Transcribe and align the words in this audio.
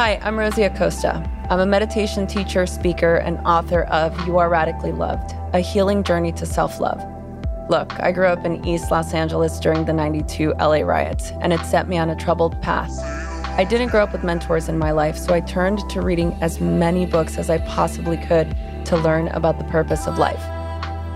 Hi, 0.00 0.18
I'm 0.22 0.38
Rosie 0.38 0.62
Acosta. 0.62 1.30
I'm 1.50 1.60
a 1.60 1.66
meditation 1.66 2.26
teacher, 2.26 2.64
speaker, 2.64 3.16
and 3.16 3.36
author 3.40 3.82
of 3.82 4.18
You 4.26 4.38
Are 4.38 4.48
Radically 4.48 4.92
Loved 4.92 5.34
A 5.52 5.60
Healing 5.60 6.04
Journey 6.04 6.32
to 6.32 6.46
Self 6.46 6.80
Love. 6.80 7.04
Look, 7.68 7.92
I 8.00 8.10
grew 8.10 8.26
up 8.26 8.46
in 8.46 8.64
East 8.64 8.90
Los 8.90 9.12
Angeles 9.12 9.60
during 9.60 9.84
the 9.84 9.92
92 9.92 10.54
LA 10.54 10.80
riots, 10.80 11.32
and 11.42 11.52
it 11.52 11.60
set 11.66 11.86
me 11.86 11.98
on 11.98 12.08
a 12.08 12.16
troubled 12.16 12.62
path. 12.62 12.90
I 13.58 13.64
didn't 13.68 13.90
grow 13.90 14.02
up 14.02 14.12
with 14.12 14.24
mentors 14.24 14.70
in 14.70 14.78
my 14.78 14.90
life, 14.90 15.18
so 15.18 15.34
I 15.34 15.40
turned 15.40 15.86
to 15.90 16.00
reading 16.00 16.32
as 16.40 16.62
many 16.62 17.04
books 17.04 17.36
as 17.36 17.50
I 17.50 17.58
possibly 17.58 18.16
could 18.16 18.56
to 18.86 18.96
learn 18.96 19.28
about 19.28 19.58
the 19.58 19.64
purpose 19.64 20.06
of 20.06 20.16
life. 20.16 20.42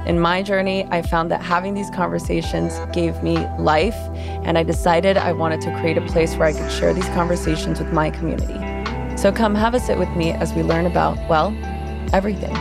In 0.06 0.20
my 0.20 0.42
journey, 0.42 0.86
I 0.90 1.00
found 1.00 1.30
that 1.30 1.40
having 1.40 1.72
these 1.72 1.88
conversations 1.88 2.78
gave 2.92 3.22
me 3.22 3.38
life, 3.58 3.96
and 4.44 4.58
I 4.58 4.62
decided 4.62 5.16
I 5.16 5.32
wanted 5.32 5.62
to 5.62 5.74
create 5.80 5.96
a 5.96 6.02
place 6.02 6.36
where 6.36 6.48
I 6.48 6.52
could 6.52 6.70
share 6.70 6.92
these 6.92 7.08
conversations 7.08 7.78
with 7.78 7.90
my 7.90 8.10
community. 8.10 8.73
So 9.24 9.32
come 9.32 9.54
have 9.54 9.72
a 9.72 9.80
sit 9.80 9.98
with 9.98 10.10
me 10.10 10.32
as 10.32 10.52
we 10.52 10.62
learn 10.62 10.84
about, 10.84 11.16
well, 11.30 11.46
everything. 12.12 12.54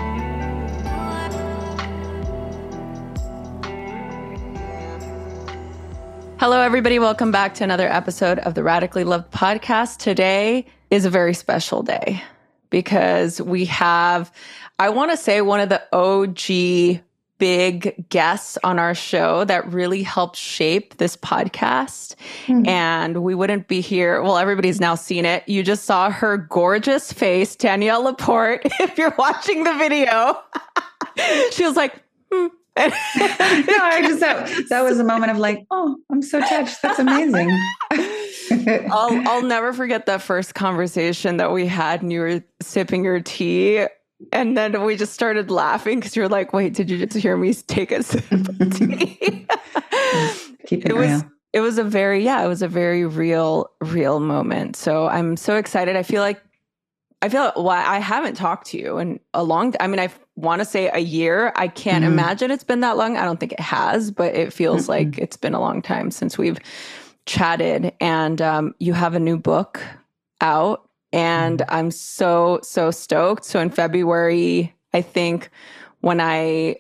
Hello, 6.40 6.62
everybody. 6.62 7.00
Welcome 7.00 7.32
back 7.32 7.54
to 7.56 7.66
another 7.66 7.90
episode 7.90 8.40
of 8.40 8.54
the 8.54 8.64
Radically 8.64 9.04
Loved 9.04 9.30
podcast. 9.30 9.98
Today 9.98 10.66
is 10.90 11.04
a 11.04 11.10
very 11.10 11.34
special 11.34 11.84
day 11.84 12.24
because 12.70 13.42
we 13.42 13.66
have, 13.66 14.32
I 14.80 14.88
want 14.88 15.12
to 15.12 15.18
say, 15.18 15.42
one 15.42 15.60
of 15.60 15.68
the 15.68 15.84
OG 15.92 17.04
big 17.44 18.08
guests 18.08 18.58
on 18.64 18.80
our 18.80 18.96
show 18.96 19.44
that 19.44 19.70
really 19.70 20.02
helped 20.02 20.38
shape 20.38 20.96
this 20.96 21.18
podcast. 21.18 22.16
Mm-hmm. 22.46 22.66
And 22.70 23.22
we 23.22 23.36
wouldn't 23.36 23.68
be 23.68 23.82
here. 23.82 24.22
Well, 24.22 24.38
everybody's 24.38 24.80
now 24.80 24.96
seen 24.96 25.26
it. 25.26 25.44
You 25.46 25.62
just 25.62 25.84
saw 25.84 26.10
her 26.10 26.38
gorgeous 26.38 27.12
face, 27.12 27.58
Danielle 27.58 28.04
LaPorte. 28.04 28.62
If 28.80 28.98
you're 28.98 29.14
watching 29.18 29.66
the 29.66 29.74
video, 29.74 30.40
she 31.52 31.66
was 31.66 31.76
like, 31.76 32.02
hmm. 32.32 32.48
no, 32.78 32.88
I 32.88 34.00
just 34.04 34.22
that, 34.22 34.70
that 34.70 34.82
was 34.82 35.02
a 35.02 35.04
moment 35.04 35.32
of 35.34 35.38
like, 35.38 35.66
oh, 35.70 35.98
I'm 36.10 36.22
so 36.22 36.40
touched. 36.40 36.82
That's 36.82 36.98
amazing. 36.98 37.50
I'll 38.90 39.28
I'll 39.28 39.44
never 39.44 39.74
forget 39.74 40.06
that 40.06 40.22
first 40.22 40.56
conversation 40.56 41.38
that 41.38 41.52
we 41.52 41.68
had 41.68 42.02
and 42.02 42.12
you 42.12 42.22
were 42.22 42.44
sipping 42.62 43.04
your 43.04 43.20
tea 43.20 43.86
and 44.32 44.58
then 44.58 44.84
we 44.84 44.96
just 44.96 45.14
started 45.14 45.52
laughing 45.52 46.00
because 46.00 46.16
you're 46.16 46.30
like, 46.30 46.54
wait, 46.54 46.74
did 46.74 46.90
you 46.90 47.06
just 47.06 47.18
hear 47.18 47.38
me 47.38 47.54
take 47.54 47.92
a 47.92 48.04
sip 48.04 48.32
of 48.32 48.48
tea? 48.78 49.48
Keep 50.68 50.86
it, 50.86 50.92
it 50.92 50.96
was 50.96 51.24
it 51.52 51.60
was 51.60 51.78
a 51.78 51.84
very 51.84 52.24
yeah, 52.24 52.44
it 52.44 52.48
was 52.48 52.62
a 52.62 52.68
very 52.68 53.06
real, 53.06 53.70
real 53.82 54.20
moment. 54.20 54.76
So 54.76 55.08
I'm 55.08 55.38
so 55.38 55.56
excited. 55.56 55.96
I 55.96 56.04
feel 56.04 56.22
like 56.22 56.42
I 57.22 57.30
feel 57.30 57.46
like, 57.46 57.56
well, 57.56 57.70
I 57.70 58.00
haven't 58.00 58.36
talked 58.36 58.68
to 58.68 58.78
you 58.78 58.98
in 58.98 59.20
a 59.34 59.44
long 59.44 59.74
I 59.80 59.88
mean, 59.88 60.00
I 60.00 60.10
want 60.36 60.60
to 60.60 60.66
say 60.66 60.90
a 60.90 61.00
year. 61.00 61.54
I 61.56 61.68
can't 61.68 62.04
mm-hmm. 62.04 62.14
imagine 62.14 62.52
it's 62.52 62.64
been 62.64 62.82
that 62.82 62.98
long. 62.98 63.18
I 63.18 63.24
don't 63.24 63.40
think 63.40 63.54
it 63.54 63.60
has, 63.60 64.12
but 64.12 64.36
it 64.36 64.52
feels 64.52 64.84
mm-hmm. 64.84 64.92
like 64.92 65.18
it's 65.18 65.38
been 65.38 65.54
a 65.54 65.60
long 65.60 65.82
time 65.82 66.12
since 66.12 66.38
we've 66.38 66.60
chatted. 67.26 67.94
And 68.02 68.42
um, 68.42 68.76
you 68.80 68.94
have 68.94 69.16
a 69.16 69.20
new 69.20 69.38
book 69.38 69.82
out 70.42 70.90
and 71.14 71.60
mm-hmm. 71.60 71.74
I'm 71.74 71.92
so, 71.92 72.60
so 72.64 72.92
stoked. 72.92 73.46
So 73.46 73.62
in 73.62 73.70
February, 73.70 74.76
I 74.94 75.02
think 75.02 75.50
when 76.02 76.20
I 76.20 76.78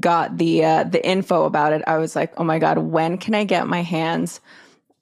got 0.00 0.38
the 0.38 0.64
uh, 0.64 0.84
the 0.84 1.06
info 1.06 1.44
about 1.44 1.74
it, 1.74 1.82
I 1.86 1.98
was 1.98 2.16
like, 2.16 2.32
oh 2.38 2.44
my 2.44 2.58
God, 2.58 2.78
when 2.78 3.18
can 3.18 3.34
I 3.34 3.44
get 3.44 3.66
my 3.66 3.82
hands 3.82 4.40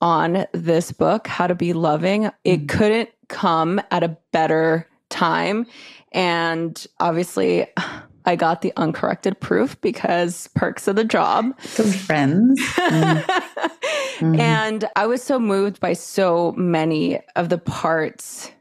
on 0.00 0.46
this 0.52 0.90
book, 0.90 1.28
How 1.28 1.46
to 1.46 1.54
Be 1.54 1.72
Loving? 1.72 2.24
It 2.42 2.66
mm-hmm. 2.66 2.66
couldn't 2.66 3.10
come 3.28 3.80
at 3.90 4.02
a 4.02 4.16
better 4.32 4.88
time. 5.10 5.66
And 6.10 6.84
obviously, 6.98 7.66
I 8.24 8.36
got 8.36 8.62
the 8.62 8.72
uncorrected 8.76 9.38
proof 9.40 9.80
because 9.80 10.48
perks 10.54 10.88
of 10.88 10.96
the 10.96 11.04
job. 11.04 11.58
Those 11.76 11.94
friends. 11.94 12.60
Mm-hmm. 14.18 14.38
and 14.38 14.84
I 14.94 15.06
was 15.06 15.20
so 15.20 15.40
moved 15.40 15.80
by 15.80 15.94
so 15.94 16.52
many 16.52 17.18
of 17.34 17.48
the 17.48 17.58
parts 17.58 18.52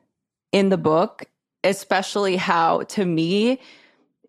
in 0.52 0.70
the 0.70 0.78
book, 0.78 1.26
especially 1.64 2.36
how 2.36 2.84
to 2.84 3.06
me 3.06 3.60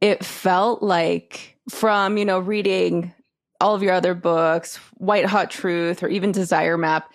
it 0.02 0.24
felt 0.24 0.82
like 0.82 1.56
from, 1.70 2.18
you 2.18 2.24
know, 2.24 2.40
reading 2.40 3.14
all 3.60 3.74
of 3.74 3.82
your 3.82 3.92
other 3.92 4.14
books, 4.14 4.76
White 4.98 5.24
Hot 5.24 5.50
Truth 5.50 6.02
or 6.02 6.08
even 6.08 6.32
Desire 6.32 6.76
Map, 6.76 7.10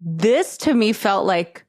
this 0.00 0.58
to 0.58 0.74
me 0.74 0.92
felt 0.92 1.24
like 1.24 1.64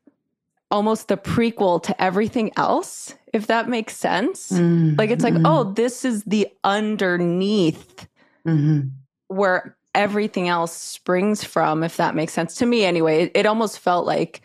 almost 0.69 1.07
the 1.07 1.15
prequel 1.15 1.81
to 1.83 2.01
everything 2.01 2.51
else, 2.57 3.15
if 3.31 3.47
that 3.47 3.69
makes 3.69 3.95
sense. 3.95 4.51
Mm-hmm. 4.51 4.95
Like 4.97 5.09
it's 5.09 5.23
like, 5.23 5.35
mm-hmm. 5.35 5.45
oh, 5.45 5.71
this 5.71 6.03
is 6.03 6.23
the 6.25 6.49
underneath 6.65 8.05
mm-hmm. 8.45 8.89
where 9.27 9.77
everything 9.95 10.49
else 10.49 10.73
springs 10.73 11.45
from, 11.45 11.81
if 11.81 11.95
that 11.95 12.13
makes 12.13 12.33
sense 12.33 12.55
to 12.55 12.65
me 12.65 12.83
anyway. 12.83 13.23
It, 13.23 13.31
it 13.33 13.45
almost 13.45 13.79
felt 13.79 14.05
like 14.05 14.41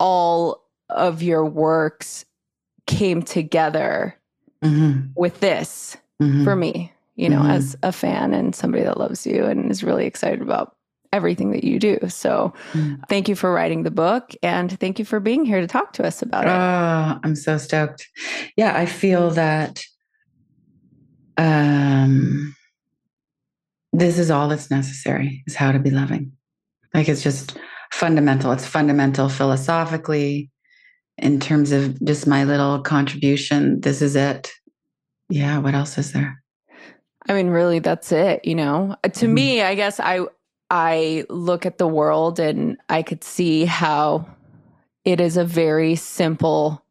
all 0.00 0.65
of 0.88 1.22
your 1.22 1.44
works 1.44 2.24
came 2.86 3.22
together 3.22 4.16
mm-hmm. 4.62 5.08
with 5.14 5.40
this 5.40 5.96
mm-hmm. 6.22 6.44
for 6.44 6.56
me, 6.56 6.92
you 7.16 7.28
know, 7.28 7.40
mm-hmm. 7.40 7.50
as 7.50 7.76
a 7.82 7.92
fan 7.92 8.32
and 8.32 8.54
somebody 8.54 8.84
that 8.84 8.98
loves 8.98 9.26
you 9.26 9.44
and 9.44 9.70
is 9.70 9.82
really 9.82 10.06
excited 10.06 10.40
about 10.40 10.76
everything 11.12 11.50
that 11.52 11.64
you 11.64 11.78
do. 11.78 11.98
So 12.08 12.52
mm. 12.72 13.00
thank 13.08 13.28
you 13.28 13.34
for 13.34 13.52
writing 13.52 13.84
the 13.84 13.90
book 13.90 14.32
and 14.42 14.78
thank 14.78 14.98
you 14.98 15.04
for 15.04 15.18
being 15.18 15.44
here 15.44 15.60
to 15.60 15.66
talk 15.66 15.92
to 15.94 16.06
us 16.06 16.20
about 16.20 16.44
it. 16.44 16.50
Oh, 16.50 17.20
I'm 17.24 17.34
so 17.34 17.56
stoked. 17.58 18.06
Yeah, 18.56 18.76
I 18.76 18.86
feel 18.86 19.30
that 19.30 19.82
um 21.38 22.54
this 23.92 24.18
is 24.18 24.30
all 24.30 24.48
that's 24.48 24.70
necessary 24.70 25.42
is 25.46 25.54
how 25.54 25.72
to 25.72 25.78
be 25.78 25.90
loving. 25.90 26.32
Like 26.92 27.08
it's 27.08 27.22
just 27.22 27.56
fundamental. 27.92 28.52
It's 28.52 28.66
fundamental 28.66 29.28
philosophically, 29.28 30.50
in 31.18 31.40
terms 31.40 31.72
of 31.72 32.02
just 32.04 32.26
my 32.26 32.44
little 32.44 32.80
contribution, 32.80 33.80
this 33.80 34.02
is 34.02 34.16
it. 34.16 34.52
Yeah, 35.28 35.58
what 35.58 35.74
else 35.74 35.98
is 35.98 36.12
there? 36.12 36.42
I 37.28 37.34
mean, 37.34 37.48
really, 37.48 37.80
that's 37.80 38.12
it. 38.12 38.44
You 38.44 38.54
know, 38.54 38.96
uh, 39.02 39.08
to 39.08 39.26
mm-hmm. 39.26 39.34
me, 39.34 39.62
I 39.62 39.74
guess 39.74 39.98
I 39.98 40.20
I 40.70 41.24
look 41.28 41.66
at 41.66 41.78
the 41.78 41.88
world 41.88 42.38
and 42.38 42.76
I 42.88 43.02
could 43.02 43.24
see 43.24 43.64
how 43.64 44.26
it 45.04 45.20
is 45.20 45.36
a 45.36 45.44
very 45.44 45.94
simple 45.94 46.82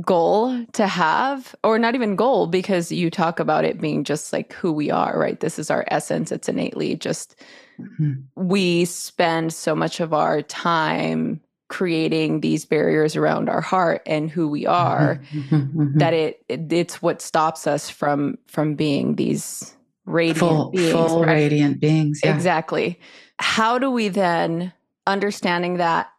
goal 0.00 0.64
to 0.72 0.86
have, 0.86 1.54
or 1.64 1.78
not 1.78 1.94
even 1.94 2.16
goal, 2.16 2.46
because 2.46 2.92
you 2.92 3.10
talk 3.10 3.40
about 3.40 3.64
it 3.64 3.80
being 3.80 4.04
just 4.04 4.32
like 4.32 4.52
who 4.52 4.72
we 4.72 4.90
are, 4.90 5.18
right? 5.18 5.40
This 5.40 5.58
is 5.58 5.70
our 5.70 5.84
essence. 5.88 6.30
It's 6.30 6.48
innately 6.48 6.94
just 6.94 7.36
mm-hmm. 7.80 8.12
we 8.36 8.84
spend 8.84 9.52
so 9.52 9.74
much 9.74 10.00
of 10.00 10.12
our 10.12 10.42
time 10.42 11.40
creating 11.68 12.40
these 12.40 12.64
barriers 12.64 13.14
around 13.14 13.48
our 13.48 13.60
heart 13.60 14.02
and 14.06 14.30
who 14.30 14.48
we 14.48 14.66
are 14.66 15.20
mm-hmm, 15.30 15.98
that 15.98 16.14
it, 16.14 16.42
it, 16.48 16.72
it's 16.72 17.02
what 17.02 17.20
stops 17.20 17.66
us 17.66 17.90
from 17.90 18.38
from 18.46 18.74
being 18.74 19.16
these 19.16 19.74
radiant 20.06 20.38
full, 20.38 20.70
beings 20.70 20.92
full 20.92 21.24
right? 21.24 21.34
radiant 21.34 21.80
beings 21.80 22.20
yeah. 22.24 22.34
exactly 22.34 22.98
how 23.38 23.78
do 23.78 23.90
we 23.90 24.08
then 24.08 24.72
understanding 25.06 25.76
that 25.76 26.10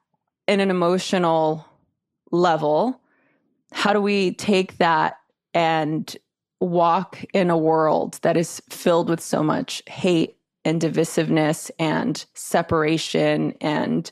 in 0.47 0.59
an 0.59 0.69
emotional 0.69 1.65
level 2.31 3.01
how 3.71 3.91
do 3.91 4.01
we 4.01 4.33
take 4.33 4.77
that 4.77 5.17
and 5.55 6.15
walk 6.59 7.23
in 7.33 7.49
a 7.49 7.57
world 7.57 8.19
that 8.21 8.37
is 8.37 8.61
filled 8.69 9.09
with 9.09 9.21
so 9.21 9.41
much 9.41 9.81
hate 9.87 10.37
and 10.65 10.81
divisiveness 10.81 11.71
and 11.79 12.25
separation 12.33 13.53
and 13.61 14.11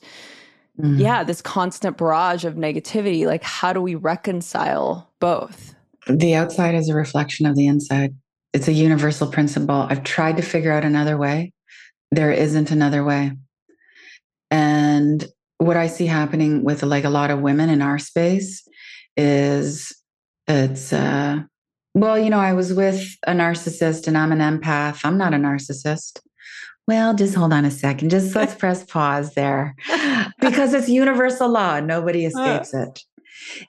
mm. 0.80 1.00
yeah, 1.00 1.24
this 1.24 1.42
constant 1.42 1.98
barrage 1.98 2.46
of 2.46 2.56
negativity. 2.56 3.26
Like, 3.26 3.44
how 3.44 3.74
do 3.74 3.82
we 3.82 3.96
reconcile 3.96 5.12
both? 5.20 5.76
The 6.08 6.36
outside 6.36 6.76
is 6.76 6.90
a 6.90 6.96
reflection 6.96 7.46
of 7.46 7.56
the 7.56 7.68
inside. 7.68 8.16
It's 8.54 8.68
a 8.68 8.74
universal 8.74 9.28
principle. 9.28 9.88
I've 9.90 10.04
tried 10.04 10.38
to 10.38 10.44
figure 10.44 10.72
out 10.72 10.86
another 10.86 11.18
way. 11.18 11.54
There 12.12 12.32
isn't 12.32 12.72
another 12.72 13.04
way. 13.04 13.34
And 14.50 15.26
what 15.58 15.78
I 15.78 15.88
see 15.88 16.06
happening 16.06 16.64
with 16.64 16.84
like 16.84 17.04
a 17.04 17.10
lot 17.10 17.32
of 17.32 17.40
women 17.40 17.70
in 17.70 17.82
our 17.82 18.00
space 18.00 18.66
is 19.18 19.94
it's 20.48 20.94
uh 20.94 21.40
well, 21.94 22.20
you 22.20 22.30
know, 22.30 22.40
I 22.40 22.54
was 22.54 22.74
with 22.74 23.04
a 23.26 23.32
narcissist 23.32 24.08
and 24.08 24.16
I'm 24.16 24.32
an 24.32 24.38
empath. 24.38 25.02
I'm 25.04 25.18
not 25.18 25.34
a 25.34 25.38
narcissist. 25.38 26.20
Well, 26.88 27.14
just 27.14 27.36
hold 27.36 27.52
on 27.52 27.66
a 27.66 27.72
second. 27.72 28.10
Just 28.10 28.36
let's 28.36 28.56
press 28.60 28.84
pause 28.86 29.34
there 29.34 29.76
because 30.40 30.74
it's 30.74 30.90
universal 30.90 31.50
law. 31.50 31.80
Nobody 31.80 32.26
uh. 32.26 32.30
escapes 32.30 32.74
it. 32.74 33.02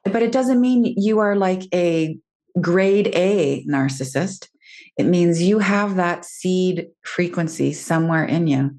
But 0.04 0.22
it 0.22 0.32
doesn't 0.32 0.60
mean 0.60 0.94
you 0.96 1.18
are 1.18 1.36
like 1.36 1.62
a 1.74 2.16
grade 2.60 3.08
A 3.14 3.64
narcissist. 3.68 4.48
It 4.96 5.06
means 5.06 5.42
you 5.42 5.58
have 5.58 5.96
that 5.96 6.24
seed 6.24 6.88
frequency 7.02 7.72
somewhere 7.72 8.24
in 8.24 8.46
you. 8.46 8.76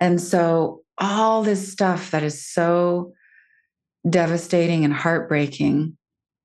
And 0.00 0.20
so 0.20 0.82
all 0.98 1.42
this 1.42 1.70
stuff 1.70 2.10
that 2.10 2.22
is 2.22 2.44
so 2.44 3.12
devastating 4.08 4.84
and 4.84 4.94
heartbreaking, 4.94 5.96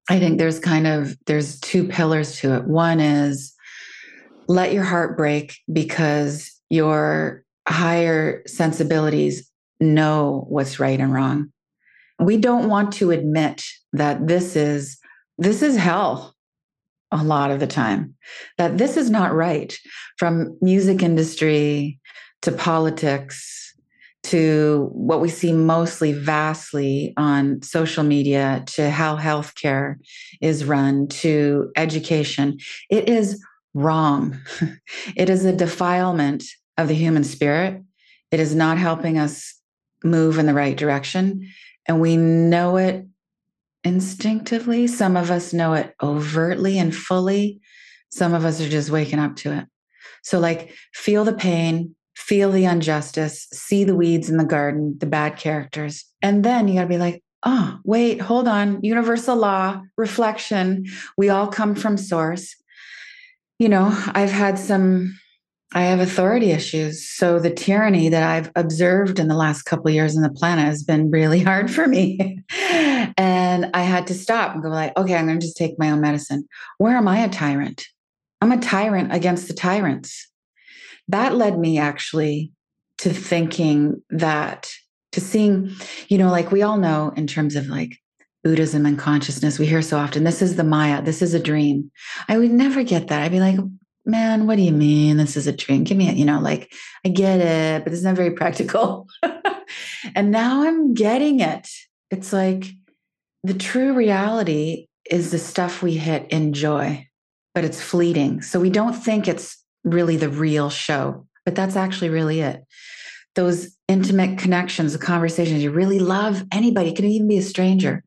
I 0.10 0.20
think 0.20 0.38
there's 0.38 0.60
kind 0.60 0.86
of 0.86 1.16
there's 1.26 1.60
two 1.60 1.88
pillars 1.88 2.38
to 2.40 2.56
it. 2.56 2.66
One 2.66 3.00
is 3.00 3.54
let 4.48 4.74
your 4.74 4.84
heart 4.84 5.18
break 5.18 5.58
because 5.72 6.55
your 6.76 7.44
higher 7.68 8.44
sensibilities 8.46 9.50
know 9.80 10.46
what's 10.50 10.80
right 10.80 11.00
and 11.00 11.14
wrong. 11.14 11.52
We 12.20 12.38
don't 12.38 12.70
want 12.70 12.94
to 12.94 13.12
admit 13.12 13.64
that 13.94 14.28
this 14.28 14.56
is 14.56 14.98
this 15.38 15.62
is 15.62 15.76
hell 15.76 16.36
a 17.12 17.24
lot 17.24 17.52
of 17.52 17.60
the 17.60 17.68
time. 17.68 18.16
That 18.58 18.78
this 18.78 18.98
is 18.98 19.10
not 19.10 19.34
right 19.34 19.78
from 20.18 20.58
music 20.62 21.04
industry 21.04 22.00
to 22.42 22.52
politics 22.52 23.74
to 24.24 24.90
what 24.92 25.22
we 25.22 25.30
see 25.30 25.54
mostly 25.54 26.12
vastly 26.12 27.14
on 27.16 27.62
social 27.62 28.04
media 28.04 28.64
to 28.66 28.90
how 28.90 29.18
healthcare 29.18 29.98
is 30.42 30.66
run 30.66 31.08
to 31.08 31.72
education. 31.76 32.58
It 32.90 33.08
is 33.08 33.44
wrong. 33.76 34.40
it 35.16 35.30
is 35.30 35.46
a 35.46 35.56
defilement 35.56 36.44
of 36.78 36.88
the 36.88 36.96
human 36.96 37.24
spirit. 37.24 37.82
It 38.32 38.40
is 38.40 38.56
not 38.56 38.78
helping 38.78 39.18
us 39.18 39.54
move 40.04 40.38
in 40.38 40.46
the 40.46 40.54
right 40.54 40.76
direction. 40.76 41.50
And 41.88 42.02
we 42.02 42.18
know 42.18 42.78
it 42.78 43.06
instinctively. 43.84 44.88
Some 44.88 45.16
of 45.16 45.32
us 45.32 45.54
know 45.54 45.74
it 45.74 45.94
overtly 46.02 46.80
and 46.80 46.94
fully. 46.96 47.60
Some 48.10 48.34
of 48.34 48.46
us 48.46 48.60
are 48.62 48.70
just 48.70 48.90
waking 48.90 49.20
up 49.20 49.36
to 49.38 49.58
it. 49.58 49.66
So, 50.24 50.40
like, 50.40 50.74
feel 50.94 51.24
the 51.24 51.34
pain, 51.34 51.96
feel 52.16 52.52
the 52.52 52.66
injustice, 52.66 53.48
see 53.52 53.84
the 53.84 53.96
weeds 53.96 54.30
in 54.30 54.38
the 54.38 54.46
garden, 54.46 54.98
the 55.00 55.06
bad 55.06 55.38
characters. 55.38 56.06
And 56.22 56.44
then 56.44 56.68
you 56.68 56.76
got 56.76 56.82
to 56.82 56.88
be 56.88 56.98
like, 56.98 57.24
oh, 57.46 57.78
wait, 57.84 58.20
hold 58.20 58.48
on. 58.48 58.84
Universal 58.84 59.36
law, 59.36 59.82
reflection. 59.98 60.86
We 61.16 61.30
all 61.30 61.48
come 61.48 61.76
from 61.76 61.98
source. 61.98 62.56
You 63.60 63.70
know, 63.70 63.86
I've 64.08 64.32
had 64.32 64.58
some, 64.58 65.16
I 65.76 65.84
have 65.84 66.00
authority 66.00 66.52
issues. 66.52 67.08
So 67.08 67.38
the 67.38 67.54
tyranny 67.54 68.10
that 68.10 68.24
I've 68.24 68.52
observed 68.56 69.20
in 69.20 69.28
the 69.28 69.36
last 69.36 69.64
couple 69.64 69.92
years 69.92 70.16
in 70.16 70.24
the 70.24 70.30
planet 70.30 70.66
has 70.66 70.84
been 70.84 71.12
really 71.12 71.40
hard 71.44 71.70
for 71.70 71.88
me. 71.88 72.40
and 73.18 73.70
I 73.74 73.82
had 73.82 74.08
to 74.08 74.14
stop 74.14 74.54
and 74.54 74.64
go 74.64 74.70
like, 74.70 74.98
okay, 74.98 75.16
I'm 75.16 75.28
going 75.28 75.40
to 75.40 75.46
just 75.46 75.58
take 75.58 75.78
my 75.78 75.92
own 75.92 76.02
medicine. 76.02 76.48
Where 76.80 76.98
am 76.98 77.08
I 77.08 77.20
a 77.20 77.30
tyrant? 77.30 77.86
I'm 78.42 78.52
a 78.52 78.60
tyrant 78.60 79.14
against 79.14 79.48
the 79.48 79.54
tyrants 79.54 80.32
that 81.08 81.36
led 81.36 81.58
me 81.60 81.78
actually 81.78 82.52
to 83.00 83.10
thinking 83.10 84.02
that 84.10 84.72
to 85.12 85.22
seeing 85.22 85.72
you 86.08 86.18
know 86.18 86.30
like 86.30 86.52
we 86.52 86.62
all 86.62 86.78
know 86.78 87.14
in 87.16 87.28
terms 87.28 87.56
of 87.56 87.68
like 87.68 87.98
buddhism 88.44 88.86
and 88.86 89.00
consciousness 89.00 89.60
we 89.60 89.66
hear 89.66 89.82
so 89.82 89.98
often 89.98 90.24
this 90.24 90.42
is 90.42 90.56
the 90.56 90.64
maya 90.64 91.02
this 91.02 91.22
is 91.22 91.34
a 91.34 91.40
dream 91.40 91.92
i 92.28 92.38
would 92.38 92.52
never 92.52 92.84
get 92.84 93.08
that 93.08 93.22
i'd 93.22 93.32
be 93.32 93.40
like 93.40 93.58
man 94.06 94.48
what 94.48 94.56
do 94.58 94.62
you 94.62 94.72
mean? 94.72 95.18
This 95.18 95.36
is 95.38 95.48
a 95.48 95.52
dream. 95.52 95.84
Give 95.84 95.98
me 95.98 96.10
a, 96.10 96.14
you 96.14 96.26
know 96.26 96.40
like 96.40 96.74
i 97.06 97.10
get 97.10 97.40
it 97.40 97.84
but 97.84 97.94
it's 97.94 98.04
not 98.04 98.16
very 98.16 98.32
practical. 98.42 99.08
And 100.14 100.32
now 100.32 100.64
i'm 100.64 100.94
getting 100.94 101.40
it. 101.40 101.68
It's 102.12 102.32
like 102.32 102.66
the 103.44 103.56
true 103.56 103.94
reality 103.94 104.88
is 105.10 105.32
the 105.32 105.40
stuff 105.40 105.82
we 105.82 105.96
hit 105.96 106.28
in 106.30 106.54
joy 106.54 107.08
but 107.56 107.64
it's 107.64 107.82
fleeting. 107.82 108.42
So 108.42 108.60
we 108.60 108.70
don't 108.70 108.94
think 108.94 109.28
it's 109.28 109.64
really 109.86 110.18
the 110.18 110.30
real 110.30 110.70
show, 110.70 111.26
but 111.46 111.56
that's 111.56 111.78
actually 111.78 112.10
really 112.10 112.42
it. 112.42 112.64
Those 113.36 113.76
intimate 113.88 114.38
connections, 114.38 114.94
the 114.94 115.00
conversations 115.00 115.64
you 115.64 115.72
really 115.72 116.00
love 116.00 116.44
anybody, 116.52 116.90
it 116.90 116.98
can 116.98 117.06
even 117.06 117.28
be 117.28 117.38
a 117.38 117.42
stranger. 117.42 118.04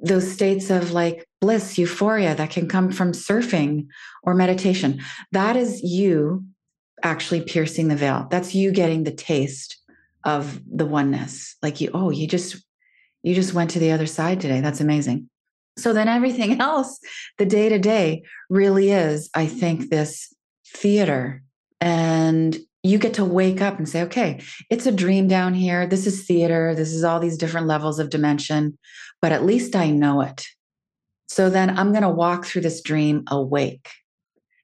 Those 0.00 0.30
states 0.30 0.70
of 0.70 0.92
like 0.92 1.26
bliss, 1.40 1.78
euphoria 1.78 2.34
that 2.34 2.50
can 2.50 2.68
come 2.68 2.90
from 2.90 3.12
surfing 3.12 3.86
or 4.22 4.34
meditation. 4.34 5.00
That 5.32 5.56
is 5.56 5.82
you 5.82 6.44
actually 7.02 7.42
piercing 7.42 7.88
the 7.88 7.96
veil. 7.96 8.26
That's 8.30 8.54
you 8.54 8.72
getting 8.72 9.04
the 9.04 9.12
taste 9.12 9.80
of 10.24 10.60
the 10.66 10.86
oneness. 10.86 11.56
Like 11.62 11.80
you, 11.80 11.90
oh, 11.94 12.10
you 12.10 12.26
just 12.26 12.64
you 13.22 13.34
just 13.34 13.54
went 13.54 13.70
to 13.70 13.78
the 13.78 13.92
other 13.92 14.06
side 14.06 14.40
today. 14.40 14.60
That's 14.60 14.80
amazing. 14.80 15.28
So 15.78 15.92
then 15.92 16.08
everything 16.08 16.60
else, 16.60 16.98
the 17.38 17.46
day 17.46 17.68
to 17.68 17.78
day, 17.78 18.22
really 18.50 18.90
is, 18.90 19.30
I 19.34 19.46
think, 19.46 19.90
this 19.90 20.32
theater 20.66 21.42
and 21.80 22.56
you 22.84 22.98
get 22.98 23.14
to 23.14 23.24
wake 23.24 23.60
up 23.60 23.78
and 23.78 23.88
say, 23.88 24.02
okay, 24.02 24.42
it's 24.70 24.86
a 24.86 24.92
dream 24.92 25.26
down 25.26 25.54
here. 25.54 25.86
This 25.86 26.06
is 26.06 26.26
theater. 26.26 26.74
This 26.74 26.92
is 26.92 27.02
all 27.02 27.18
these 27.18 27.38
different 27.38 27.66
levels 27.66 27.98
of 27.98 28.10
dimension, 28.10 28.78
but 29.22 29.32
at 29.32 29.44
least 29.44 29.74
I 29.74 29.90
know 29.90 30.20
it. 30.20 30.46
So 31.26 31.50
then 31.50 31.76
I'm 31.76 31.92
going 31.92 32.02
to 32.02 32.10
walk 32.10 32.44
through 32.44 32.62
this 32.62 32.82
dream 32.82 33.24
awake. 33.28 33.88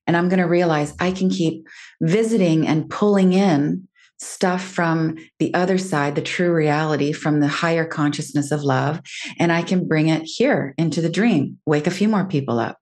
And 0.06 0.16
I'm 0.16 0.28
going 0.28 0.40
to 0.40 0.46
realize 0.46 0.94
I 1.00 1.12
can 1.12 1.30
keep 1.30 1.66
visiting 2.00 2.66
and 2.66 2.90
pulling 2.90 3.32
in 3.32 3.88
stuff 4.18 4.62
from 4.62 5.16
the 5.38 5.54
other 5.54 5.78
side, 5.78 6.14
the 6.14 6.20
true 6.20 6.52
reality, 6.52 7.12
from 7.12 7.40
the 7.40 7.48
higher 7.48 7.86
consciousness 7.86 8.50
of 8.50 8.62
love. 8.62 9.00
And 9.38 9.50
I 9.50 9.62
can 9.62 9.88
bring 9.88 10.08
it 10.08 10.22
here 10.22 10.74
into 10.76 11.00
the 11.00 11.08
dream, 11.08 11.58
wake 11.64 11.86
a 11.86 11.92
few 11.92 12.08
more 12.08 12.26
people 12.26 12.58
up 12.58 12.76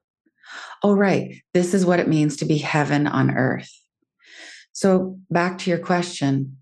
oh, 0.83 0.95
right, 0.95 1.43
this 1.55 1.75
is 1.75 1.85
what 1.85 2.01
it 2.01 2.09
means 2.09 2.37
to 2.37 2.45
be 2.45 2.59
heaven 2.59 3.07
on 3.07 3.37
earth. 3.37 3.71
So, 4.79 5.19
back 5.29 5.59
to 5.59 5.71
your 5.71 5.81
question, 5.81 6.57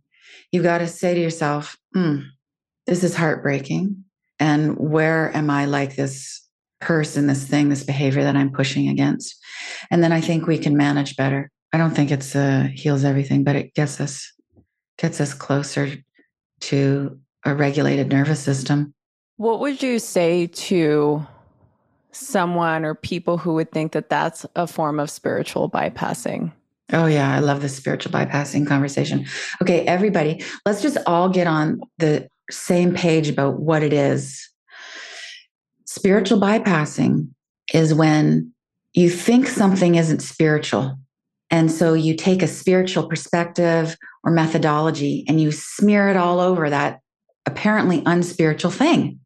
you 0.50 0.62
got 0.62 0.78
to 0.78 0.86
say 0.86 1.12
to 1.12 1.20
yourself, 1.20 1.76
hmm, 1.92 2.20
this 2.86 3.04
is 3.04 3.14
heartbreaking. 3.14 4.04
And 4.40 4.78
where 4.78 5.36
am 5.36 5.50
I 5.50 5.66
like 5.66 5.96
this 5.96 6.42
person, 6.80 7.26
this 7.26 7.44
thing, 7.44 7.68
this 7.68 7.84
behavior 7.84 8.22
that 8.22 8.34
I'm 8.34 8.52
pushing 8.52 8.88
against? 8.88 9.36
And 9.90 10.02
then 10.02 10.12
I 10.12 10.22
think 10.22 10.46
we 10.46 10.56
can 10.56 10.78
manage 10.78 11.14
better. 11.16 11.50
I 11.74 11.76
don't 11.76 11.90
think 11.90 12.10
it's 12.10 12.34
uh, 12.34 12.68
heals 12.72 13.04
everything, 13.04 13.44
but 13.44 13.54
it 13.54 13.74
gets 13.74 14.00
us 14.00 14.32
gets 14.96 15.20
us 15.20 15.34
closer 15.34 15.92
to 16.60 17.20
a 17.44 17.54
regulated 17.54 18.08
nervous 18.08 18.40
system. 18.40 18.94
What 19.36 19.60
would 19.60 19.82
you 19.82 19.98
say 19.98 20.46
to 20.46 21.26
someone 22.12 22.86
or 22.86 22.94
people 22.94 23.36
who 23.36 23.52
would 23.54 23.70
think 23.72 23.92
that 23.92 24.08
that's 24.08 24.46
a 24.56 24.66
form 24.66 24.98
of 24.98 25.10
spiritual 25.10 25.70
bypassing. 25.70 26.52
Oh, 26.92 27.06
yeah. 27.06 27.34
I 27.34 27.40
love 27.40 27.62
this 27.62 27.76
spiritual 27.76 28.12
bypassing 28.12 28.66
conversation. 28.66 29.26
Okay, 29.60 29.84
everybody, 29.86 30.44
let's 30.64 30.82
just 30.82 30.98
all 31.06 31.28
get 31.28 31.46
on 31.46 31.80
the 31.98 32.28
same 32.50 32.94
page 32.94 33.28
about 33.28 33.58
what 33.58 33.82
it 33.82 33.92
is. 33.92 34.48
Spiritual 35.84 36.40
bypassing 36.40 37.28
is 37.74 37.92
when 37.92 38.52
you 38.94 39.10
think 39.10 39.48
something 39.48 39.96
isn't 39.96 40.20
spiritual. 40.20 40.96
And 41.50 41.70
so 41.70 41.94
you 41.94 42.14
take 42.14 42.42
a 42.42 42.48
spiritual 42.48 43.08
perspective 43.08 43.96
or 44.22 44.30
methodology 44.30 45.24
and 45.28 45.40
you 45.40 45.52
smear 45.52 46.08
it 46.08 46.16
all 46.16 46.40
over 46.40 46.70
that 46.70 47.00
apparently 47.46 48.02
unspiritual 48.06 48.70
thing. 48.70 49.20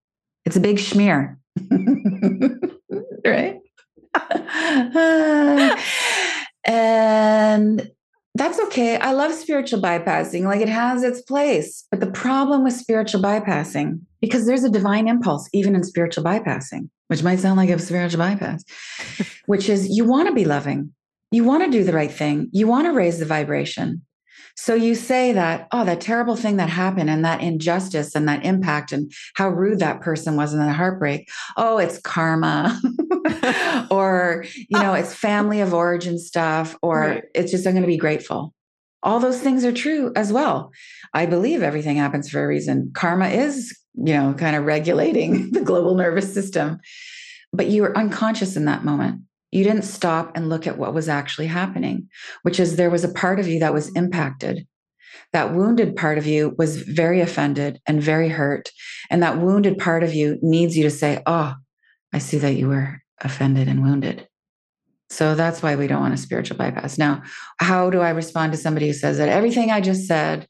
It's 0.45 0.57
a 0.57 0.61
big 0.61 0.79
smear. 0.79 1.39
right? 3.25 3.59
and 6.65 7.91
that's 8.35 8.61
okay. 8.61 8.97
I 8.97 9.13
love 9.13 9.33
spiritual 9.33 9.81
bypassing. 9.81 10.45
Like 10.45 10.61
it 10.61 10.69
has 10.69 11.03
its 11.03 11.21
place. 11.23 11.85
But 11.91 12.01
the 12.01 12.11
problem 12.11 12.63
with 12.63 12.75
spiritual 12.75 13.21
bypassing, 13.21 14.01
because 14.21 14.47
there's 14.47 14.65
a 14.65 14.71
divine 14.71 15.09
impulse 15.09 15.49
even 15.53 15.75
in 15.75 15.83
spiritual 15.83 16.25
bypassing, 16.25 16.89
which 17.09 17.23
might 17.23 17.41
sound 17.41 17.57
like 17.57 17.71
a 17.71 17.79
spiritual 17.79 18.19
bypass, 18.19 18.65
which 19.47 19.69
is 19.69 19.89
you 19.89 20.05
want 20.05 20.29
to 20.29 20.35
be 20.35 20.45
loving. 20.45 20.93
You 21.33 21.45
want 21.45 21.65
to 21.65 21.71
do 21.71 21.85
the 21.85 21.93
right 21.93 22.11
thing. 22.11 22.49
You 22.53 22.67
want 22.67 22.87
to 22.87 22.93
raise 22.93 23.19
the 23.19 23.25
vibration. 23.25 24.03
So 24.57 24.75
you 24.75 24.95
say 24.95 25.33
that, 25.33 25.69
oh, 25.73 25.85
that 25.85 26.01
terrible 26.01 26.37
thing 26.37 26.57
that 26.57 26.69
happened 26.69 27.09
and 27.09 27.25
that 27.25 27.41
injustice 27.41 28.15
and 28.15 28.29
that 28.29 28.45
impact 28.45 28.93
and 28.93 29.13
how 29.35 29.49
rude 29.49 29.79
that 29.79 30.01
person 30.01 30.37
was 30.37 30.53
and 30.53 30.61
that 30.61 30.75
heartbreak. 30.75 31.31
Oh, 31.57 31.79
it's 31.79 31.99
karma. 31.99 32.81
or, 33.91 34.45
you 34.57 34.79
know, 34.79 34.95
it's 34.95 35.15
family 35.15 35.61
of 35.61 35.75
origin 35.75 36.19
stuff, 36.19 36.77
or 36.83 37.01
right. 37.01 37.25
it's 37.35 37.51
just, 37.51 37.67
I'm 37.67 37.73
going 37.73 37.83
to 37.83 37.89
be 37.89 37.97
grateful. 37.97 38.55
All 39.03 39.21
those 39.21 39.41
things 39.41 39.65
are 39.65 39.73
true 39.73 40.13
as 40.15 40.33
well. 40.33 40.73
I 41.15 41.27
believe 41.27 41.63
everything 41.63 41.97
happens 41.97 42.29
for 42.29 42.43
a 42.43 42.47
reason. 42.47 42.91
Karma 42.95 43.29
is, 43.29 43.77
you 43.95 44.15
know, 44.15 44.35
kind 44.35 44.57
of 44.57 44.65
regulating 44.65 45.51
the 45.53 45.63
global 45.63 45.95
nervous 45.95 46.33
system. 46.33 46.81
But 47.53 47.67
you 47.69 47.83
were 47.83 47.97
unconscious 47.97 48.57
in 48.57 48.67
that 48.67 48.85
moment 48.85 49.23
you 49.51 49.65
didn't 49.65 49.83
stop 49.83 50.37
and 50.37 50.49
look 50.49 50.67
at 50.67 50.79
what 50.79 50.95
was 50.95 51.09
actually 51.09 51.49
happening, 51.49 52.09
which 52.43 52.61
is 52.61 52.77
there 52.77 52.91
was 52.91 53.05
a 53.05 53.13
part 53.13 53.41
of 53.41 53.49
you 53.49 53.61
that 53.61 53.75
was 53.75 53.91
impacted. 53.93 54.67
That 55.33 55.55
wounded 55.55 55.97
part 55.97 56.19
of 56.19 56.27
you 56.27 56.55
was 56.57 56.83
very 56.83 57.21
offended 57.21 57.81
and 57.87 58.03
very 58.03 58.29
hurt. 58.29 58.71
And 59.11 59.23
that 59.23 59.39
wounded 59.39 59.79
part 59.79 60.03
of 60.03 60.15
you 60.15 60.39
needs 60.43 60.77
you 60.77 60.85
to 60.85 60.91
say, 60.91 61.23
Oh, 61.27 61.55
I 62.13 62.19
see 62.19 62.39
that 62.39 62.55
you 62.55 62.69
were 62.69 63.00
offended 63.21 63.69
and 63.69 63.83
wounded. 63.83 64.27
So 65.11 65.35
that's 65.35 65.63
why 65.63 65.75
we 65.75 65.89
don't 65.89 66.01
want 66.01 66.15
a 66.15 66.19
spiritual 66.19 66.57
bypass. 66.57 66.97
Now, 66.97 67.23
how 67.59 67.91
do 67.91 68.01
I 68.01 68.11
respond 68.11 68.53
to 68.53 68.59
somebody 68.59 68.87
who 68.87 68.93
says 68.93 69.19
that 69.19 69.29
everything 69.29 69.71
I 69.71 69.81
just 69.81 70.07
said 70.07 70.47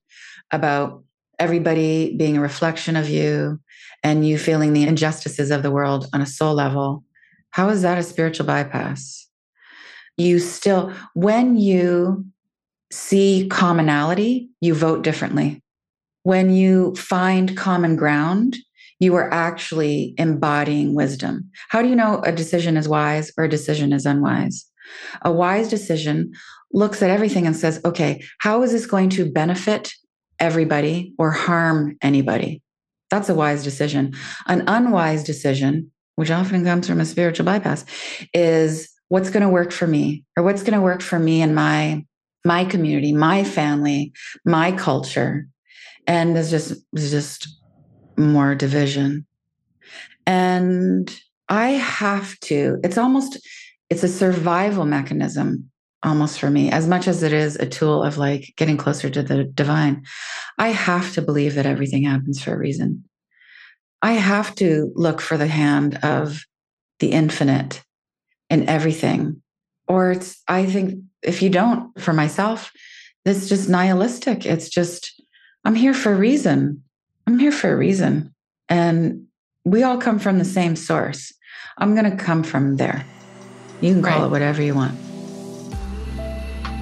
about 0.50 1.02
everybody 1.38 2.14
being 2.16 2.36
a 2.36 2.42
reflection 2.42 2.94
of 2.94 3.08
you 3.08 3.58
and 4.02 4.26
you 4.26 4.36
feeling 4.36 4.72
the 4.72 4.86
injustices 4.86 5.50
of 5.50 5.62
the 5.62 5.70
world 5.70 6.06
on 6.12 6.20
a 6.20 6.26
soul 6.26 6.54
level, 6.54 7.04
how 7.50 7.70
is 7.70 7.82
that 7.82 7.98
a 7.98 8.02
spiritual 8.02 8.46
bypass? 8.46 9.28
You 10.18 10.38
still, 10.38 10.92
when 11.14 11.56
you 11.56 12.26
see 12.92 13.48
commonality, 13.50 14.50
you 14.60 14.74
vote 14.74 15.02
differently. 15.02 15.62
When 16.22 16.50
you 16.50 16.94
find 16.96 17.56
common 17.56 17.96
ground, 17.96 18.58
you 19.00 19.14
are 19.16 19.32
actually 19.32 20.14
embodying 20.18 20.94
wisdom. 20.94 21.50
How 21.70 21.82
do 21.82 21.88
you 21.88 21.96
know 21.96 22.20
a 22.22 22.30
decision 22.30 22.76
is 22.76 22.88
wise 22.88 23.32
or 23.36 23.44
a 23.44 23.48
decision 23.48 23.92
is 23.92 24.06
unwise? 24.06 24.66
A 25.22 25.32
wise 25.32 25.68
decision 25.68 26.32
looks 26.72 27.02
at 27.02 27.10
everything 27.10 27.46
and 27.46 27.56
says, 27.56 27.80
okay, 27.84 28.22
how 28.38 28.62
is 28.62 28.72
this 28.72 28.86
going 28.86 29.08
to 29.10 29.30
benefit 29.30 29.92
everybody 30.38 31.14
or 31.18 31.30
harm 31.30 31.96
anybody? 32.02 32.62
That's 33.10 33.28
a 33.28 33.34
wise 33.34 33.64
decision. 33.64 34.14
An 34.46 34.64
unwise 34.68 35.24
decision, 35.24 35.90
which 36.14 36.30
often 36.30 36.64
comes 36.64 36.86
from 36.86 37.00
a 37.00 37.06
spiritual 37.06 37.46
bypass, 37.46 37.84
is 38.34 38.88
what's 39.08 39.30
going 39.30 39.42
to 39.42 39.48
work 39.48 39.72
for 39.72 39.86
me 39.86 40.24
or 40.36 40.44
what's 40.44 40.62
going 40.62 40.74
to 40.74 40.80
work 40.80 41.02
for 41.02 41.18
me 41.18 41.42
and 41.42 41.54
my 41.54 42.04
my 42.42 42.64
community, 42.64 43.12
my 43.12 43.44
family, 43.44 44.14
my 44.46 44.72
culture. 44.72 45.46
And 46.06 46.34
there's 46.34 46.50
just 46.50 46.74
there's 46.92 47.10
just 47.10 47.59
more 48.20 48.54
division. 48.54 49.26
And 50.26 51.14
I 51.48 51.70
have 51.70 52.38
to, 52.40 52.78
it's 52.84 52.98
almost 52.98 53.38
it's 53.90 54.04
a 54.04 54.08
survival 54.08 54.84
mechanism 54.84 55.70
almost 56.02 56.38
for 56.38 56.48
me 56.48 56.70
as 56.70 56.86
much 56.86 57.06
as 57.06 57.22
it 57.22 57.32
is 57.32 57.56
a 57.56 57.66
tool 57.66 58.02
of 58.02 58.16
like 58.16 58.54
getting 58.56 58.76
closer 58.76 59.10
to 59.10 59.22
the 59.22 59.44
divine. 59.44 60.04
I 60.58 60.68
have 60.68 61.12
to 61.14 61.22
believe 61.22 61.56
that 61.56 61.66
everything 61.66 62.04
happens 62.04 62.42
for 62.42 62.54
a 62.54 62.58
reason. 62.58 63.04
I 64.00 64.12
have 64.12 64.54
to 64.56 64.92
look 64.94 65.20
for 65.20 65.36
the 65.36 65.46
hand 65.46 65.98
of 66.02 66.42
the 67.00 67.12
infinite 67.12 67.82
in 68.48 68.68
everything. 68.68 69.42
Or 69.88 70.12
it's 70.12 70.40
i 70.48 70.64
think 70.64 71.02
if 71.22 71.42
you 71.42 71.50
don't 71.50 72.00
for 72.00 72.12
myself 72.12 72.70
it's 73.26 73.48
just 73.48 73.68
nihilistic. 73.68 74.46
It's 74.46 74.70
just 74.70 75.20
i'm 75.64 75.74
here 75.74 75.94
for 75.94 76.12
a 76.12 76.16
reason 76.16 76.82
i'm 77.30 77.38
here 77.38 77.52
for 77.52 77.72
a 77.72 77.76
reason 77.76 78.34
and 78.68 79.26
we 79.64 79.82
all 79.82 79.98
come 79.98 80.18
from 80.18 80.38
the 80.38 80.44
same 80.44 80.76
source 80.76 81.32
i'm 81.78 81.94
going 81.94 82.10
to 82.10 82.16
come 82.16 82.42
from 82.42 82.76
there 82.76 83.04
you 83.80 83.94
can 83.94 84.02
call 84.02 84.18
right. 84.18 84.26
it 84.26 84.30
whatever 84.30 84.62
you 84.62 84.74
want. 84.74 84.94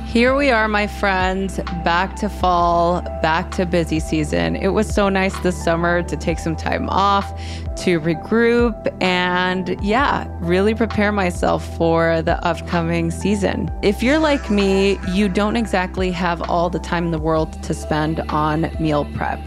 Here 0.08 0.34
we 0.34 0.50
are, 0.50 0.68
my 0.68 0.86
friends, 0.86 1.60
back 1.84 2.16
to 2.16 2.30
fall, 2.30 3.02
back 3.20 3.50
to 3.52 3.66
busy 3.66 4.00
season. 4.00 4.56
It 4.56 4.68
was 4.68 4.92
so 4.92 5.10
nice 5.10 5.38
this 5.40 5.62
summer 5.62 6.02
to 6.02 6.16
take 6.16 6.38
some 6.38 6.56
time 6.56 6.88
off, 6.88 7.28
to 7.82 8.00
regroup, 8.00 8.96
and 9.02 9.76
yeah, 9.84 10.26
really 10.40 10.74
prepare 10.74 11.12
myself 11.12 11.76
for 11.76 12.22
the 12.22 12.42
upcoming 12.44 13.10
season. 13.10 13.70
If 13.82 14.02
you're 14.02 14.18
like 14.18 14.50
me, 14.50 14.98
you 15.12 15.28
don't 15.28 15.56
exactly 15.56 16.10
have 16.12 16.40
all 16.48 16.70
the 16.70 16.80
time 16.80 17.04
in 17.04 17.10
the 17.10 17.20
world 17.20 17.62
to 17.64 17.74
spend 17.74 18.20
on 18.30 18.70
meal 18.80 19.04
prep. 19.14 19.40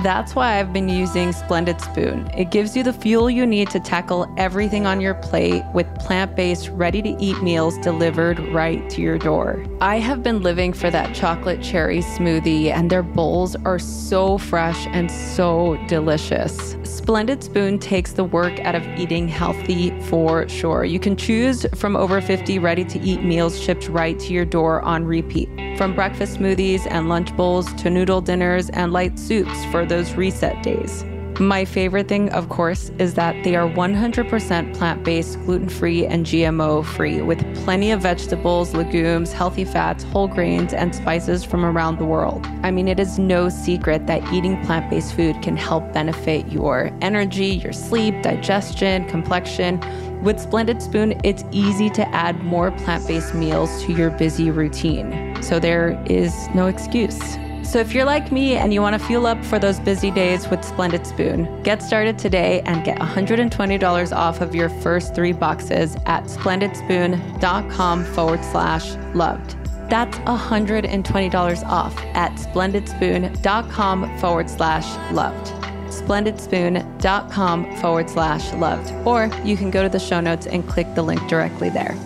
That's 0.00 0.34
why 0.34 0.58
I've 0.58 0.72
been 0.72 0.88
using 0.88 1.32
Splendid 1.32 1.80
Spoon. 1.80 2.28
It 2.36 2.50
gives 2.50 2.74
you 2.74 2.82
the 2.82 2.94
fuel 2.94 3.30
you 3.30 3.46
need 3.46 3.68
to 3.70 3.78
tackle 3.78 4.32
everything 4.38 4.86
on 4.86 5.00
your 5.00 5.14
plate 5.14 5.62
with 5.74 5.86
plant 5.96 6.34
based, 6.34 6.70
ready 6.70 7.02
to 7.02 7.10
eat 7.20 7.40
meals 7.42 7.76
delivered 7.78 8.40
right 8.54 8.88
to 8.90 9.02
your 9.02 9.18
door. 9.18 9.64
I 9.80 9.98
have 9.98 10.22
been 10.22 10.40
living 10.42 10.72
for 10.72 10.90
that 10.90 11.14
chocolate 11.14 11.62
cherry 11.62 11.98
smoothie, 12.00 12.72
and 12.72 12.90
their 12.90 13.02
bowls 13.02 13.54
are 13.64 13.78
so 13.78 14.38
fresh 14.38 14.86
and 14.88 15.10
so 15.10 15.76
delicious. 15.88 16.74
Splendid 16.92 17.42
Spoon 17.42 17.78
takes 17.78 18.12
the 18.12 18.22
work 18.22 18.60
out 18.60 18.74
of 18.74 18.86
eating 18.98 19.26
healthy 19.26 19.98
for 20.02 20.46
sure. 20.46 20.84
You 20.84 21.00
can 21.00 21.16
choose 21.16 21.64
from 21.74 21.96
over 21.96 22.20
50 22.20 22.58
ready 22.58 22.84
to 22.84 23.00
eat 23.00 23.24
meals 23.24 23.58
shipped 23.58 23.88
right 23.88 24.18
to 24.18 24.32
your 24.34 24.44
door 24.44 24.82
on 24.82 25.06
repeat. 25.06 25.48
From 25.78 25.94
breakfast 25.94 26.36
smoothies 26.36 26.86
and 26.90 27.08
lunch 27.08 27.34
bowls 27.34 27.72
to 27.74 27.88
noodle 27.88 28.20
dinners 28.20 28.68
and 28.70 28.92
light 28.92 29.18
soups 29.18 29.64
for 29.72 29.86
those 29.86 30.12
reset 30.16 30.62
days. 30.62 31.02
My 31.40 31.64
favorite 31.64 32.08
thing, 32.08 32.28
of 32.30 32.50
course, 32.50 32.90
is 32.98 33.14
that 33.14 33.42
they 33.42 33.56
are 33.56 33.66
100% 33.66 34.76
plant 34.76 35.02
based, 35.02 35.38
gluten 35.40 35.68
free, 35.68 36.04
and 36.04 36.26
GMO 36.26 36.84
free, 36.84 37.22
with 37.22 37.42
plenty 37.64 37.90
of 37.90 38.02
vegetables, 38.02 38.74
legumes, 38.74 39.32
healthy 39.32 39.64
fats, 39.64 40.04
whole 40.04 40.28
grains, 40.28 40.74
and 40.74 40.94
spices 40.94 41.42
from 41.42 41.64
around 41.64 41.98
the 41.98 42.04
world. 42.04 42.46
I 42.62 42.70
mean, 42.70 42.86
it 42.86 43.00
is 43.00 43.18
no 43.18 43.48
secret 43.48 44.06
that 44.08 44.30
eating 44.32 44.62
plant 44.66 44.90
based 44.90 45.14
food 45.14 45.40
can 45.40 45.56
help 45.56 45.90
benefit 45.94 46.52
your 46.52 46.96
energy, 47.00 47.46
your 47.46 47.72
sleep, 47.72 48.20
digestion, 48.22 49.08
complexion. 49.08 49.80
With 50.22 50.38
Splendid 50.38 50.82
Spoon, 50.82 51.18
it's 51.24 51.44
easy 51.50 51.88
to 51.90 52.06
add 52.14 52.44
more 52.44 52.72
plant 52.72 53.08
based 53.08 53.34
meals 53.34 53.82
to 53.84 53.92
your 53.92 54.10
busy 54.10 54.50
routine. 54.50 55.42
So 55.42 55.58
there 55.58 56.00
is 56.06 56.34
no 56.54 56.66
excuse. 56.66 57.18
So 57.64 57.78
if 57.78 57.94
you're 57.94 58.04
like 58.04 58.30
me 58.32 58.56
and 58.56 58.74
you 58.74 58.82
want 58.82 59.00
to 59.00 59.06
fuel 59.06 59.26
up 59.26 59.42
for 59.44 59.58
those 59.58 59.80
busy 59.80 60.10
days 60.10 60.48
with 60.48 60.64
Splendid 60.64 61.06
Spoon, 61.06 61.62
get 61.62 61.82
started 61.82 62.18
today 62.18 62.60
and 62.66 62.84
get 62.84 62.98
$120 62.98 64.16
off 64.16 64.40
of 64.40 64.54
your 64.54 64.68
first 64.68 65.14
three 65.14 65.32
boxes 65.32 65.96
at 66.06 66.24
splendidspoon.com 66.24 68.04
forward 68.04 68.44
slash 68.44 68.94
loved. 69.14 69.56
That's 69.88 70.18
$120 70.18 71.64
off 71.66 71.98
at 72.14 72.32
splendidspoon.com 72.32 74.18
forward 74.18 74.50
slash 74.50 75.12
loved. 75.12 75.46
Splendidspoon.com 75.92 77.76
forward 77.76 78.10
slash 78.10 78.52
loved. 78.54 79.06
Or 79.06 79.30
you 79.44 79.56
can 79.56 79.70
go 79.70 79.82
to 79.82 79.88
the 79.88 80.00
show 80.00 80.20
notes 80.20 80.46
and 80.46 80.66
click 80.66 80.94
the 80.94 81.02
link 81.02 81.26
directly 81.28 81.70
there. 81.70 81.96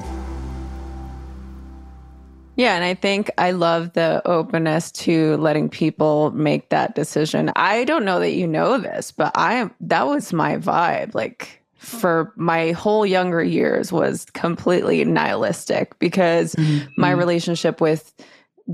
Yeah, 2.56 2.74
and 2.74 2.84
I 2.84 2.94
think 2.94 3.30
I 3.38 3.50
love 3.52 3.92
the 3.92 4.22
openness 4.24 4.90
to 4.92 5.36
letting 5.36 5.68
people 5.68 6.30
make 6.32 6.70
that 6.70 6.94
decision. 6.94 7.52
I 7.54 7.84
don't 7.84 8.04
know 8.04 8.18
that 8.18 8.32
you 8.32 8.46
know 8.46 8.78
this, 8.78 9.12
but 9.12 9.32
I 9.34 9.70
that 9.80 10.06
was 10.06 10.32
my 10.32 10.56
vibe. 10.56 11.14
Like 11.14 11.62
for 11.76 12.32
my 12.36 12.72
whole 12.72 13.06
younger 13.06 13.44
years 13.44 13.92
was 13.92 14.24
completely 14.32 15.04
nihilistic 15.04 15.98
because 15.98 16.54
mm-hmm. 16.54 16.88
my 16.96 17.10
relationship 17.10 17.80
with 17.80 18.12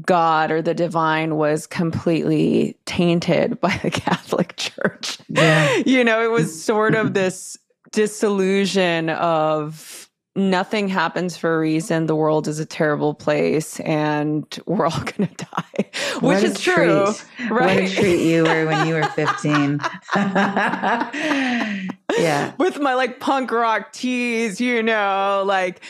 God 0.00 0.50
or 0.50 0.62
the 0.62 0.74
divine 0.74 1.36
was 1.36 1.66
completely 1.66 2.78
tainted 2.86 3.60
by 3.60 3.78
the 3.82 3.90
Catholic 3.90 4.56
Church. 4.56 5.18
Yeah. 5.28 5.82
you 5.84 6.04
know, 6.04 6.22
it 6.22 6.30
was 6.30 6.64
sort 6.64 6.94
of 6.94 7.14
this 7.14 7.58
disillusion 7.90 9.10
of 9.10 10.08
nothing 10.34 10.88
happens 10.88 11.36
for 11.36 11.54
a 11.54 11.58
reason. 11.58 12.06
The 12.06 12.16
world 12.16 12.48
is 12.48 12.58
a 12.58 12.64
terrible 12.64 13.12
place 13.14 13.78
and 13.80 14.46
we're 14.66 14.86
all 14.86 15.00
going 15.00 15.28
to 15.28 15.44
die, 15.44 15.90
which 16.20 16.42
is 16.42 16.58
true. 16.58 17.08
Right? 17.50 17.50
What 17.50 17.76
a 17.78 17.94
treat 17.94 18.24
you 18.24 18.44
were 18.44 18.64
when 18.66 18.86
you 18.86 18.94
were 18.94 19.02
15. 19.04 19.78
yeah. 20.14 21.82
With 22.58 22.80
my 22.80 22.94
like 22.94 23.20
punk 23.20 23.52
rock 23.52 23.92
tees, 23.92 24.58
you 24.60 24.82
know, 24.82 25.44
like, 25.46 25.82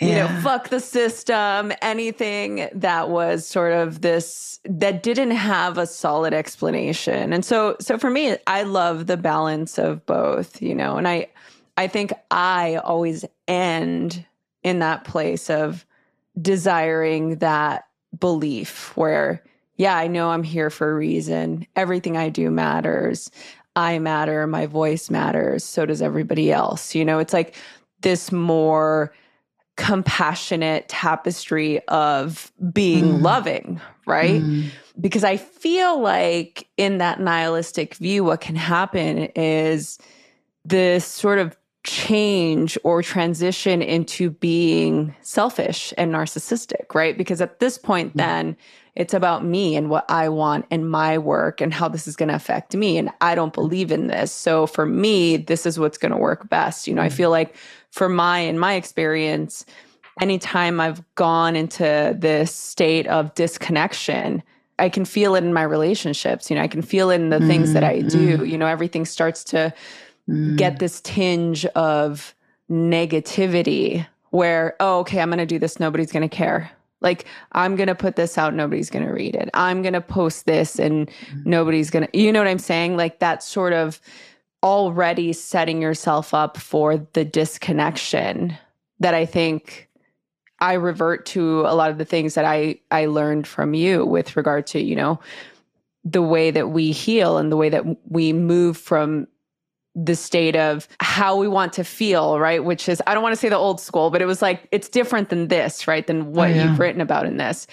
you 0.00 0.14
know, 0.14 0.28
fuck 0.42 0.70
the 0.70 0.80
system, 0.80 1.72
anything 1.82 2.70
that 2.72 3.10
was 3.10 3.46
sort 3.46 3.74
of 3.74 4.00
this 4.00 4.58
that 4.64 5.02
didn't 5.02 5.32
have 5.32 5.76
a 5.76 5.86
solid 5.86 6.32
explanation. 6.32 7.34
And 7.34 7.44
so 7.44 7.76
so 7.80 7.98
for 7.98 8.08
me, 8.08 8.34
I 8.46 8.62
love 8.62 9.08
the 9.08 9.18
balance 9.18 9.78
of 9.78 10.06
both, 10.06 10.62
you 10.62 10.74
know, 10.74 10.96
and 10.96 11.06
I 11.06 11.28
I 11.80 11.88
think 11.88 12.12
I 12.30 12.76
always 12.76 13.24
end 13.48 14.26
in 14.62 14.80
that 14.80 15.04
place 15.04 15.48
of 15.48 15.86
desiring 16.38 17.36
that 17.36 17.84
belief 18.18 18.94
where, 18.98 19.42
yeah, 19.76 19.96
I 19.96 20.06
know 20.06 20.28
I'm 20.28 20.42
here 20.42 20.68
for 20.68 20.90
a 20.90 20.94
reason. 20.94 21.66
Everything 21.76 22.18
I 22.18 22.28
do 22.28 22.50
matters. 22.50 23.30
I 23.76 23.98
matter. 23.98 24.46
My 24.46 24.66
voice 24.66 25.08
matters. 25.08 25.64
So 25.64 25.86
does 25.86 26.02
everybody 26.02 26.52
else. 26.52 26.94
You 26.94 27.02
know, 27.02 27.18
it's 27.18 27.32
like 27.32 27.54
this 28.02 28.30
more 28.30 29.14
compassionate 29.78 30.86
tapestry 30.86 31.80
of 31.88 32.52
being 32.74 33.04
mm. 33.04 33.22
loving, 33.22 33.80
right? 34.04 34.42
Mm. 34.42 34.66
Because 35.00 35.24
I 35.24 35.38
feel 35.38 35.98
like 35.98 36.68
in 36.76 36.98
that 36.98 37.20
nihilistic 37.20 37.94
view, 37.94 38.22
what 38.22 38.42
can 38.42 38.56
happen 38.56 39.30
is 39.34 39.98
this 40.62 41.06
sort 41.06 41.38
of 41.38 41.56
change 41.84 42.76
or 42.84 43.02
transition 43.02 43.80
into 43.82 44.30
being 44.30 45.14
selfish 45.22 45.94
and 45.96 46.12
narcissistic, 46.12 46.94
right? 46.94 47.16
Because 47.16 47.40
at 47.40 47.60
this 47.60 47.78
point, 47.78 48.10
mm-hmm. 48.10 48.18
then 48.18 48.56
it's 48.96 49.14
about 49.14 49.44
me 49.44 49.76
and 49.76 49.88
what 49.88 50.04
I 50.10 50.28
want 50.28 50.66
and 50.70 50.90
my 50.90 51.16
work 51.16 51.60
and 51.60 51.72
how 51.72 51.88
this 51.88 52.06
is 52.06 52.16
going 52.16 52.28
to 52.28 52.34
affect 52.34 52.74
me. 52.74 52.98
And 52.98 53.10
I 53.20 53.34
don't 53.34 53.54
believe 53.54 53.92
in 53.92 54.08
this. 54.08 54.32
So 54.32 54.66
for 54.66 54.84
me, 54.84 55.36
this 55.36 55.64
is 55.64 55.78
what's 55.78 55.96
going 55.96 56.12
to 56.12 56.18
work 56.18 56.50
best. 56.50 56.86
You 56.86 56.94
know, 56.94 57.02
I 57.02 57.08
mm-hmm. 57.08 57.16
feel 57.16 57.30
like 57.30 57.56
for 57.90 58.08
my, 58.08 58.40
in 58.40 58.58
my 58.58 58.74
experience, 58.74 59.64
anytime 60.20 60.80
I've 60.80 61.02
gone 61.14 61.56
into 61.56 62.14
this 62.18 62.54
state 62.54 63.06
of 63.06 63.34
disconnection, 63.34 64.42
I 64.78 64.88
can 64.88 65.04
feel 65.04 65.34
it 65.34 65.44
in 65.44 65.52
my 65.52 65.62
relationships. 65.62 66.50
You 66.50 66.56
know, 66.56 66.62
I 66.62 66.68
can 66.68 66.82
feel 66.82 67.10
it 67.10 67.16
in 67.16 67.30
the 67.30 67.38
mm, 67.38 67.46
things 67.46 67.72
that 67.74 67.84
I 67.84 68.00
do. 68.00 68.44
You 68.44 68.58
know, 68.58 68.66
everything 68.66 69.04
starts 69.04 69.44
to 69.44 69.72
mm. 70.30 70.56
get 70.56 70.78
this 70.78 71.00
tinge 71.00 71.66
of 71.66 72.34
negativity 72.70 74.06
where, 74.30 74.76
oh, 74.80 75.00
okay, 75.00 75.20
I'm 75.20 75.28
going 75.28 75.38
to 75.38 75.46
do 75.46 75.58
this. 75.58 75.80
Nobody's 75.80 76.12
going 76.12 76.28
to 76.28 76.34
care. 76.34 76.70
Like, 77.00 77.24
I'm 77.52 77.76
going 77.76 77.88
to 77.88 77.94
put 77.94 78.16
this 78.16 78.38
out. 78.38 78.54
Nobody's 78.54 78.90
going 78.90 79.06
to 79.06 79.12
read 79.12 79.34
it. 79.34 79.48
I'm 79.54 79.82
going 79.82 79.94
to 79.94 80.00
post 80.00 80.46
this 80.46 80.78
and 80.78 81.08
mm. 81.08 81.46
nobody's 81.46 81.90
going 81.90 82.06
to, 82.06 82.18
you 82.18 82.30
know 82.30 82.40
what 82.40 82.48
I'm 82.48 82.58
saying? 82.58 82.96
Like, 82.96 83.18
that 83.18 83.42
sort 83.42 83.72
of 83.72 84.00
already 84.62 85.32
setting 85.32 85.80
yourself 85.80 86.34
up 86.34 86.58
for 86.58 86.98
the 87.14 87.24
disconnection 87.24 88.56
that 88.98 89.14
I 89.14 89.24
think 89.24 89.88
I 90.60 90.74
revert 90.74 91.24
to 91.26 91.60
a 91.60 91.74
lot 91.74 91.90
of 91.90 91.98
the 91.98 92.04
things 92.04 92.34
that 92.34 92.44
I 92.44 92.78
I 92.90 93.06
learned 93.06 93.46
from 93.46 93.72
you 93.72 94.04
with 94.04 94.36
regard 94.36 94.66
to, 94.68 94.80
you 94.80 94.94
know, 94.94 95.18
the 96.04 96.22
way 96.22 96.50
that 96.50 96.68
we 96.68 96.92
heal 96.92 97.38
and 97.38 97.50
the 97.50 97.56
way 97.56 97.70
that 97.70 97.84
we 98.10 98.32
move 98.32 98.76
from 98.76 99.26
the 100.04 100.16
state 100.16 100.56
of 100.56 100.88
how 101.00 101.36
we 101.36 101.46
want 101.46 101.72
to 101.74 101.84
feel, 101.84 102.38
right? 102.38 102.64
Which 102.64 102.88
is, 102.88 103.02
I 103.06 103.14
don't 103.14 103.22
want 103.22 103.34
to 103.34 103.40
say 103.40 103.48
the 103.48 103.56
old 103.56 103.80
school, 103.80 104.10
but 104.10 104.22
it 104.22 104.26
was 104.26 104.40
like, 104.40 104.66
it's 104.72 104.88
different 104.88 105.28
than 105.28 105.48
this, 105.48 105.86
right? 105.86 106.06
Than 106.06 106.32
what 106.32 106.50
oh, 106.50 106.54
yeah. 106.54 106.70
you've 106.70 106.78
written 106.78 107.00
about 107.00 107.26
in 107.26 107.36
this. 107.36 107.66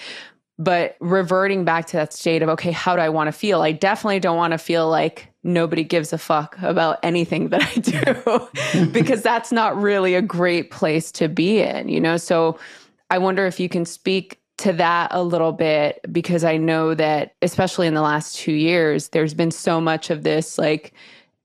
But 0.59 0.97
reverting 0.99 1.63
back 1.65 1.85
to 1.87 1.97
that 1.97 2.13
state 2.13 2.41
of, 2.41 2.49
okay, 2.49 2.71
how 2.71 2.95
do 2.95 3.01
I 3.01 3.09
want 3.09 3.27
to 3.27 3.31
feel? 3.31 3.61
I 3.61 3.71
definitely 3.71 4.19
don't 4.19 4.37
want 4.37 4.51
to 4.51 4.57
feel 4.57 4.89
like 4.89 5.29
nobody 5.43 5.83
gives 5.83 6.11
a 6.11 6.17
fuck 6.17 6.57
about 6.61 6.97
anything 7.03 7.49
that 7.49 7.63
I 7.63 7.73
do 7.79 8.87
because 8.91 9.21
that's 9.21 9.51
not 9.51 9.79
really 9.79 10.15
a 10.15 10.21
great 10.21 10.71
place 10.71 11.11
to 11.13 11.29
be 11.29 11.61
in, 11.61 11.89
you 11.89 12.01
know? 12.01 12.17
So 12.17 12.59
I 13.11 13.19
wonder 13.19 13.45
if 13.45 13.59
you 13.59 13.69
can 13.69 13.85
speak 13.85 14.39
to 14.57 14.73
that 14.73 15.09
a 15.11 15.21
little 15.21 15.51
bit 15.51 15.99
because 16.11 16.43
I 16.43 16.57
know 16.57 16.95
that, 16.95 17.35
especially 17.43 17.85
in 17.85 17.93
the 17.93 18.01
last 18.01 18.35
two 18.35 18.53
years, 18.53 19.09
there's 19.09 19.35
been 19.35 19.51
so 19.51 19.79
much 19.79 20.09
of 20.09 20.23
this 20.23 20.57
like, 20.57 20.93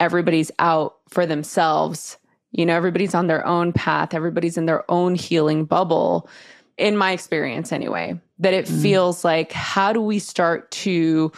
everybody's 0.02 0.50
out 0.58 0.96
for 1.08 1.26
themselves. 1.26 2.18
You 2.50 2.66
know, 2.66 2.74
everybody's 2.76 3.14
on 3.14 3.28
their 3.28 3.46
own 3.46 3.72
path, 3.72 4.12
everybody's 4.12 4.58
in 4.58 4.66
their 4.66 4.90
own 4.90 5.14
healing 5.14 5.64
bubble, 5.64 6.28
in 6.76 6.96
my 6.96 7.12
experience 7.12 7.72
anyway. 7.72 8.20
That 8.38 8.52
it 8.52 8.66
mm. 8.66 8.82
feels 8.82 9.24
like, 9.24 9.52
how 9.52 9.92
do 9.92 10.00
we 10.00 10.18
start 10.18 10.70
to 10.72 11.32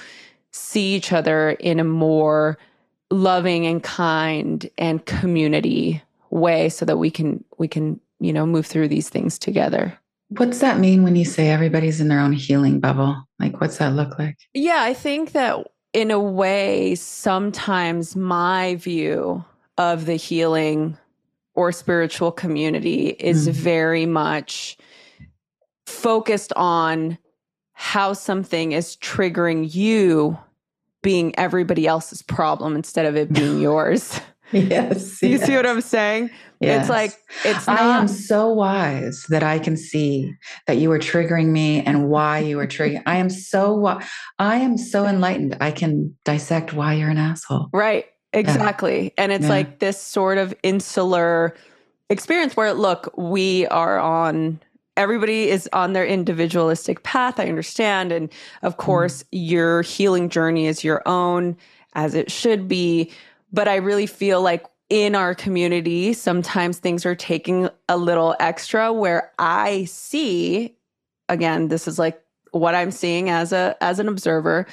see 0.51 0.95
each 0.95 1.13
other 1.13 1.51
in 1.51 1.79
a 1.79 1.85
more 1.85 2.59
loving 3.11 3.67
and 3.67 3.83
kind 3.83 4.69
and 4.79 5.05
community 5.05 6.03
way 6.31 6.69
so 6.69 6.85
that 6.85 6.97
we 6.97 7.11
can 7.11 7.45
we 7.59 7.69
can 7.69 8.01
you 8.19 8.33
know 8.33 8.47
move 8.47 8.67
through 8.67 8.89
these 8.89 9.09
things 9.09 9.39
together 9.39 9.97
what's 10.31 10.61
that 10.61 10.79
mean 10.79 11.03
when 11.03 11.15
you 11.15 11.25
say 11.25 11.51
everybody's 11.51 12.01
in 12.01 12.09
their 12.09 12.19
own 12.19 12.33
healing 12.33 12.81
bubble 12.81 13.17
like 13.39 13.61
what's 13.61 13.79
that 13.79 13.93
look 13.93 14.19
like 14.19 14.37
yeah 14.53 14.81
i 14.81 14.95
think 14.95 15.33
that 15.33 15.67
in 15.95 16.11
a 16.11 16.19
way, 16.19 16.97
sometimes 16.97 18.17
my 18.17 18.75
view 18.75 19.45
of 19.79 20.07
the 20.07 20.17
healing 20.17 20.99
or 21.55 21.71
spiritual 21.73 22.33
community 22.33 23.11
is 23.19 23.49
mm 23.49 23.53
very 23.53 24.05
much 24.05 24.77
focused 25.87 26.53
on 26.55 27.17
how 27.73 28.13
something 28.13 28.73
is 28.73 28.97
triggering 28.97 29.73
you 29.73 30.37
being 31.03 31.33
everybody 31.39 31.87
else's 31.87 32.23
problem 32.23 32.75
instead 32.75 33.07
of 33.07 33.17
it 33.17 33.33
being 33.33 33.61
yours. 33.61 34.21
yes. 34.69 35.21
you 35.21 35.31
yes. 35.31 35.47
see 35.47 35.57
what 35.57 35.67
I'm 35.67 35.81
saying? 35.81 36.31
Yes. 36.61 36.83
It's 36.83 36.91
like 36.91 37.13
it's 37.45 37.67
not, 37.67 37.81
I 37.81 37.99
am 37.99 38.09
so 38.09 38.49
wise 38.49 39.25
that 39.29 39.43
I 39.43 39.59
can 39.59 39.77
see 39.77 40.33
that 40.67 40.79
you 40.79 40.91
are 40.93 40.99
triggering 40.99 41.49
me 41.49 41.83
and 41.83 42.09
why 42.09 42.39
you 42.39 42.59
are 42.61 42.67
triggering. 42.67 43.03
I 43.05 43.17
am 43.17 43.29
so 43.29 43.99
I 44.39 44.57
am 44.57 44.79
so 44.79 45.07
enlightened. 45.07 45.57
I 45.61 45.73
can 45.73 46.17
dissect 46.25 46.73
why 46.73 46.95
you're 46.95 47.11
an 47.11 47.19
asshole. 47.19 47.69
Right. 47.73 48.07
Exactly. 48.33 49.05
Yeah. 49.05 49.11
And 49.19 49.33
it's 49.33 49.45
yeah. 49.45 49.49
like 49.49 49.79
this 49.81 50.01
sort 50.01 50.39
of 50.39 50.55
insular 50.63 51.55
experience 52.09 52.57
where 52.57 52.73
look, 52.73 53.13
we 53.17 53.67
are 53.67 53.99
on 53.99 54.61
everybody 54.97 55.49
is 55.49 55.69
on 55.73 55.93
their 55.93 56.07
individualistic 56.07 57.03
path. 57.03 57.41
I 57.41 57.49
understand. 57.49 58.13
And 58.13 58.31
of 58.63 58.75
mm-hmm. 58.75 58.83
course, 58.83 59.23
mm. 59.25 59.27
your 59.33 59.83
healing 59.83 60.29
journey 60.29 60.67
is 60.67 60.85
your 60.85 61.03
own 61.07 61.57
as 61.95 62.15
it 62.15 62.31
should 62.31 62.69
be. 62.69 63.11
But 63.55 63.69
I 63.69 63.77
really 63.77 64.07
feel 64.07 64.43
like 64.43 64.67
in 64.91 65.15
our 65.15 65.33
community, 65.33 66.13
sometimes 66.13 66.79
things 66.79 67.07
are 67.07 67.15
taking 67.15 67.69
a 67.89 67.97
little 67.97 68.35
extra 68.41 68.93
where 68.93 69.31
I 69.39 69.85
see, 69.85 70.75
again, 71.29 71.69
this 71.69 71.87
is 71.87 71.97
like 71.97 72.21
what 72.51 72.75
I'm 72.75 72.91
seeing 72.91 73.31
as 73.31 73.53
a 73.53 73.77
as 73.81 74.01
an 74.01 74.09
observer, 74.09 74.67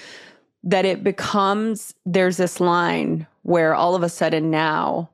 that 0.64 0.86
it 0.86 1.04
becomes 1.04 1.94
there's 2.08 2.38
this 2.38 2.60
line 2.60 3.28
where 3.44 3.76
all 3.76 3.94
of 3.94 4.02
a 4.02 4.10
sudden 4.10 4.50
now 4.50 5.12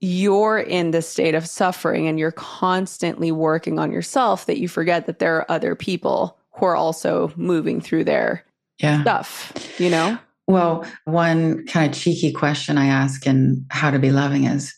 you're 0.00 0.58
in 0.58 0.90
this 0.90 1.08
state 1.08 1.34
of 1.34 1.48
suffering 1.48 2.08
and 2.08 2.18
you're 2.18 2.30
constantly 2.32 3.32
working 3.32 3.78
on 3.78 3.90
yourself 3.90 4.44
that 4.44 4.58
you 4.58 4.68
forget 4.68 5.06
that 5.06 5.18
there 5.18 5.36
are 5.36 5.50
other 5.50 5.74
people 5.74 6.36
who 6.50 6.66
are 6.66 6.76
also 6.76 7.32
moving 7.36 7.80
through 7.80 8.04
their 8.04 8.44
yeah. 8.78 9.00
stuff, 9.00 9.52
you 9.78 9.88
know? 9.88 10.18
Well, 10.46 10.84
one 11.04 11.66
kind 11.66 11.92
of 11.92 11.98
cheeky 11.98 12.32
question 12.32 12.78
I 12.78 12.86
ask 12.86 13.26
in 13.26 13.64
How 13.70 13.90
to 13.90 13.98
Be 13.98 14.10
Loving 14.10 14.44
is 14.44 14.74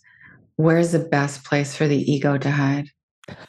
where's 0.57 0.93
the 0.93 0.99
best 0.99 1.45
place 1.45 1.75
for 1.77 1.89
the 1.89 2.11
ego 2.11 2.39
to 2.39 2.51
hide? 2.51 2.89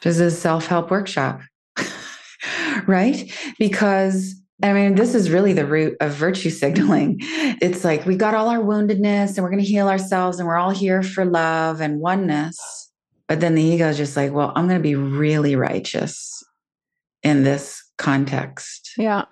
This 0.02 0.18
is 0.18 0.20
a 0.20 0.36
self 0.36 0.66
help 0.66 0.90
workshop, 0.90 1.40
right? 2.86 3.30
Because 3.58 4.34
I 4.62 4.72
mean, 4.72 4.94
this 4.94 5.14
is 5.14 5.30
really 5.30 5.52
the 5.52 5.66
root 5.66 5.96
of 6.00 6.12
virtue 6.12 6.48
signaling. 6.48 7.18
It's 7.20 7.84
like 7.84 8.06
we 8.06 8.16
got 8.16 8.34
all 8.34 8.48
our 8.48 8.60
woundedness 8.60 9.36
and 9.36 9.38
we're 9.42 9.50
going 9.50 9.62
to 9.62 9.68
heal 9.68 9.88
ourselves 9.88 10.38
and 10.38 10.48
we're 10.48 10.56
all 10.56 10.70
here 10.70 11.02
for 11.02 11.26
love 11.26 11.82
and 11.82 12.00
oneness. 12.00 12.58
But 13.28 13.40
then 13.40 13.54
the 13.54 13.62
ego 13.62 13.88
is 13.88 13.98
just 13.98 14.16
like, 14.16 14.32
well, 14.32 14.52
I'm 14.56 14.66
going 14.66 14.78
to 14.78 14.82
be 14.82 14.94
really 14.94 15.56
righteous 15.56 16.42
in 17.22 17.42
this 17.42 17.82
context. 17.98 18.92
Yeah. 18.96 19.24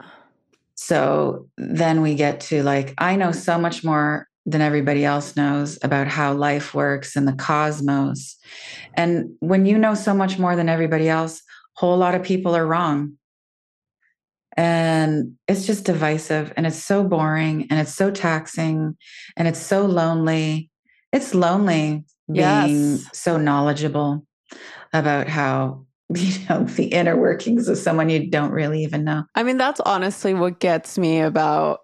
So 0.87 1.49
then 1.57 2.03
we 2.03 2.15
get 2.15 2.41
to 2.41 2.63
like, 2.63 2.93
I 2.99 3.17
know 3.17 3.33
so 3.33 3.59
much 3.59 3.83
more 3.85 4.29
than 4.45 4.61
everybody 4.61 5.03
else 5.03 5.35
knows 5.35 5.79
about 5.83 6.09
how 6.09 6.35
life 6.35 6.75
works 6.75 7.17
and 7.17 7.27
the 7.27 7.33
cosmos. 7.33 8.37
And 8.93 9.31
when 9.41 9.65
you 9.65 9.79
know 9.79 9.95
so 9.95 10.13
much 10.13 10.39
more 10.39 10.57
than 10.57 10.69
everybody 10.69 11.09
else, 11.09 11.41
whole 11.73 11.97
lot 11.97 12.15
of 12.15 12.23
people 12.23 12.55
are 12.55 12.67
wrong. 12.67 13.15
And 14.59 15.37
it's 15.49 15.67
just 15.67 15.87
divisive 15.87 16.53
and 16.55 16.67
it's 16.67 16.85
so 16.85 17.03
boring 17.03 17.67
and 17.71 17.81
it's 17.81 17.95
so 17.95 18.11
taxing 18.11 18.95
and 19.39 19.49
it's 19.49 19.59
so 19.59 19.87
lonely. 19.87 20.71
It's 21.15 21.35
lonely 21.35 22.05
being 22.31 22.93
yes. 22.93 23.09
so 23.15 23.39
knowledgeable 23.39 24.27
about 24.93 25.29
how 25.29 25.87
you 26.15 26.39
know 26.49 26.65
the 26.65 26.87
inner 26.87 27.17
workings 27.17 27.69
of 27.69 27.79
someone 27.79 28.09
you 28.09 28.31
don't 28.31 28.51
really 28.51 28.83
even 28.83 29.05
know. 29.05 29.25
I 29.35 29.43
mean 29.43 29.57
that's 29.57 29.81
honestly 29.81 30.35
what 30.35 30.61
gets 30.61 30.99
me 30.99 31.21
about 31.21 31.81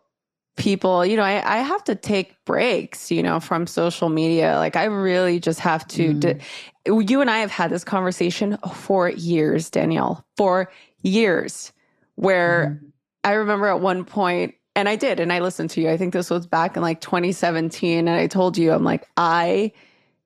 people. 0.57 1.07
You 1.07 1.17
know 1.17 1.23
I, 1.23 1.59
I 1.59 1.59
have 1.59 1.83
to 1.85 1.95
take 1.95 2.37
breaks 2.45 3.11
you 3.11 3.23
know 3.23 3.41
from 3.41 3.67
social 3.67 4.09
media. 4.09 4.57
Like 4.57 4.77
i 4.77 4.85
really 4.85 5.41
just 5.41 5.61
have 5.61 5.87
to 5.89 6.15
mm. 6.15 6.41
you 6.87 7.21
and 7.21 7.31
i 7.31 7.39
have 7.39 7.51
had 7.51 7.71
this 7.71 7.85
conversation 7.85 8.59
for 8.75 9.09
years 9.11 9.71
danielle 9.71 10.25
for 10.37 10.71
years 11.03 11.73
where 12.17 12.79
mm. 12.83 12.93
i 13.25 13.33
remember 13.33 13.67
at 13.67 13.81
one 13.81 14.05
point 14.05 14.55
and 14.75 14.89
i 14.89 14.97
did 14.97 15.21
and 15.21 15.33
i 15.33 15.41
listened 15.41 15.71
to 15.71 15.81
you. 15.81 15.89
I 15.91 15.97
think 15.97 16.13
this 16.13 16.31
was 16.31 16.47
back 16.47 16.77
in 16.77 16.83
like 16.83 17.01
2017 17.01 17.99
and 17.99 18.11
i 18.11 18.27
told 18.27 18.59
you 18.59 18.73
i'm 18.73 18.85
like 18.85 19.09
i 19.17 19.73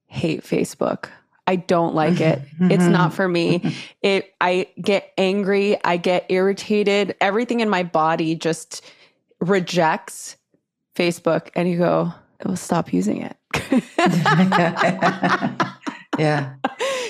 hate 0.07 0.43
facebook 0.43 1.09
I 1.47 1.57
don't 1.57 1.95
like 1.95 2.21
it. 2.21 2.43
It's 2.61 2.85
not 2.85 3.09
mm-hmm. 3.09 3.17
for 3.17 3.29
me. 3.29 3.77
It 4.03 4.35
I 4.41 4.69
get 4.81 5.13
angry, 5.19 5.83
I 5.85 5.97
get 5.97 6.27
irritated. 6.29 7.17
Everything 7.21 7.61
in 7.61 7.69
my 7.69 7.83
body 7.83 8.35
just 8.35 8.85
rejects 9.41 10.37
Facebook 10.97 11.49
and 11.55 11.69
you 11.69 11.79
go, 11.79 12.13
"Well, 12.45 12.57
stop 12.57 12.93
using 12.93 13.23
it." 13.23 13.37
yeah. 16.19 16.55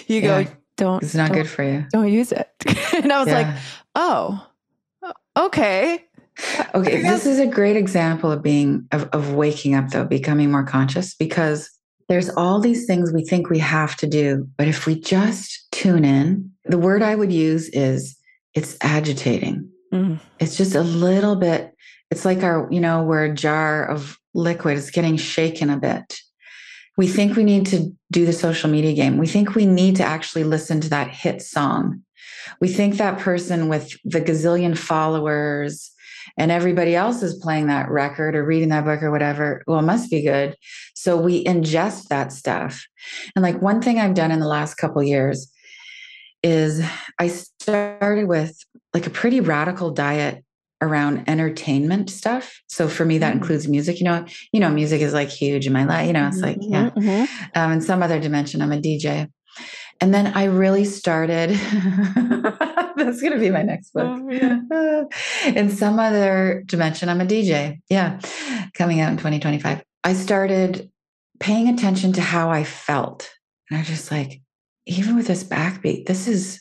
You 0.06 0.20
go, 0.20 0.40
yeah. 0.40 0.48
"Don't 0.76 1.02
It's 1.02 1.14
not 1.14 1.32
good 1.32 1.48
for 1.48 1.62
you. 1.62 1.86
Don't 1.90 2.12
use 2.12 2.30
it." 2.30 2.50
and 2.94 3.10
I 3.10 3.20
was 3.20 3.28
yeah. 3.28 3.38
like, 3.38 3.56
"Oh. 3.94 4.46
Okay." 5.36 6.04
Okay, 6.74 7.02
this 7.02 7.26
is 7.26 7.38
a 7.38 7.46
great 7.46 7.76
example 7.76 8.32
of 8.32 8.42
being 8.42 8.88
of, 8.92 9.08
of 9.10 9.34
waking 9.34 9.74
up 9.74 9.90
though, 9.90 10.04
becoming 10.04 10.50
more 10.50 10.64
conscious 10.64 11.14
because 11.14 11.70
there's 12.08 12.28
all 12.30 12.60
these 12.60 12.86
things 12.86 13.12
we 13.12 13.24
think 13.24 13.48
we 13.48 13.58
have 13.58 13.96
to 13.96 14.06
do. 14.06 14.48
But 14.56 14.68
if 14.68 14.86
we 14.86 15.00
just 15.00 15.70
tune 15.72 16.04
in, 16.04 16.50
the 16.64 16.78
word 16.78 17.02
I 17.02 17.14
would 17.14 17.32
use 17.32 17.68
is 17.70 18.16
it's 18.54 18.76
agitating. 18.80 19.68
Mm. 19.92 20.20
It's 20.38 20.56
just 20.56 20.74
a 20.74 20.82
little 20.82 21.36
bit, 21.36 21.74
it's 22.10 22.24
like 22.24 22.42
our, 22.42 22.68
you 22.70 22.80
know, 22.80 23.02
we're 23.02 23.24
a 23.24 23.34
jar 23.34 23.86
of 23.86 24.18
liquid, 24.34 24.78
it's 24.78 24.90
getting 24.90 25.16
shaken 25.16 25.70
a 25.70 25.78
bit. 25.78 26.18
We 26.96 27.08
think 27.08 27.36
we 27.36 27.44
need 27.44 27.66
to 27.66 27.92
do 28.12 28.24
the 28.24 28.32
social 28.32 28.70
media 28.70 28.92
game. 28.92 29.18
We 29.18 29.26
think 29.26 29.54
we 29.54 29.66
need 29.66 29.96
to 29.96 30.04
actually 30.04 30.44
listen 30.44 30.80
to 30.82 30.90
that 30.90 31.08
hit 31.08 31.42
song. 31.42 32.02
We 32.60 32.68
think 32.68 32.96
that 32.96 33.18
person 33.18 33.68
with 33.68 33.96
the 34.04 34.20
gazillion 34.20 34.76
followers 34.76 35.90
and 36.36 36.50
everybody 36.50 36.96
else 36.96 37.22
is 37.22 37.34
playing 37.34 37.68
that 37.68 37.90
record 37.90 38.34
or 38.34 38.44
reading 38.44 38.70
that 38.70 38.84
book 38.84 39.02
or 39.02 39.10
whatever. 39.10 39.62
Well, 39.66 39.78
it 39.78 39.82
must 39.82 40.10
be 40.10 40.22
good. 40.22 40.56
So 40.94 41.16
we 41.16 41.44
ingest 41.44 42.08
that 42.08 42.32
stuff. 42.32 42.86
And 43.36 43.42
like 43.42 43.62
one 43.62 43.80
thing 43.80 43.98
I've 43.98 44.14
done 44.14 44.30
in 44.30 44.40
the 44.40 44.48
last 44.48 44.74
couple 44.74 45.02
years 45.02 45.50
is 46.42 46.84
I 47.18 47.28
started 47.28 48.26
with 48.26 48.56
like 48.92 49.06
a 49.06 49.10
pretty 49.10 49.40
radical 49.40 49.90
diet 49.90 50.44
around 50.80 51.28
entertainment 51.28 52.10
stuff. 52.10 52.60
So 52.66 52.88
for 52.88 53.04
me, 53.04 53.18
that 53.18 53.32
mm-hmm. 53.32 53.38
includes 53.38 53.68
music. 53.68 53.98
You 53.98 54.04
know, 54.04 54.26
you 54.52 54.60
know, 54.60 54.70
music 54.70 55.00
is 55.00 55.12
like 55.12 55.30
huge 55.30 55.66
in 55.66 55.72
my 55.72 55.84
life. 55.84 56.06
You 56.06 56.12
know, 56.12 56.28
it's 56.28 56.40
like 56.40 56.58
yeah. 56.60 56.90
Mm-hmm. 56.90 57.08
mm-hmm. 57.08 57.58
Um, 57.58 57.72
in 57.72 57.80
some 57.80 58.02
other 58.02 58.20
dimension, 58.20 58.60
I'm 58.60 58.72
a 58.72 58.80
DJ, 58.80 59.30
and 60.00 60.12
then 60.12 60.28
I 60.28 60.44
really 60.44 60.84
started. 60.84 61.50
that's 62.96 63.20
going 63.20 63.32
to 63.32 63.38
be 63.38 63.50
my 63.50 63.62
next 63.62 63.92
book. 63.92 64.04
Oh, 64.06 64.30
yeah. 64.30 65.04
in 65.54 65.70
some 65.70 65.98
other 65.98 66.62
dimension, 66.66 67.08
I'm 67.08 67.20
a 67.20 67.26
DJ. 67.26 67.80
Yeah, 67.88 68.20
coming 68.74 69.00
out 69.00 69.10
in 69.10 69.16
2025. 69.16 69.82
I 70.04 70.12
started 70.12 70.90
paying 71.40 71.68
attention 71.68 72.12
to 72.14 72.20
how 72.20 72.50
I 72.50 72.64
felt, 72.64 73.30
and 73.70 73.78
I 73.78 73.82
just 73.82 74.10
like, 74.10 74.40
even 74.86 75.16
with 75.16 75.26
this 75.26 75.44
backbeat, 75.44 76.06
this 76.06 76.28
is 76.28 76.60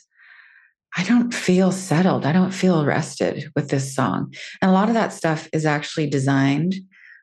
I 0.96 1.02
don't 1.04 1.34
feel 1.34 1.72
settled. 1.72 2.24
I 2.24 2.32
don't 2.32 2.52
feel 2.52 2.84
rested 2.84 3.50
with 3.56 3.68
this 3.68 3.94
song. 3.94 4.32
And 4.62 4.70
a 4.70 4.74
lot 4.74 4.88
of 4.88 4.94
that 4.94 5.12
stuff 5.12 5.48
is 5.52 5.66
actually 5.66 6.08
designed 6.08 6.74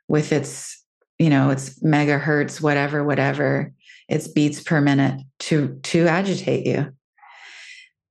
with 0.09 0.33
its, 0.33 0.83
you 1.17 1.29
know, 1.29 1.51
its 1.51 1.81
megahertz, 1.81 2.59
whatever, 2.59 3.03
whatever, 3.03 3.71
its 4.11 4.27
beats 4.27 4.61
per 4.61 4.81
minute 4.81 5.21
to 5.39 5.79
to 5.83 6.07
agitate 6.07 6.67
you. 6.67 6.91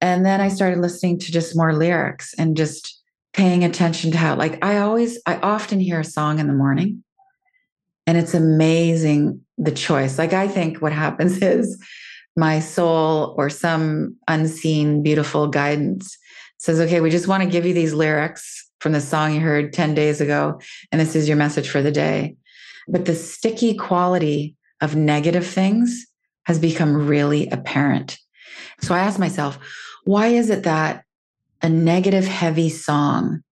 And 0.00 0.24
then 0.24 0.40
I 0.40 0.48
started 0.48 0.80
listening 0.80 1.18
to 1.20 1.30
just 1.30 1.54
more 1.54 1.74
lyrics 1.74 2.34
and 2.38 2.56
just 2.56 2.98
paying 3.34 3.62
attention 3.62 4.10
to 4.12 4.18
how 4.18 4.34
like 4.34 4.64
I 4.64 4.78
always 4.78 5.20
I 5.26 5.36
often 5.36 5.78
hear 5.78 6.00
a 6.00 6.04
song 6.04 6.38
in 6.38 6.46
the 6.46 6.54
morning 6.54 7.04
and 8.06 8.16
it's 8.16 8.34
amazing 8.34 9.42
the 9.58 9.72
choice. 9.72 10.18
Like 10.18 10.32
I 10.32 10.48
think 10.48 10.80
what 10.80 10.92
happens 10.92 11.42
is 11.42 11.80
my 12.34 12.60
soul 12.60 13.34
or 13.36 13.50
some 13.50 14.16
unseen 14.26 15.02
beautiful 15.02 15.48
guidance 15.48 16.16
says, 16.58 16.80
okay, 16.80 17.00
we 17.00 17.10
just 17.10 17.28
want 17.28 17.42
to 17.42 17.48
give 17.48 17.66
you 17.66 17.74
these 17.74 17.92
lyrics 17.92 18.70
from 18.80 18.92
the 18.92 19.00
song 19.00 19.34
you 19.34 19.40
heard 19.40 19.72
10 19.72 19.94
days 19.94 20.20
ago, 20.20 20.58
and 20.90 21.00
this 21.00 21.14
is 21.14 21.28
your 21.28 21.36
message 21.36 21.68
for 21.68 21.82
the 21.82 21.90
day. 21.90 22.36
But 22.88 23.04
the 23.04 23.14
sticky 23.14 23.74
quality 23.74 24.56
of 24.80 24.96
negative 24.96 25.46
things 25.46 26.06
has 26.44 26.58
become 26.58 27.06
really 27.06 27.48
apparent. 27.48 28.18
So 28.80 28.94
I 28.94 29.00
asked 29.00 29.18
myself, 29.18 29.58
why 30.04 30.28
is 30.28 30.50
it 30.50 30.64
that 30.64 31.04
a 31.62 31.68
negative, 31.68 32.26
heavy 32.26 32.70
song 32.70 33.42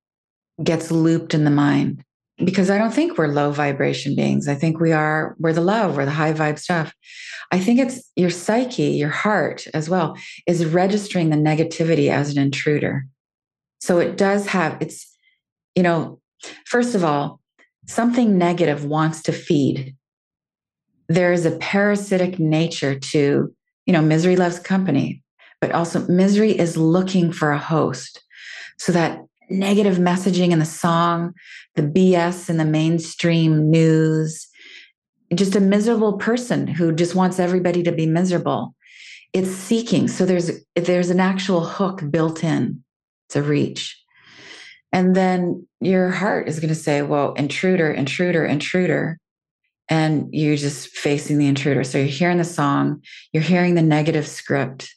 gets 0.62 0.91
looped 0.91 1.35
in 1.35 1.45
the 1.45 1.51
mind? 1.51 2.05
because 2.45 2.71
I 2.71 2.79
don't 2.79 2.93
think 2.93 3.19
we're 3.19 3.29
low 3.29 3.51
vibration 3.51 4.14
beings. 4.14 4.47
I 4.47 4.55
think 4.55 4.79
we 4.79 4.93
are, 4.93 5.35
we're 5.38 5.53
the 5.53 5.61
love, 5.61 5.97
we're 5.97 6.05
the 6.05 6.12
high 6.12 6.33
vibe 6.33 6.59
stuff. 6.59 6.95
I 7.51 7.59
think 7.59 7.81
it's 7.81 8.11
your 8.14 8.31
psyche, 8.31 8.91
your 8.91 9.09
heart 9.09 9.67
as 9.75 9.88
well, 9.88 10.17
is 10.47 10.64
registering 10.64 11.31
the 11.31 11.37
negativity 11.37 12.11
as 12.11 12.31
an 12.31 12.41
intruder. 12.41 13.07
So 13.81 13.99
it 13.99 14.17
does 14.17 14.47
have, 14.49 14.81
it's, 14.81 15.11
you 15.75 15.83
know, 15.83 16.21
first 16.67 16.95
of 16.95 17.03
all, 17.05 17.41
something 17.87 18.38
negative 18.38 18.85
wants 18.85 19.23
to 19.23 19.33
feed. 19.33 19.97
There 21.09 21.33
is 21.33 21.47
a 21.47 21.57
parasitic 21.57 22.38
nature 22.38 22.99
to, 22.99 23.55
you 23.87 23.92
know, 23.92 24.03
misery 24.03 24.37
loves 24.37 24.59
company, 24.59 25.23
but 25.61 25.73
also 25.73 26.07
misery 26.07 26.59
is 26.59 26.77
looking 26.77 27.33
for 27.33 27.53
a 27.53 27.59
host. 27.59 28.23
So 28.79 28.92
that 28.92 29.21
negative 29.51 29.97
messaging 29.97 30.51
in 30.51 30.59
the 30.59 30.64
song, 30.64 31.33
the 31.75 31.83
BS 31.83 32.51
in 32.51 32.59
the 32.59 32.64
mainstream 32.64 33.71
news, 33.71 34.47
just 35.35 35.57
a 35.57 35.61
miserable 35.61 36.14
person 36.14 36.66
who 36.66 36.92
just 36.92 37.14
wants 37.14 37.38
everybody 37.38 37.83
to 37.83 37.92
be 37.92 38.07
miserable. 38.07 38.75
It's 39.33 39.51
seeking. 39.51 40.09
So 40.09 40.25
there's 40.25 40.51
there's 40.75 41.11
an 41.11 41.21
actual 41.21 41.61
hook 41.61 42.03
built 42.11 42.42
in 42.42 42.83
to 43.31 43.42
reach. 43.42 44.03
And 44.90 45.14
then 45.14 45.66
your 45.81 46.11
heart 46.11 46.49
is 46.49 46.61
going 46.61 46.71
to 46.71 46.75
say, 46.75 47.03
well, 47.03 47.35
intruder, 47.35 47.92
intruder, 47.92 48.47
intruder. 48.47 49.18
And 49.88 50.29
you're 50.33 50.57
just 50.57 50.88
facing 50.88 51.38
the 51.38 51.46
intruder. 51.46 51.83
So 51.85 51.98
you're 51.98 52.07
hearing 52.07 52.38
the 52.38 52.44
song, 52.44 53.03
you're 53.33 53.42
hearing 53.42 53.74
the 53.74 53.83
negative 53.83 54.27
script. 54.27 54.94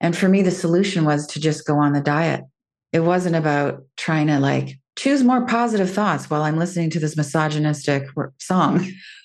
And 0.00 0.16
for 0.16 0.28
me, 0.28 0.42
the 0.42 0.50
solution 0.50 1.04
was 1.04 1.26
to 1.28 1.40
just 1.40 1.66
go 1.66 1.78
on 1.78 1.92
the 1.92 2.00
diet 2.00 2.44
it 2.96 3.00
wasn't 3.00 3.36
about 3.36 3.84
trying 3.98 4.26
to 4.28 4.38
like 4.40 4.78
choose 4.96 5.22
more 5.22 5.44
positive 5.44 5.90
thoughts 5.90 6.30
while 6.30 6.42
I'm 6.42 6.56
listening 6.56 6.88
to 6.90 6.98
this 6.98 7.16
misogynistic 7.16 8.08
song. 8.38 8.90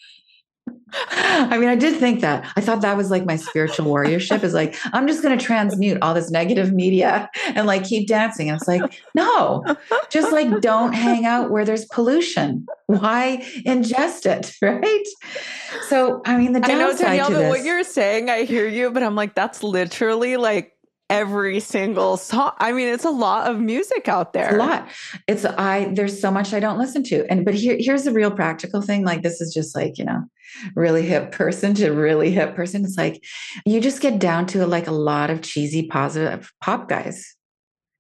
I 0.94 1.58
mean, 1.58 1.70
I 1.70 1.76
did 1.76 2.00
think 2.00 2.22
that. 2.22 2.52
I 2.56 2.62
thought 2.62 2.82
that 2.82 2.98
was 2.98 3.10
like 3.12 3.26
my 3.26 3.36
spiritual 3.36 3.86
warriorship 3.86 4.44
is 4.44 4.54
like, 4.54 4.76
I'm 4.94 5.08
just 5.08 5.24
going 5.24 5.38
to 5.38 5.44
transmute 5.44 5.98
all 6.02 6.14
this 6.14 6.30
negative 6.30 6.74
media 6.74 7.30
and 7.48 7.68
like 7.68 7.84
keep 7.84 8.08
dancing. 8.08 8.50
And 8.50 8.60
it's 8.60 8.68
like, 8.68 9.02
no, 9.16 9.64
just 10.10 10.32
like 10.32 10.62
don't 10.62 10.94
hang 10.94 11.26
out 11.26 11.52
where 11.52 11.66
there's 11.66 11.86
pollution. 11.86 12.66
Why 12.88 13.44
ingest 13.66 14.26
it? 14.26 14.54
Right. 14.72 15.06
So, 15.90 16.22
I 16.26 16.38
mean, 16.38 16.54
the 16.54 16.60
downside 16.60 16.78
I 16.78 16.80
know, 16.80 16.98
Danielle, 16.98 17.28
to 17.30 17.34
this, 17.36 17.50
what 17.50 17.64
you're 17.64 17.84
saying, 17.84 18.30
I 18.30 18.44
hear 18.44 18.68
you, 18.68 18.92
but 18.92 19.04
I'm 19.04 19.16
like, 19.16 19.36
that's 19.36 19.64
literally 19.64 20.38
like 20.38 20.71
every 21.12 21.60
single 21.60 22.16
song. 22.18 22.54
I 22.58 22.72
mean, 22.72 22.88
it's 22.88 23.04
a 23.04 23.12
lot 23.12 23.52
of 23.52 23.60
music 23.60 24.08
out 24.08 24.34
there. 24.34 24.46
It's 24.46 24.56
a 24.56 24.58
lot. 24.58 24.88
It's 25.28 25.46
I 25.46 25.92
there's 25.94 26.20
so 26.20 26.32
much 26.32 26.54
I 26.54 26.60
don't 26.60 26.80
listen 26.80 27.04
to. 27.04 27.30
And 27.30 27.46
but 27.46 27.54
here 27.54 27.76
here's 27.78 28.04
the 28.04 28.14
real 28.14 28.32
practical 28.32 28.82
thing. 28.82 29.04
Like 29.04 29.22
this 29.22 29.42
is 29.42 29.54
just 29.54 29.76
like, 29.76 29.98
you 29.98 30.06
know, 30.06 30.24
really 30.76 31.04
hip 31.04 31.32
person 31.32 31.74
to 31.76 31.92
really 31.92 32.32
hip 32.32 32.56
person. 32.56 32.86
It's 32.86 32.98
like 32.98 33.24
you 33.66 33.82
just 33.82 34.02
get 34.02 34.18
down 34.18 34.46
to 34.48 34.66
like 34.66 34.88
a 34.88 34.92
lot 34.92 35.30
of 35.30 35.42
cheesy 35.42 35.88
positive 35.88 36.52
pop 36.62 36.88
guys 36.88 37.36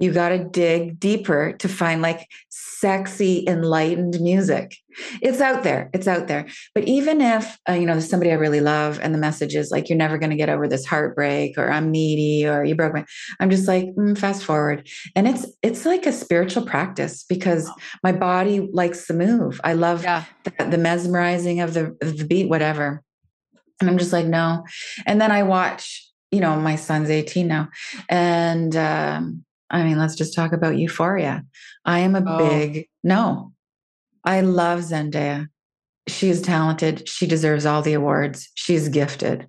you 0.01 0.11
got 0.11 0.29
to 0.29 0.43
dig 0.43 0.99
deeper 0.99 1.53
to 1.59 1.69
find 1.69 2.01
like 2.01 2.27
sexy 2.49 3.45
enlightened 3.47 4.19
music. 4.19 4.75
It's 5.21 5.39
out 5.39 5.63
there 5.63 5.89
it's 5.93 6.07
out 6.07 6.27
there. 6.27 6.47
But 6.73 6.85
even 6.85 7.21
if 7.21 7.57
uh, 7.69 7.73
you 7.73 7.85
know 7.85 7.93
there's 7.93 8.09
somebody 8.09 8.31
i 8.31 8.35
really 8.35 8.59
love 8.59 8.99
and 9.01 9.13
the 9.13 9.19
message 9.19 9.55
is 9.55 9.71
like 9.71 9.87
you're 9.87 9.97
never 9.97 10.17
going 10.17 10.31
to 10.31 10.35
get 10.35 10.49
over 10.49 10.67
this 10.67 10.85
heartbreak 10.85 11.57
or 11.57 11.71
i'm 11.71 11.91
needy 11.91 12.47
or 12.47 12.63
you 12.63 12.75
broke 12.75 12.93
my 12.93 13.05
i'm 13.39 13.49
just 13.49 13.67
like 13.67 13.85
mm, 13.95 14.17
fast 14.17 14.43
forward. 14.43 14.89
And 15.15 15.27
it's 15.27 15.45
it's 15.61 15.85
like 15.85 16.05
a 16.05 16.11
spiritual 16.11 16.65
practice 16.65 17.23
because 17.23 17.69
my 18.03 18.11
body 18.11 18.67
likes 18.73 19.07
the 19.07 19.13
move. 19.13 19.61
I 19.63 19.73
love 19.73 20.03
yeah. 20.03 20.25
the, 20.43 20.65
the 20.65 20.77
mesmerizing 20.77 21.61
of 21.61 21.73
the, 21.73 21.95
of 22.01 22.17
the 22.17 22.25
beat 22.25 22.49
whatever. 22.49 23.03
And 23.79 23.89
i'm 23.89 23.99
just 23.99 24.13
like 24.13 24.25
no. 24.25 24.63
And 25.05 25.21
then 25.21 25.31
i 25.31 25.43
watch 25.43 26.07
you 26.31 26.39
know 26.39 26.55
my 26.55 26.75
son's 26.75 27.11
18 27.11 27.47
now. 27.47 27.69
And 28.09 28.75
um 28.75 29.45
I 29.71 29.83
mean, 29.83 29.97
let's 29.97 30.15
just 30.15 30.35
talk 30.35 30.51
about 30.51 30.77
euphoria. 30.77 31.43
I 31.85 31.99
am 31.99 32.15
a 32.15 32.23
oh. 32.25 32.37
big 32.37 32.87
no. 33.03 33.53
I 34.23 34.41
love 34.41 34.81
Zendaya. 34.81 35.47
She 36.07 36.29
is 36.29 36.41
talented. 36.41 37.07
She 37.07 37.25
deserves 37.25 37.65
all 37.65 37.81
the 37.81 37.93
awards. 37.93 38.49
She's 38.53 38.89
gifted. 38.89 39.47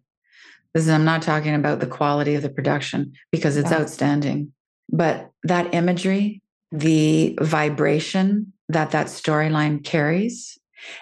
This 0.72 0.84
is, 0.84 0.90
I'm 0.90 1.04
not 1.04 1.22
talking 1.22 1.54
about 1.54 1.80
the 1.80 1.86
quality 1.86 2.34
of 2.34 2.42
the 2.42 2.48
production 2.48 3.12
because 3.30 3.56
it's 3.56 3.70
yeah. 3.70 3.80
outstanding. 3.80 4.52
But 4.88 5.30
that 5.42 5.74
imagery, 5.74 6.40
the 6.70 7.36
vibration 7.40 8.52
that 8.68 8.92
that 8.92 9.08
storyline 9.08 9.84
carries, 9.84 10.58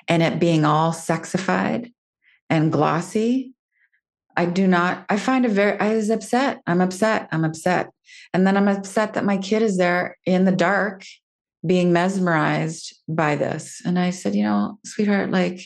and 0.09 0.23
it 0.23 0.41
being 0.41 0.65
all 0.65 0.93
sexified 0.93 1.93
and 2.49 2.73
glossy, 2.73 3.55
I 4.37 4.47
do 4.47 4.67
not, 4.67 5.05
I 5.09 5.17
find 5.17 5.45
it 5.45 5.51
very, 5.51 5.79
I 5.79 5.95
was 5.95 6.11
upset. 6.11 6.61
I'm 6.67 6.81
upset. 6.81 7.29
I'm 7.33 7.45
upset. 7.45 7.91
And 8.33 8.47
then 8.47 8.57
I'm 8.57 8.69
upset 8.69 9.15
that 9.15 9.25
my 9.25 9.37
kid 9.37 9.63
is 9.63 9.77
there 9.77 10.17
in 10.25 10.45
the 10.45 10.53
dark 10.53 11.05
being 11.67 11.93
mesmerized 11.93 12.97
by 13.09 13.37
this. 13.37 13.83
And 13.85 13.99
I 13.99 14.11
said, 14.11 14.35
you 14.35 14.45
know, 14.45 14.79
sweetheart, 14.85 15.31
like, 15.31 15.61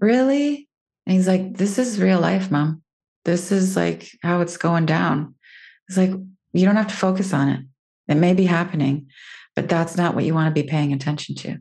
really? 0.00 0.68
And 1.06 1.16
he's 1.16 1.28
like, 1.28 1.56
this 1.56 1.78
is 1.78 2.00
real 2.00 2.20
life, 2.20 2.50
mom. 2.50 2.82
This 3.24 3.52
is 3.52 3.76
like 3.76 4.10
how 4.22 4.40
it's 4.40 4.56
going 4.56 4.86
down. 4.86 5.34
It's 5.88 5.98
like, 5.98 6.10
you 6.52 6.64
don't 6.64 6.76
have 6.76 6.88
to 6.88 6.96
focus 6.96 7.32
on 7.32 7.48
it. 7.48 7.60
It 8.08 8.16
may 8.16 8.34
be 8.34 8.46
happening, 8.46 9.06
but 9.54 9.68
that's 9.68 9.96
not 9.96 10.14
what 10.14 10.24
you 10.24 10.34
want 10.34 10.54
to 10.54 10.62
be 10.62 10.66
paying 10.66 10.92
attention 10.92 11.36
to. 11.36 11.58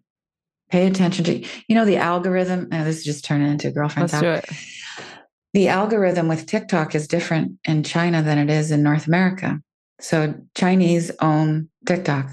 Pay 0.71 0.87
attention 0.87 1.25
to, 1.25 1.45
you 1.67 1.75
know, 1.75 1.85
the 1.85 1.97
algorithm. 1.97 2.69
Oh, 2.71 2.83
this 2.83 2.97
is 2.97 3.03
just 3.03 3.25
turning 3.25 3.51
into 3.51 3.67
a 3.67 3.71
girlfriend 3.71 4.11
Let's 4.11 4.13
talk. 4.13 4.21
Do 4.21 4.29
it 4.29 4.45
the 5.53 5.67
algorithm 5.67 6.27
with 6.27 6.45
TikTok 6.45 6.95
is 6.95 7.07
different 7.07 7.57
in 7.65 7.83
China 7.83 8.21
than 8.21 8.37
it 8.37 8.49
is 8.49 8.71
in 8.71 8.83
North 8.83 9.07
America. 9.07 9.61
So 9.99 10.35
Chinese 10.55 11.11
own 11.21 11.69
TikTok. 11.85 12.29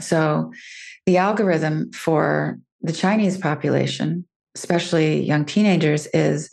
So 0.00 0.52
the 1.06 1.16
algorithm 1.16 1.90
for 1.92 2.58
the 2.82 2.92
Chinese 2.92 3.38
population, 3.38 4.24
especially 4.54 5.22
young 5.22 5.44
teenagers, 5.44 6.06
is 6.08 6.50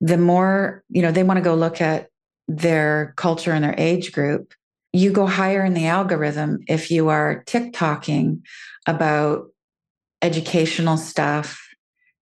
the 0.00 0.18
more, 0.18 0.84
you 0.88 1.02
know, 1.02 1.10
they 1.10 1.24
want 1.24 1.38
to 1.38 1.44
go 1.44 1.54
look 1.54 1.80
at 1.80 2.08
their 2.48 3.14
culture 3.16 3.52
and 3.52 3.64
their 3.64 3.74
age 3.76 4.12
group 4.12 4.54
you 4.96 5.12
go 5.12 5.26
higher 5.26 5.62
in 5.62 5.74
the 5.74 5.86
algorithm 5.86 6.60
if 6.68 6.90
you 6.90 7.08
are 7.08 7.44
TikToking 7.46 8.40
about 8.86 9.48
educational 10.22 10.96
stuff 10.96 11.68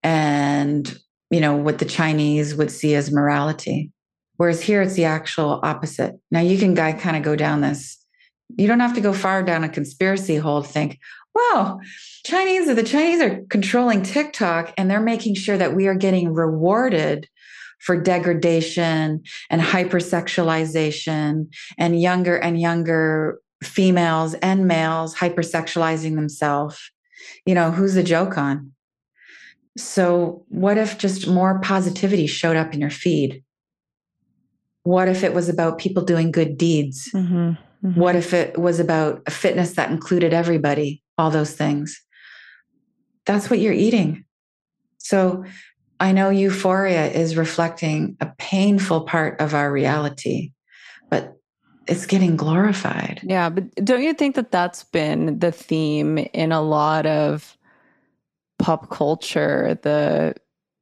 and 0.03 0.99
you 1.35 1.40
know 1.40 1.57
what 1.57 1.79
the 1.79 1.85
Chinese 1.85 2.55
would 2.55 2.70
see 2.70 2.94
as 2.94 3.11
morality. 3.11 3.90
Whereas 4.37 4.62
here 4.62 4.83
it's 4.83 4.94
the 4.94 5.07
actual 5.07 5.59
opposite. 5.64 6.14
Now 6.31 6.38
you 6.38 6.57
can 6.57 6.75
guy 6.75 6.92
kind 6.92 7.16
of 7.16 7.25
go 7.25 7.35
down 7.35 7.61
this. 7.61 7.99
You 8.57 8.68
don't 8.68 8.79
have 8.79 8.94
to 8.94 9.01
go 9.01 9.12
far 9.12 9.42
down 9.42 9.64
a 9.64 9.68
conspiracy 9.68 10.37
hole 10.37 10.62
to 10.62 10.68
think, 10.68 11.01
wow, 11.35 11.81
Chinese 12.25 12.73
the 12.73 12.85
Chinese 12.85 13.20
are 13.20 13.42
controlling 13.51 14.05
TikTok 14.05 14.73
and 14.77 14.88
they're 14.88 15.01
making 15.01 15.35
sure 15.35 15.59
that 15.59 15.75
we 15.75 15.88
are 15.88 15.97
getting 15.97 16.33
rewarded 16.33 17.29
for 17.81 18.01
degradation 18.01 19.25
and 19.51 19.61
hypersexualization 19.61 21.53
and 21.77 22.01
younger 22.01 22.37
and 22.37 22.61
younger 22.61 23.40
females 23.61 24.35
and 24.35 24.68
males 24.68 25.16
hypersexualizing 25.16 26.14
themselves. 26.14 26.79
You 27.44 27.57
know, 27.57 27.73
who's 27.73 27.94
the 27.94 28.05
joke 28.05 28.38
on? 28.38 28.74
So, 29.77 30.45
what 30.49 30.79
if 30.79 30.99
just 30.99 31.27
more 31.27 31.59
positivity 31.61 32.27
showed 32.27 32.57
up 32.57 32.73
in 32.75 32.81
your 32.81 32.91
feed? 32.91 33.43
What 34.85 35.09
if 35.09 35.25
it 35.25 35.35
was 35.35 35.49
about 35.49 35.79
people 35.79 36.05
doing 36.05 36.31
good 36.31 36.57
deeds? 36.57 37.11
Mm-hmm, 37.13 37.35
mm-hmm. 37.89 38.01
What 38.01 38.15
if 38.15 38.33
it 38.33 38.59
was 38.59 38.79
about 38.79 39.23
a 39.27 39.31
fitness 39.31 39.73
that 39.73 39.91
included 39.91 40.33
everybody? 40.33 41.03
All 41.19 41.31
those 41.31 41.55
things. 41.55 42.01
That's 43.27 43.51
what 43.51 43.59
you're 43.59 43.73
eating. 43.73 44.25
So, 44.99 45.45
I 45.99 46.13
know 46.13 46.31
euphoria 46.31 47.07
is 47.11 47.37
reflecting 47.37 48.17
a 48.21 48.27
painful 48.39 49.03
part 49.03 49.41
of 49.41 49.55
our 49.55 49.73
reality, 49.73 50.53
but 51.09 51.37
it's 51.87 52.07
getting 52.07 52.37
glorified. 52.37 53.21
Yeah, 53.25 53.49
but 53.49 53.75
don't 53.85 54.03
you 54.03 54.15
think 54.15 54.37
that 54.37 54.51
that's 54.51 54.85
been 54.85 55.39
the 55.39 55.53
theme 55.53 56.19
in 56.19 56.53
a 56.53 56.63
lot 56.63 57.07
of 57.07 57.57
pop 58.64 58.90
culture? 58.90 59.79
The 59.83 60.35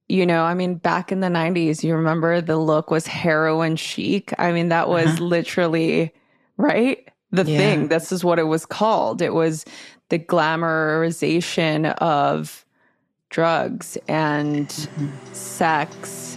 you 0.08 0.26
know, 0.26 0.42
I 0.42 0.52
mean, 0.54 0.74
back 0.74 1.10
in 1.10 1.20
the 1.20 1.28
90s, 1.28 1.82
you 1.82 1.94
remember 1.94 2.40
the 2.40 2.58
look 2.58 2.90
was 2.90 3.06
heroin 3.06 3.76
chic. 3.76 4.34
I 4.38 4.52
mean, 4.52 4.68
that 4.68 4.88
was 4.88 5.06
uh-huh. 5.06 5.24
literally 5.24 6.12
right 6.58 7.08
the 7.30 7.44
yeah. 7.44 7.58
thing. 7.58 7.88
This 7.88 8.12
is 8.12 8.22
what 8.22 8.38
it 8.38 8.44
was 8.44 8.66
called. 8.66 9.22
It 9.22 9.32
was 9.32 9.64
the 10.10 10.18
glamorization 10.18 11.94
of 11.94 12.66
drugs 13.30 13.96
and 14.06 14.68
mm-hmm. 14.68 15.08
sex 15.32 16.36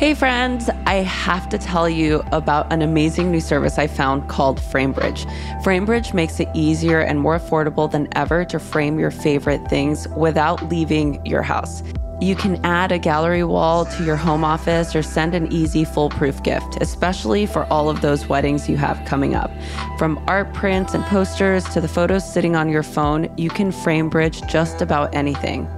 Hey, 0.00 0.14
friends, 0.14 0.70
I 0.86 0.94
have 0.94 1.50
to 1.50 1.58
tell 1.58 1.86
you 1.86 2.22
about 2.32 2.72
an 2.72 2.80
amazing 2.80 3.30
new 3.30 3.42
service 3.42 3.76
I 3.76 3.86
found 3.86 4.30
called 4.30 4.58
Framebridge. 4.58 5.30
Framebridge 5.62 6.14
makes 6.14 6.40
it 6.40 6.48
easier 6.54 7.00
and 7.00 7.20
more 7.20 7.38
affordable 7.38 7.90
than 7.90 8.08
ever 8.12 8.46
to 8.46 8.58
frame 8.58 8.98
your 8.98 9.10
favorite 9.10 9.68
things 9.68 10.08
without 10.16 10.66
leaving 10.70 11.22
your 11.26 11.42
house. 11.42 11.82
You 12.18 12.34
can 12.34 12.64
add 12.64 12.92
a 12.92 12.98
gallery 12.98 13.44
wall 13.44 13.84
to 13.84 14.02
your 14.02 14.16
home 14.16 14.42
office 14.42 14.96
or 14.96 15.02
send 15.02 15.34
an 15.34 15.52
easy 15.52 15.84
foolproof 15.84 16.42
gift, 16.42 16.78
especially 16.80 17.44
for 17.44 17.64
all 17.70 17.90
of 17.90 18.00
those 18.00 18.26
weddings 18.26 18.70
you 18.70 18.78
have 18.78 19.04
coming 19.04 19.34
up. 19.34 19.50
From 19.98 20.18
art 20.26 20.54
prints 20.54 20.94
and 20.94 21.04
posters 21.04 21.64
to 21.74 21.80
the 21.82 21.88
photos 21.88 22.24
sitting 22.24 22.56
on 22.56 22.70
your 22.70 22.82
phone, 22.82 23.30
you 23.36 23.50
can 23.50 23.70
Framebridge 23.70 24.48
just 24.48 24.80
about 24.80 25.14
anything. 25.14 25.68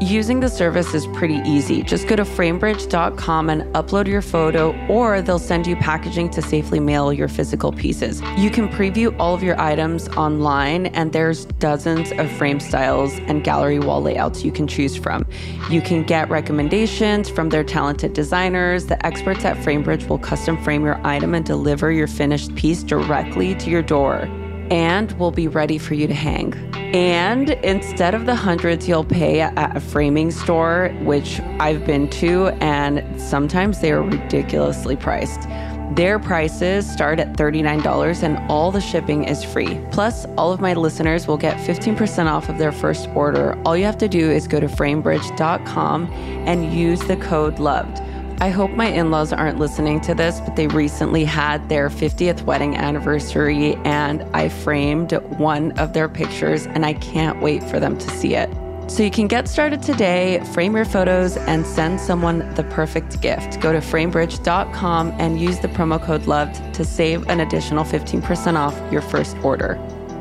Using 0.00 0.40
the 0.40 0.48
service 0.48 0.94
is 0.94 1.06
pretty 1.08 1.42
easy. 1.44 1.82
Just 1.82 2.08
go 2.08 2.16
to 2.16 2.24
framebridge.com 2.24 3.50
and 3.50 3.62
upload 3.74 4.06
your 4.06 4.22
photo, 4.22 4.74
or 4.86 5.20
they'll 5.20 5.38
send 5.38 5.66
you 5.66 5.76
packaging 5.76 6.30
to 6.30 6.40
safely 6.40 6.80
mail 6.80 7.12
your 7.12 7.28
physical 7.28 7.70
pieces. 7.70 8.22
You 8.38 8.50
can 8.50 8.70
preview 8.70 9.14
all 9.18 9.34
of 9.34 9.42
your 9.42 9.60
items 9.60 10.08
online, 10.08 10.86
and 10.86 11.12
there's 11.12 11.44
dozens 11.44 12.12
of 12.12 12.32
frame 12.32 12.60
styles 12.60 13.18
and 13.26 13.44
gallery 13.44 13.78
wall 13.78 14.00
layouts 14.00 14.42
you 14.42 14.50
can 14.50 14.66
choose 14.66 14.96
from. 14.96 15.26
You 15.68 15.82
can 15.82 16.02
get 16.02 16.30
recommendations 16.30 17.28
from 17.28 17.50
their 17.50 17.62
talented 17.62 18.14
designers. 18.14 18.86
The 18.86 19.04
experts 19.04 19.44
at 19.44 19.58
Framebridge 19.58 20.08
will 20.08 20.18
custom 20.18 20.56
frame 20.64 20.82
your 20.82 20.98
item 21.06 21.34
and 21.34 21.44
deliver 21.44 21.92
your 21.92 22.08
finished 22.08 22.54
piece 22.54 22.82
directly 22.82 23.54
to 23.56 23.68
your 23.68 23.82
door 23.82 24.26
and 24.70 25.12
will 25.18 25.30
be 25.30 25.48
ready 25.48 25.78
for 25.78 25.94
you 25.94 26.06
to 26.06 26.14
hang. 26.14 26.54
And 26.94 27.50
instead 27.50 28.14
of 28.14 28.26
the 28.26 28.34
hundreds 28.34 28.88
you'll 28.88 29.04
pay 29.04 29.40
at 29.40 29.76
a 29.76 29.80
framing 29.80 30.30
store, 30.30 30.88
which 31.02 31.40
I've 31.60 31.86
been 31.86 32.08
to, 32.10 32.48
and 32.60 33.20
sometimes 33.20 33.80
they 33.80 33.92
are 33.92 34.02
ridiculously 34.02 34.96
priced. 34.96 35.48
Their 35.92 36.20
prices 36.20 36.88
start 36.88 37.18
at 37.18 37.36
$39 37.36 38.22
and 38.22 38.38
all 38.48 38.70
the 38.70 38.80
shipping 38.80 39.24
is 39.24 39.42
free. 39.42 39.80
Plus, 39.90 40.24
all 40.36 40.52
of 40.52 40.60
my 40.60 40.72
listeners 40.72 41.26
will 41.26 41.36
get 41.36 41.56
15% 41.58 42.26
off 42.26 42.48
of 42.48 42.58
their 42.58 42.70
first 42.70 43.08
order. 43.08 43.60
All 43.64 43.76
you 43.76 43.84
have 43.84 43.98
to 43.98 44.08
do 44.08 44.30
is 44.30 44.46
go 44.46 44.60
to 44.60 44.68
framebridge.com 44.68 46.06
and 46.46 46.72
use 46.72 47.00
the 47.00 47.16
code 47.16 47.58
LOVED. 47.58 48.09
I 48.42 48.48
hope 48.48 48.70
my 48.70 48.86
in 48.86 49.10
laws 49.10 49.34
aren't 49.34 49.58
listening 49.58 50.00
to 50.00 50.14
this, 50.14 50.40
but 50.40 50.56
they 50.56 50.66
recently 50.66 51.26
had 51.26 51.68
their 51.68 51.90
50th 51.90 52.42
wedding 52.44 52.74
anniversary, 52.74 53.74
and 53.84 54.22
I 54.32 54.48
framed 54.48 55.12
one 55.36 55.72
of 55.78 55.92
their 55.92 56.08
pictures, 56.08 56.66
and 56.66 56.86
I 56.86 56.94
can't 56.94 57.42
wait 57.42 57.62
for 57.62 57.78
them 57.78 57.98
to 57.98 58.10
see 58.12 58.34
it. 58.34 58.48
So 58.90 59.02
you 59.02 59.10
can 59.10 59.26
get 59.26 59.46
started 59.46 59.82
today, 59.82 60.42
frame 60.54 60.74
your 60.74 60.86
photos, 60.86 61.36
and 61.36 61.66
send 61.66 62.00
someone 62.00 62.54
the 62.54 62.64
perfect 62.64 63.20
gift. 63.20 63.60
Go 63.60 63.72
to 63.72 63.78
framebridge.com 63.78 65.14
and 65.18 65.38
use 65.38 65.58
the 65.58 65.68
promo 65.68 66.02
code 66.02 66.26
LOVED 66.26 66.74
to 66.74 66.82
save 66.82 67.28
an 67.28 67.40
additional 67.40 67.84
15% 67.84 68.56
off 68.56 68.74
your 68.90 69.02
first 69.02 69.36
order. 69.44 69.78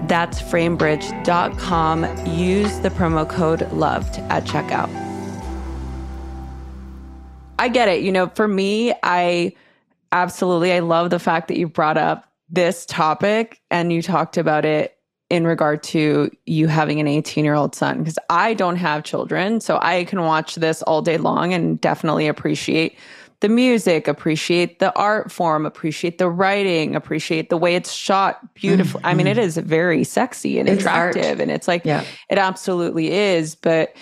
That's 0.07 0.41
framebridge.com. 0.41 2.27
Use 2.27 2.79
the 2.79 2.89
promo 2.89 3.27
code 3.27 3.71
LOVED 3.71 4.19
at 4.29 4.43
checkout. 4.43 5.08
I 7.59 7.67
get 7.67 7.87
it. 7.89 8.01
You 8.01 8.11
know, 8.11 8.27
for 8.27 8.47
me, 8.47 8.93
I 9.03 9.53
absolutely 10.11 10.73
I 10.73 10.79
love 10.79 11.09
the 11.09 11.19
fact 11.19 11.49
that 11.49 11.57
you 11.57 11.67
brought 11.67 11.97
up 11.97 12.31
this 12.49 12.85
topic 12.85 13.61
and 13.69 13.93
you 13.93 14.01
talked 14.01 14.37
about 14.37 14.65
it 14.65 14.95
in 15.29 15.45
regard 15.45 15.83
to 15.83 16.31
you 16.47 16.67
having 16.67 16.99
an 16.99 17.07
18 17.07 17.45
year 17.45 17.53
old 17.53 17.75
son 17.75 17.99
because 17.99 18.17
I 18.29 18.55
don't 18.55 18.77
have 18.77 19.03
children. 19.03 19.61
So 19.61 19.77
I 19.81 20.05
can 20.05 20.23
watch 20.23 20.55
this 20.55 20.81
all 20.83 21.01
day 21.01 21.17
long 21.17 21.53
and 21.53 21.79
definitely 21.79 22.27
appreciate 22.27 22.97
the 23.41 23.49
music, 23.49 24.07
appreciate 24.07 24.79
the 24.79 24.93
art 24.97 25.31
form, 25.31 25.65
appreciate 25.65 26.17
the 26.17 26.29
writing, 26.29 26.95
appreciate 26.95 27.49
the 27.49 27.57
way 27.57 27.75
it's 27.75 27.91
shot 27.91 28.53
beautiful. 28.53 28.99
Mm-hmm. 28.99 29.07
I 29.07 29.13
mean, 29.13 29.27
it 29.27 29.37
mm-hmm. 29.37 29.67
very 29.67 30.03
sexy 30.03 30.59
and 30.59 30.67
it's 30.67 30.81
attractive 30.81 31.25
art. 31.25 31.39
and 31.39 31.51
it's 31.51 31.67
like, 31.67 31.85
yeah. 31.85 32.03
it 32.29 32.37
absolutely 32.37 33.11
is. 33.11 33.55
But 33.55 33.95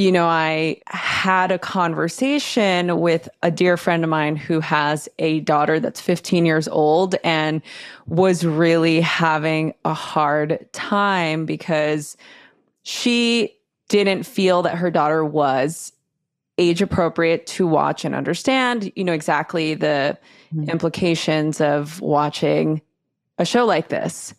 you 0.00 0.10
know, 0.10 0.24
I 0.24 0.80
had 0.86 1.52
a 1.52 1.58
conversation 1.58 3.00
with 3.00 3.28
a 3.42 3.50
dear 3.50 3.76
friend 3.76 4.02
of 4.02 4.08
mine 4.08 4.34
who 4.34 4.60
has 4.60 5.10
a 5.18 5.40
daughter 5.40 5.78
that's 5.78 6.00
15 6.00 6.46
years 6.46 6.66
old 6.68 7.16
and 7.22 7.60
was 8.06 8.42
really 8.42 9.02
having 9.02 9.74
a 9.84 9.92
hard 9.92 10.66
time 10.72 11.44
because 11.44 12.16
she 12.82 13.54
didn't 13.90 14.22
feel 14.22 14.62
that 14.62 14.78
her 14.78 14.90
daughter 14.90 15.22
was 15.22 15.92
age 16.56 16.80
appropriate 16.80 17.46
to 17.48 17.66
watch 17.66 18.02
and 18.02 18.14
understand, 18.14 18.90
you 18.96 19.04
know, 19.04 19.12
exactly 19.12 19.74
the 19.74 20.16
mm-hmm. 20.54 20.70
implications 20.70 21.60
of 21.60 22.00
watching 22.00 22.80
a 23.40 23.44
show 23.44 23.64
like 23.64 23.88
this. 23.88 24.34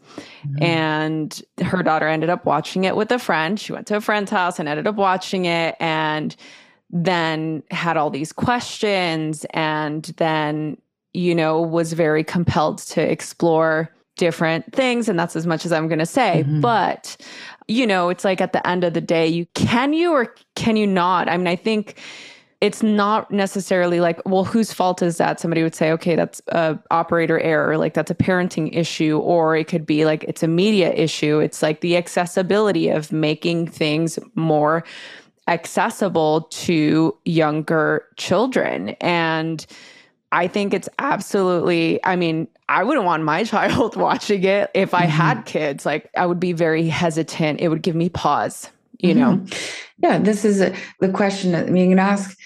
Mm-hmm. 0.46 0.64
And 0.64 1.42
her 1.62 1.84
daughter 1.84 2.08
ended 2.08 2.30
up 2.30 2.46
watching 2.46 2.84
it 2.84 2.96
with 2.96 3.12
a 3.12 3.20
friend. 3.20 3.60
She 3.60 3.74
went 3.74 3.88
to 3.88 3.98
a 3.98 4.02
friend's 4.02 4.32
house 4.32 4.60
and 4.60 4.70
ended 4.70 4.88
up 4.88 4.96
watching 4.96 5.46
it 5.46 5.76
and 5.80 6.36
then 6.90 7.64
had 7.72 7.98
all 7.98 8.10
these 8.10 8.32
questions 8.32 9.46
and 9.52 10.06
then, 10.18 10.78
you 11.14 11.34
know, 11.34 11.62
was 11.62 11.94
very 11.94 12.24
compelled 12.24 12.80
to 12.80 13.02
explore 13.02 13.94
different 14.18 14.74
things. 14.74 15.10
And 15.10 15.18
that's 15.18 15.36
as 15.36 15.48
much 15.48 15.66
as 15.66 15.72
I'm 15.72 15.88
going 15.88 16.00
to 16.00 16.06
say. 16.06 16.44
Mm-hmm. 16.46 16.62
But, 16.62 17.18
you 17.68 17.88
know, 17.88 18.10
it's 18.10 18.26
like 18.26 18.42
at 18.42 18.54
the 18.54 18.66
end 18.68 18.84
of 18.84 18.94
the 18.94 19.02
day, 19.02 19.28
you 19.28 19.46
can 19.54 19.94
you 19.94 20.12
or 20.12 20.36
can 20.56 20.76
you 20.76 20.86
not? 20.86 21.30
I 21.30 21.38
mean, 21.38 21.48
I 21.48 21.56
think 21.56 22.00
it's 22.62 22.84
not 22.84 23.32
necessarily 23.32 24.00
like, 24.00 24.21
well, 24.24 24.43
whose 24.43 24.71
fault 24.71 25.02
is 25.02 25.17
that? 25.17 25.39
Somebody 25.39 25.63
would 25.63 25.74
say, 25.74 25.91
okay, 25.93 26.15
that's 26.15 26.41
a 26.50 26.78
operator 26.91 27.39
error, 27.39 27.76
like 27.76 27.95
that's 27.95 28.12
a 28.12 28.15
parenting 28.15 28.69
issue, 28.76 29.17
or 29.17 29.58
it 29.58 29.67
could 29.67 29.86
be 29.86 30.06
like 30.06 30.24
it's 30.26 30.43
a 30.43 30.47
media 30.47 30.93
issue. 30.93 31.39
It's 31.39 31.63
like 31.63 31.82
the 31.82 31.97
accessibility 31.97 32.89
of 32.89 33.12
making 33.12 33.67
things 33.67 34.19
more 34.36 34.84
accessible 35.47 36.41
to 36.52 37.17
younger 37.26 38.06
children. 38.17 38.89
And 39.02 39.65
I 40.32 40.47
think 40.47 40.76
it's 40.76 40.88
absolutely, 41.00 42.00
I 42.06 42.15
mean, 42.15 42.47
I 42.69 42.84
wouldn't 42.84 43.08
want 43.08 43.24
my 43.24 43.43
child 43.43 43.95
watching 43.95 44.43
it 44.43 44.69
if 44.76 44.93
I 44.93 45.02
mm-hmm. 45.02 45.10
had 45.10 45.45
kids. 45.45 45.84
Like, 45.84 46.12
I 46.15 46.28
would 46.28 46.39
be 46.39 46.54
very 46.54 46.88
hesitant. 46.88 47.60
It 47.60 47.69
would 47.69 47.82
give 47.82 47.95
me 47.95 48.10
pause, 48.10 48.69
you 49.00 49.15
mm-hmm. 49.15 49.19
know? 49.19 49.45
Yeah, 49.97 50.19
this 50.19 50.45
is 50.45 50.62
a, 50.62 50.76
the 51.00 51.10
question. 51.10 51.56
I 51.56 51.63
mean, 51.63 51.89
you 51.89 51.95
can 51.95 52.00
ask 52.00 52.38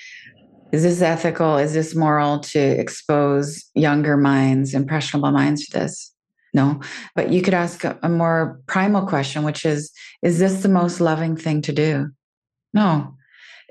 Is 0.75 0.83
this 0.83 1.01
ethical? 1.01 1.55
Is 1.55 1.73
this 1.73 1.95
moral 1.95 2.39
to 2.39 2.59
expose 2.59 3.63
younger 3.75 4.17
minds, 4.17 4.73
impressionable 4.73 5.31
minds 5.31 5.67
to 5.67 5.79
this? 5.79 6.11
No. 6.53 6.81
But 7.15 7.31
you 7.31 7.41
could 7.41 7.53
ask 7.53 7.85
a, 7.85 8.09
more 8.09 8.59
primal 8.67 9.07
question, 9.07 9.43
which 9.43 9.65
is 9.65 9.89
Is 10.21 10.37
this 10.37 10.63
the 10.63 10.67
most 10.67 10.99
loving 10.99 11.37
thing 11.37 11.61
to 11.61 11.71
do? 11.71 12.09
No. 12.73 13.15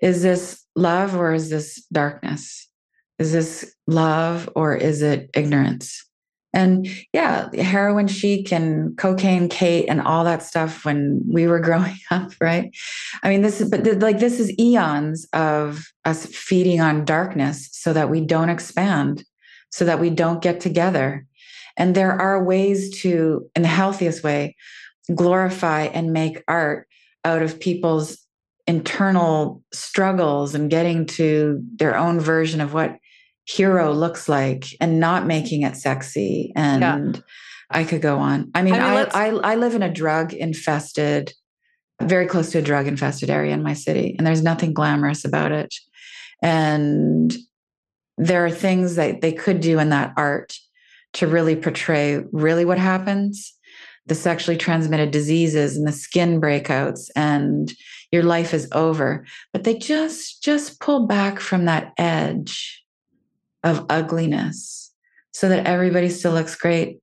Is 0.01 0.23
this 0.23 0.65
love 0.75 1.15
or 1.15 1.35
is 1.35 1.51
this 1.51 1.85
darkness? 1.93 2.71
Is 3.19 3.33
this 3.33 3.75
love 3.87 4.49
or 4.57 4.75
is 4.75 5.03
it 5.03 5.29
ignorance? 5.35 6.07
And 6.55 6.89
yeah, 7.13 7.51
heroin 7.55 8.07
chic 8.07 8.53
and 8.53 8.97
cocaine 8.97 9.49
Kate 9.49 9.87
and 9.89 10.01
all 10.01 10.25
that 10.25 10.43
stuff 10.43 10.85
when 10.85 11.21
we 11.29 11.47
were 11.47 11.61
growing 11.69 11.99
up, 12.11 12.33
right? 12.41 12.75
I 13.23 13.29
mean, 13.29 13.43
this 13.43 13.61
is, 13.61 13.69
but 13.69 13.85
like, 14.01 14.21
this 14.21 14.41
is 14.41 14.57
eons 14.59 15.27
of 15.33 15.85
us 16.05 16.27
feeding 16.27 16.81
on 16.81 17.05
darkness 17.05 17.69
so 17.73 17.93
that 17.93 18.09
we 18.09 18.21
don't 18.21 18.51
expand, 18.51 19.25
so 19.71 19.85
that 19.85 20.01
we 20.01 20.11
don't 20.11 20.43
get 20.43 20.61
together. 20.61 21.27
And 21.77 21.95
there 21.95 22.13
are 22.13 22.43
ways 22.43 23.01
to, 23.03 23.51
in 23.57 23.63
the 23.63 23.69
healthiest 23.69 24.23
way, 24.23 24.57
glorify 25.15 25.83
and 25.83 26.13
make 26.13 26.43
art 26.47 26.87
out 27.25 27.43
of 27.43 27.59
people's 27.59 28.19
internal 28.67 29.63
struggles 29.73 30.55
and 30.55 30.71
getting 30.71 31.05
to 31.05 31.63
their 31.77 31.97
own 31.97 32.21
version 32.21 32.61
of 32.61 32.73
what 32.73 32.97
hero 33.47 33.93
looks 33.93 34.29
like 34.29 34.67
and 34.81 35.01
not 35.01 35.27
making 35.27 35.63
it 35.63 35.77
sexy 35.77 36.53
and 36.57 37.17
yeah. 37.17 37.23
i 37.71 37.85
could 37.85 38.01
go 38.01 38.19
on. 38.19 38.51
I 38.55 38.63
mean, 38.63 38.75
I, 38.75 38.79
mean 38.79 39.09
I, 39.13 39.27
I, 39.27 39.53
I 39.53 39.55
live 39.57 39.75
in 39.75 39.83
a 39.83 39.93
drug 39.93 40.33
infested 40.33 41.33
very 42.03 42.27
close 42.27 42.51
to 42.51 42.59
a 42.59 42.63
drug 42.63 42.87
infested 42.87 43.31
area 43.31 43.55
in 43.55 43.63
my 43.63 43.75
city 43.75 44.15
and 44.19 44.27
there's 44.27 44.43
nothing 44.43 44.73
glamorous 44.73 45.25
about 45.25 45.53
it. 45.53 45.75
And 46.43 47.35
there 48.19 48.45
are 48.45 48.51
things 48.51 48.97
that 48.97 49.21
they 49.21 49.33
could 49.33 49.61
do 49.61 49.79
in 49.79 49.91
that 49.91 50.13
art 50.17 50.55
to 51.15 51.27
really 51.27 51.57
portray 51.57 52.23
really 52.33 52.65
what 52.65 52.79
happens 52.79 53.55
the 54.07 54.15
sexually 54.15 54.57
transmitted 54.57 55.11
diseases 55.11 55.77
and 55.77 55.87
the 55.87 55.93
skin 55.93 56.41
breakouts 56.41 57.11
and 57.17 57.73
your 58.13 58.23
life 58.23 58.53
is 58.53 58.69
over. 58.73 59.27
But 59.53 59.65
they 59.65 59.77
just 59.79 60.43
just 60.43 60.81
pull 60.81 61.07
back 61.07 61.41
from 61.41 61.65
that 61.65 61.93
edge 61.99 62.84
of 63.65 63.85
ugliness 63.89 64.93
so 65.33 65.49
that 65.49 65.67
everybody 65.67 66.09
still 66.09 66.33
looks 66.33 66.55
great 66.55 67.01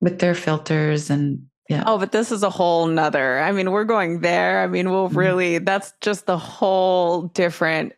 with 0.00 0.18
their 0.18 0.34
filters 0.34 1.10
and 1.10 1.46
yeah. 1.68 1.84
Oh, 1.86 1.98
but 1.98 2.12
this 2.12 2.32
is 2.32 2.42
a 2.42 2.48
whole 2.48 2.86
nother. 2.86 3.40
I 3.40 3.52
mean, 3.52 3.70
we're 3.70 3.84
going 3.84 4.20
there. 4.20 4.62
I 4.62 4.66
mean, 4.66 4.90
we'll 4.90 5.08
mm-hmm. 5.08 5.18
really, 5.18 5.58
that's 5.58 5.92
just 6.00 6.24
the 6.24 6.38
whole 6.38 7.24
different 7.34 7.92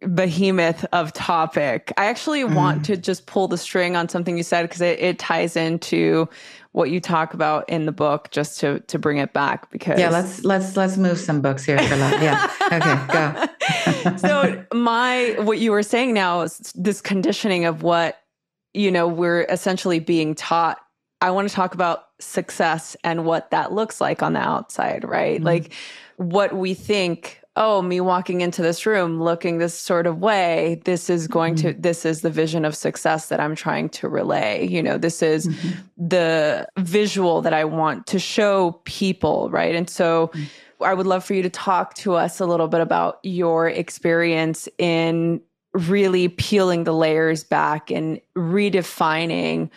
behemoth 0.00 0.84
of 0.92 1.12
topic. 1.12 1.92
I 1.96 2.06
actually 2.06 2.42
mm-hmm. 2.42 2.56
want 2.56 2.84
to 2.86 2.96
just 2.96 3.26
pull 3.26 3.46
the 3.46 3.56
string 3.56 3.94
on 3.94 4.08
something 4.08 4.36
you 4.36 4.42
said 4.42 4.62
because 4.62 4.80
it, 4.80 4.98
it 4.98 5.18
ties 5.20 5.54
into 5.54 6.28
what 6.78 6.92
you 6.92 7.00
talk 7.00 7.34
about 7.34 7.68
in 7.68 7.86
the 7.86 7.92
book 7.92 8.30
just 8.30 8.60
to 8.60 8.78
to 8.86 9.00
bring 9.00 9.18
it 9.18 9.32
back 9.32 9.68
because 9.72 9.98
yeah 9.98 10.10
let's 10.10 10.44
let's 10.44 10.76
let's 10.76 10.96
move 10.96 11.18
some 11.18 11.40
books 11.40 11.64
here 11.64 11.76
for 11.76 11.96
love 11.96 12.22
yeah. 12.22 12.48
Okay 12.70 14.06
go. 14.06 14.16
So 14.18 14.64
my 14.72 15.34
what 15.40 15.58
you 15.58 15.72
were 15.72 15.82
saying 15.82 16.14
now 16.14 16.42
is 16.42 16.72
this 16.76 17.00
conditioning 17.00 17.64
of 17.64 17.82
what 17.82 18.20
you 18.74 18.92
know 18.92 19.08
we're 19.08 19.42
essentially 19.50 19.98
being 19.98 20.36
taught 20.36 20.78
i 21.20 21.32
want 21.32 21.48
to 21.48 21.54
talk 21.54 21.74
about 21.74 22.04
success 22.20 22.96
and 23.02 23.24
what 23.24 23.50
that 23.50 23.72
looks 23.72 24.00
like 24.00 24.22
on 24.22 24.34
the 24.34 24.40
outside 24.40 25.02
right? 25.04 25.38
Mm-hmm. 25.38 25.46
like 25.46 25.72
what 26.16 26.54
we 26.54 26.74
think 26.74 27.40
oh, 27.58 27.82
me 27.82 28.00
walking 28.00 28.40
into 28.40 28.62
this 28.62 28.86
room 28.86 29.20
looking 29.20 29.58
this 29.58 29.74
sort 29.74 30.06
of 30.06 30.20
way, 30.20 30.80
this 30.84 31.10
is 31.10 31.26
going 31.26 31.56
mm-hmm. 31.56 31.72
to, 31.72 31.80
this 31.80 32.04
is 32.04 32.20
the 32.20 32.30
vision 32.30 32.64
of 32.64 32.74
success 32.74 33.28
that 33.28 33.40
I'm 33.40 33.56
trying 33.56 33.88
to 33.90 34.08
relay. 34.08 34.66
You 34.66 34.82
know, 34.82 34.96
this 34.96 35.22
is 35.22 35.48
mm-hmm. 35.48 35.78
the 35.96 36.68
visual 36.78 37.42
that 37.42 37.52
I 37.52 37.64
want 37.64 38.06
to 38.06 38.20
show 38.20 38.80
people, 38.84 39.50
right? 39.50 39.74
And 39.74 39.90
so 39.90 40.28
mm-hmm. 40.28 40.84
I 40.84 40.94
would 40.94 41.06
love 41.06 41.24
for 41.24 41.34
you 41.34 41.42
to 41.42 41.50
talk 41.50 41.94
to 41.94 42.14
us 42.14 42.38
a 42.38 42.46
little 42.46 42.68
bit 42.68 42.80
about 42.80 43.18
your 43.24 43.68
experience 43.68 44.68
in 44.78 45.40
really 45.74 46.28
peeling 46.28 46.84
the 46.84 46.94
layers 46.94 47.42
back 47.42 47.90
and 47.90 48.20
redefining 48.36 49.68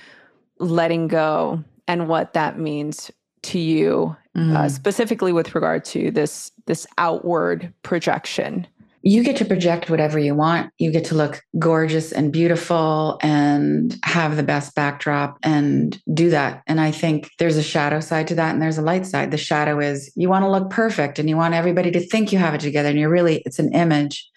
letting 0.59 1.07
go 1.07 1.63
and 1.87 2.07
what 2.07 2.33
that 2.33 2.59
means 2.59 3.11
to 3.43 3.59
you 3.59 4.15
mm. 4.37 4.55
uh, 4.55 4.69
specifically 4.69 5.33
with 5.33 5.55
regard 5.55 5.85
to 5.85 6.11
this 6.11 6.51
this 6.67 6.87
outward 6.97 7.73
projection. 7.83 8.67
You 9.03 9.23
get 9.23 9.35
to 9.37 9.45
project 9.45 9.89
whatever 9.89 10.19
you 10.19 10.35
want. 10.35 10.71
You 10.77 10.91
get 10.91 11.05
to 11.05 11.15
look 11.15 11.41
gorgeous 11.57 12.11
and 12.11 12.31
beautiful 12.31 13.17
and 13.23 13.97
have 14.03 14.35
the 14.35 14.43
best 14.43 14.75
backdrop 14.75 15.39
and 15.41 15.99
do 16.13 16.29
that. 16.29 16.61
And 16.67 16.79
i 16.79 16.91
think 16.91 17.31
there's 17.39 17.57
a 17.57 17.63
shadow 17.63 17.99
side 17.99 18.27
to 18.27 18.35
that 18.35 18.53
and 18.53 18.61
there's 18.61 18.77
a 18.77 18.83
light 18.83 19.07
side. 19.07 19.31
The 19.31 19.37
shadow 19.37 19.79
is 19.79 20.11
you 20.15 20.29
want 20.29 20.43
to 20.43 20.51
look 20.51 20.69
perfect 20.69 21.17
and 21.17 21.27
you 21.27 21.35
want 21.35 21.55
everybody 21.55 21.89
to 21.91 21.99
think 21.99 22.31
you 22.31 22.37
have 22.37 22.53
it 22.53 22.61
together 22.61 22.89
and 22.89 22.99
you're 22.99 23.09
really 23.09 23.41
it's 23.45 23.59
an 23.59 23.73
image. 23.73 24.29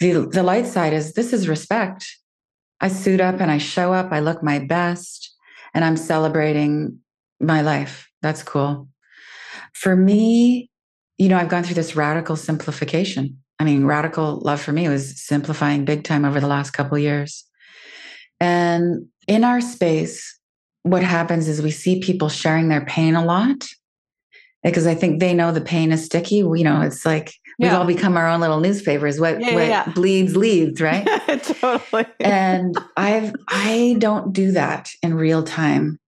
The 0.00 0.28
the 0.30 0.42
light 0.42 0.66
side 0.66 0.92
is 0.92 1.14
this 1.14 1.32
is 1.32 1.48
respect. 1.48 2.06
I 2.80 2.88
suit 2.88 3.20
up 3.20 3.40
and 3.40 3.50
i 3.50 3.56
show 3.56 3.94
up. 3.94 4.12
I 4.12 4.20
look 4.20 4.42
my 4.42 4.58
best 4.58 5.34
and 5.72 5.84
i'm 5.84 5.96
celebrating 5.96 6.98
my 7.46 7.60
life 7.60 8.10
that's 8.22 8.42
cool 8.42 8.88
for 9.74 9.94
me, 9.94 10.70
you 11.18 11.28
know, 11.28 11.36
I've 11.36 11.48
gone 11.48 11.62
through 11.62 11.74
this 11.74 11.96
radical 11.96 12.36
simplification. 12.36 13.38
I 13.58 13.64
mean, 13.64 13.84
radical 13.84 14.40
love 14.40 14.60
for 14.60 14.72
me 14.72 14.88
was 14.88 15.20
simplifying 15.20 15.84
big 15.84 16.04
time 16.04 16.24
over 16.24 16.40
the 16.40 16.46
last 16.46 16.70
couple 16.70 16.98
years. 16.98 17.44
And 18.40 19.06
in 19.28 19.44
our 19.44 19.60
space, 19.60 20.38
what 20.82 21.02
happens 21.02 21.48
is 21.48 21.62
we 21.62 21.70
see 21.70 22.00
people 22.00 22.28
sharing 22.28 22.68
their 22.68 22.84
pain 22.84 23.14
a 23.14 23.24
lot 23.24 23.66
because 24.62 24.86
I 24.86 24.94
think 24.94 25.20
they 25.20 25.34
know 25.34 25.52
the 25.52 25.60
pain 25.60 25.92
is 25.92 26.04
sticky. 26.04 26.36
You 26.36 26.64
know, 26.64 26.80
it's 26.80 27.06
like 27.06 27.32
we've 27.58 27.72
all 27.72 27.86
become 27.86 28.16
our 28.16 28.26
own 28.26 28.40
little 28.40 28.60
newspapers. 28.60 29.20
What, 29.20 29.40
yeah, 29.40 29.54
what 29.54 29.68
yeah. 29.68 29.92
bleeds 29.92 30.36
leads, 30.36 30.80
right? 30.80 31.06
totally. 31.60 32.06
And 32.20 32.76
I've 32.96 33.34
I 33.48 33.96
don't 33.98 34.32
do 34.32 34.52
that 34.52 34.90
in 35.02 35.14
real 35.14 35.42
time. 35.42 35.98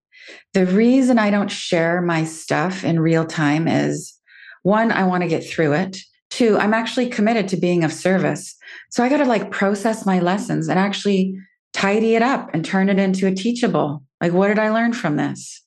The 0.57 0.64
reason 0.64 1.19
I 1.19 1.29
don't 1.29 1.51
share 1.51 2.01
my 2.01 2.25
stuff 2.25 2.83
in 2.83 2.99
real 2.99 3.27
time 3.27 3.69
is 3.69 4.14
one, 4.62 4.90
I 4.90 5.05
want 5.05 5.23
to 5.23 5.29
get 5.29 5.45
through 5.45 5.75
it. 5.75 5.99
Two, 6.31 6.57
I'm 6.57 6.73
actually 6.73 7.11
committed 7.11 7.47
to 7.49 7.59
being 7.59 7.85
of 7.85 7.92
service. 7.92 8.57
So 8.88 9.05
I 9.05 9.11
got 9.11 9.19
to 9.19 9.27
like 9.27 9.51
process 9.51 10.07
my 10.07 10.19
lessons 10.19 10.71
and 10.71 10.79
actually 10.79 11.38
tidy 11.75 12.14
it 12.14 12.23
up 12.23 12.49
and 12.55 12.64
turn 12.64 12.88
it 12.88 12.99
into 12.99 13.27
a 13.27 13.35
teachable. 13.35 14.03
Like, 14.23 14.33
what 14.33 14.49
did 14.49 14.59
I 14.59 14.71
learn 14.71 14.95
from 14.95 15.16
this? 15.16 15.62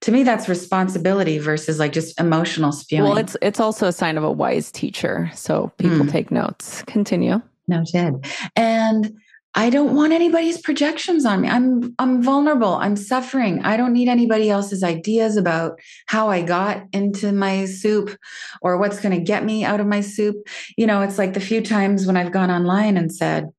To 0.00 0.10
me, 0.10 0.24
that's 0.24 0.48
responsibility 0.48 1.38
versus 1.38 1.78
like 1.78 1.92
just 1.92 2.18
emotional 2.18 2.72
spewing. 2.72 3.04
Well, 3.04 3.18
it's 3.18 3.36
it's 3.42 3.60
also 3.60 3.86
a 3.86 3.92
sign 3.92 4.18
of 4.18 4.24
a 4.24 4.32
wise 4.32 4.72
teacher. 4.72 5.30
So 5.36 5.70
people 5.78 5.98
mm. 5.98 6.10
take 6.10 6.32
notes. 6.32 6.82
Continue. 6.88 7.40
Noted. 7.68 8.26
And 8.56 9.16
I 9.54 9.68
don't 9.68 9.94
want 9.94 10.14
anybody's 10.14 10.60
projections 10.60 11.26
on 11.26 11.42
me. 11.42 11.48
I'm 11.48 11.94
I'm 11.98 12.22
vulnerable. 12.22 12.74
I'm 12.74 12.96
suffering. 12.96 13.62
I 13.62 13.76
don't 13.76 13.92
need 13.92 14.08
anybody 14.08 14.48
else's 14.48 14.82
ideas 14.82 15.36
about 15.36 15.78
how 16.06 16.30
I 16.30 16.40
got 16.40 16.84
into 16.92 17.32
my 17.32 17.66
soup 17.66 18.16
or 18.62 18.78
what's 18.78 19.00
going 19.00 19.16
to 19.18 19.22
get 19.22 19.44
me 19.44 19.64
out 19.64 19.80
of 19.80 19.86
my 19.86 20.00
soup. 20.00 20.36
You 20.78 20.86
know, 20.86 21.02
it's 21.02 21.18
like 21.18 21.34
the 21.34 21.40
few 21.40 21.60
times 21.60 22.06
when 22.06 22.16
I've 22.16 22.32
gone 22.32 22.50
online 22.50 22.96
and 22.96 23.14
said 23.14 23.50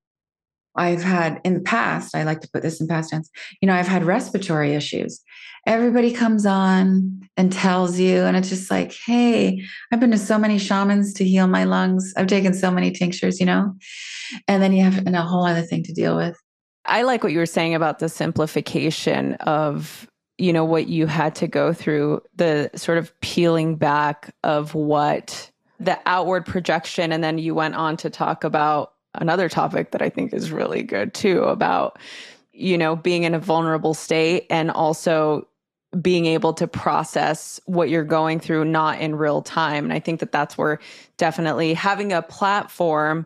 I've 0.75 1.03
had 1.03 1.39
in 1.43 1.53
the 1.53 1.62
past, 1.62 2.15
I 2.15 2.23
like 2.23 2.41
to 2.41 2.49
put 2.49 2.63
this 2.63 2.82
in 2.82 2.88
past 2.88 3.12
tense, 3.12 3.29
you 3.62 3.67
know, 3.67 3.75
I've 3.75 3.88
had 3.88 4.03
respiratory 4.03 4.73
issues 4.73 5.21
everybody 5.65 6.12
comes 6.12 6.45
on 6.45 7.21
and 7.38 7.52
tells 7.52 7.97
you 7.97 8.23
and 8.23 8.38
it's 8.38 8.49
just 8.49 8.69
like 8.69 8.93
hey 9.06 9.62
i've 9.91 9.99
been 9.99 10.12
to 10.12 10.17
so 10.17 10.38
many 10.38 10.60
shamans 10.60 11.13
to 11.13 11.23
heal 11.23 11.47
my 11.47 11.63
lungs. 11.63 12.13
I've 12.15 12.28
taken 12.28 12.54
so 12.54 12.69
many 12.69 12.91
tinctures 12.91 13.39
you 13.39 13.45
know? 13.45 13.73
And 14.47 14.62
then 14.62 14.73
you 14.73 14.84
have 14.84 15.06
a 15.06 15.21
whole 15.21 15.45
other 15.45 15.62
thing 15.62 15.84
to 15.84 15.93
deal 15.93 16.15
with. 16.15 16.38
I 16.86 17.04
like 17.04 17.23
what 17.23 17.32
you 17.32 17.39
were 17.39 17.45
saying 17.45 17.76
about 17.76 17.99
the 17.99 18.10
simplification 18.10 19.36
of 19.36 20.07
you 20.38 20.51
know 20.51 20.66
what 20.66 20.88
you 20.88 21.07
had 21.07 21.36
to 21.36 21.47
go 21.47 21.74
through 21.74 22.22
the 22.36 22.70
sort 22.76 22.97
of 22.97 23.20
peeling 23.22 23.76
back 23.76 24.34
of 24.43 24.74
what 24.74 25.51
the 25.80 25.99
outward 26.05 26.45
projection 26.45 27.11
and 27.11 27.24
then 27.24 27.38
you 27.38 27.53
went 27.53 27.76
on 27.76 27.97
to 27.97 28.09
talk 28.09 28.43
about 28.43 28.93
another 29.16 29.47
topic 29.47 29.91
that 29.91 30.01
i 30.01 30.09
think 30.09 30.34
is 30.34 30.51
really 30.51 30.82
good 30.82 31.14
too 31.14 31.43
about 31.43 31.99
you 32.51 32.78
know 32.78 32.95
being 32.95 33.24
in 33.24 33.36
a 33.36 33.39
vulnerable 33.39 33.93
state 33.93 34.47
and 34.49 34.72
also 34.72 35.47
being 36.02 36.26
able 36.26 36.54
to 36.54 36.68
process 36.68 37.60
what 37.66 37.89
you're 37.89 38.04
going 38.04 38.39
through 38.39 38.66
not 38.66 39.00
in 39.00 39.16
real 39.16 39.41
time 39.41 39.84
and 39.84 39.94
i 39.94 40.00
think 40.00 40.20
that 40.20 40.32
that's 40.32 40.58
where 40.58 40.80
definitely 41.18 41.74
having 41.74 42.12
a 42.12 42.22
platform 42.22 43.26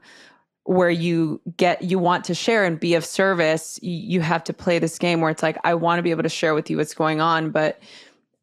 where 0.63 0.89
you 0.89 1.39
get 1.55 1.82
you 1.82 1.97
want 1.97 2.26
to 2.26 2.34
share 2.34 2.65
and 2.65 2.80
be 2.80 2.93
of 2.95 3.05
service 3.05 3.80
you 3.82 4.20
have 4.20 4.43
to 4.43 4.53
play 4.53 4.80
this 4.80 4.97
game 4.99 5.22
where 5.22 5.32
it's 5.32 5.43
like 5.43 5.57
i 5.63 5.74
want 5.74 5.97
to 5.97 6.03
be 6.03 6.11
able 6.11 6.24
to 6.24 6.30
share 6.30 6.53
with 6.53 6.70
you 6.70 6.78
what's 6.78 6.93
going 6.93 7.22
on 7.22 7.51
but 7.51 7.80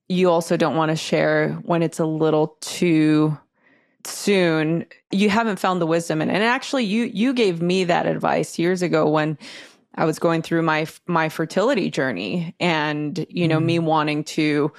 you 0.09 0.31
also 0.31 0.57
don't 0.57 0.77
want 0.77 0.91
to 0.91 0.97
share 0.97 1.53
when 1.64 1.83
it's 1.83 1.99
a 1.99 2.07
little 2.07 2.57
too 2.61 3.37
soon, 4.07 4.87
you 5.11 5.31
haven't 5.31 5.59
found 5.59 5.81
the 5.81 5.87
wisdom 5.87 6.20
in 6.20 6.31
it. 6.31 6.35
And 6.35 6.43
actually 6.43 6.85
you 6.85 7.05
you 7.05 7.33
gave 7.33 7.62
me 7.62 7.85
that 7.85 8.07
advice 8.07 8.59
years 8.59 8.83
ago 8.83 9.09
when 9.09 9.39
I 9.97 10.05
was 10.05 10.18
going 10.18 10.42
through 10.42 10.62
my 10.62 10.86
my 11.07 11.28
fertility 11.28 11.90
journey 11.90 12.55
and 12.61 13.24
you 13.28 13.49
know 13.49 13.61
mm. 13.61 13.64
me 13.64 13.78
wanting 13.78 14.24
to 14.24 14.72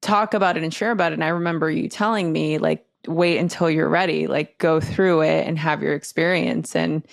talk 0.00 0.34
about 0.34 0.56
it 0.56 0.62
and 0.62 0.72
share 0.72 0.90
about 0.90 1.12
it. 1.12 1.14
And 1.14 1.24
I 1.24 1.28
remember 1.28 1.70
you 1.70 1.88
telling 1.88 2.32
me 2.32 2.58
like 2.58 2.86
wait 3.06 3.38
until 3.38 3.70
you're 3.70 3.88
ready 3.88 4.26
like 4.26 4.58
go 4.58 4.80
through 4.80 5.22
it 5.22 5.46
and 5.46 5.58
have 5.58 5.82
your 5.82 5.94
experience. 5.94 6.76
And 6.76 7.06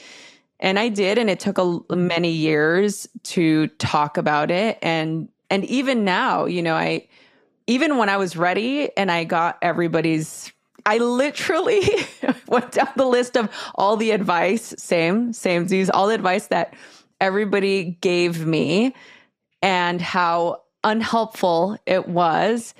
and 0.59 0.79
I 0.79 0.89
did 0.89 1.17
and 1.17 1.29
it 1.29 1.39
took 1.39 1.57
a 1.57 1.95
many 1.95 2.31
years 2.31 3.07
to 3.23 3.67
talk 3.67 4.17
about 4.17 4.51
it. 4.51 4.77
And 4.81 5.29
and 5.49 5.63
even 5.65 6.03
now 6.03 6.45
you 6.45 6.61
know 6.61 6.75
I 6.75 7.07
even 7.67 7.97
when 7.97 8.09
I 8.09 8.17
was 8.17 8.37
ready 8.37 8.95
and 8.97 9.11
I 9.11 9.23
got 9.23 9.57
everybody's 9.61 10.51
I 10.85 10.99
literally 10.99 11.81
went 12.47 12.71
down 12.71 12.87
the 12.95 13.05
list 13.05 13.35
of 13.35 13.49
all 13.75 13.97
the 13.97 14.11
advice, 14.11 14.73
same, 14.77 15.33
same, 15.33 15.67
these 15.67 15.89
all 15.89 16.07
the 16.07 16.15
advice 16.15 16.47
that 16.47 16.73
everybody 17.19 17.97
gave 18.01 18.45
me 18.45 18.93
and 19.61 20.01
how 20.01 20.61
unhelpful 20.83 21.77
it 21.85 22.07
was 22.07 22.73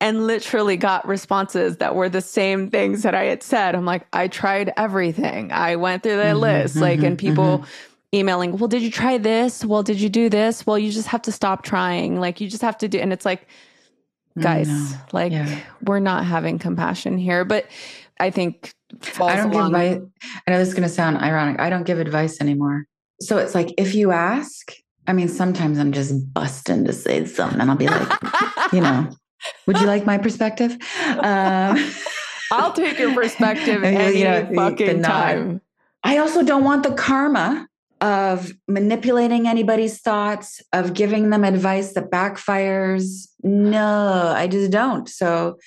and 0.00 0.26
literally 0.26 0.76
got 0.76 1.06
responses 1.06 1.76
that 1.76 1.94
were 1.94 2.08
the 2.08 2.20
same 2.20 2.70
things 2.70 3.04
that 3.04 3.14
I 3.14 3.24
had 3.24 3.42
said. 3.42 3.76
I'm 3.76 3.84
like, 3.84 4.04
I 4.12 4.26
tried 4.26 4.72
everything. 4.76 5.52
I 5.52 5.76
went 5.76 6.02
through 6.02 6.16
the 6.16 6.22
mm-hmm, 6.24 6.38
list, 6.38 6.74
mm-hmm, 6.74 6.82
like, 6.82 7.02
and 7.04 7.16
people 7.16 7.58
mm-hmm. 7.58 8.16
emailing, 8.16 8.58
well, 8.58 8.66
did 8.66 8.82
you 8.82 8.90
try 8.90 9.16
this? 9.18 9.64
Well, 9.64 9.84
did 9.84 10.00
you 10.00 10.08
do 10.08 10.28
this? 10.28 10.66
Well, 10.66 10.76
you 10.76 10.90
just 10.90 11.06
have 11.06 11.22
to 11.22 11.32
stop 11.32 11.62
trying. 11.62 12.18
Like, 12.18 12.40
you 12.40 12.48
just 12.48 12.62
have 12.62 12.76
to 12.78 12.88
do, 12.88 12.98
and 12.98 13.12
it's 13.12 13.24
like, 13.24 13.46
guys, 14.40 14.68
like, 15.12 15.30
yeah. 15.30 15.60
we're 15.84 16.00
not 16.00 16.24
having 16.24 16.58
compassion 16.58 17.16
here. 17.16 17.44
But 17.44 17.66
I 18.18 18.30
think 18.30 18.74
I 19.20 19.36
don't 19.36 19.52
along- 19.52 19.72
give 19.72 19.80
advice. 19.80 20.10
I 20.48 20.50
know 20.50 20.58
this 20.58 20.68
is 20.68 20.74
going 20.74 20.88
to 20.88 20.92
sound 20.92 21.18
ironic. 21.18 21.60
I 21.60 21.70
don't 21.70 21.84
give 21.84 22.00
advice 22.00 22.40
anymore. 22.40 22.86
So 23.22 23.38
it's 23.38 23.54
like 23.54 23.72
if 23.78 23.94
you 23.94 24.10
ask, 24.12 24.72
I 25.06 25.12
mean, 25.12 25.28
sometimes 25.28 25.78
I'm 25.78 25.92
just 25.92 26.32
busting 26.32 26.84
to 26.84 26.92
say 26.92 27.24
something, 27.24 27.60
and 27.60 27.70
I'll 27.70 27.76
be 27.76 27.88
like, 27.88 28.08
you 28.72 28.80
know, 28.80 29.10
would 29.66 29.80
you 29.80 29.86
like 29.86 30.06
my 30.06 30.18
perspective? 30.18 30.72
Um, 31.08 31.90
I'll 32.52 32.72
take 32.72 32.98
your 32.98 33.14
perspective 33.14 33.82
any 33.84 34.18
you 34.18 34.24
know, 34.24 34.50
fucking 34.54 35.02
time. 35.02 35.60
I 36.04 36.18
also 36.18 36.42
don't 36.42 36.64
want 36.64 36.82
the 36.82 36.92
karma 36.92 37.66
of 38.00 38.52
manipulating 38.66 39.46
anybody's 39.46 40.00
thoughts, 40.00 40.60
of 40.72 40.92
giving 40.92 41.30
them 41.30 41.44
advice 41.44 41.92
that 41.94 42.10
backfires. 42.10 43.28
No, 43.42 44.34
I 44.36 44.48
just 44.48 44.72
don't. 44.72 45.08
So 45.08 45.58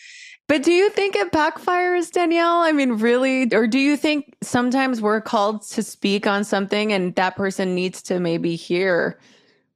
but 0.47 0.63
do 0.63 0.71
you 0.71 0.89
think 0.89 1.15
it 1.15 1.31
backfires, 1.31 2.11
Danielle? 2.11 2.61
I 2.61 2.71
mean, 2.71 2.93
really? 2.93 3.53
Or 3.53 3.65
do 3.65 3.79
you 3.79 3.97
think 3.97 4.35
sometimes 4.43 5.01
we're 5.01 5.21
called 5.21 5.63
to 5.69 5.81
speak 5.81 6.27
on 6.27 6.43
something 6.43 6.93
and 6.93 7.15
that 7.15 7.35
person 7.35 7.73
needs 7.73 8.01
to 8.03 8.19
maybe 8.19 8.55
hear 8.55 9.19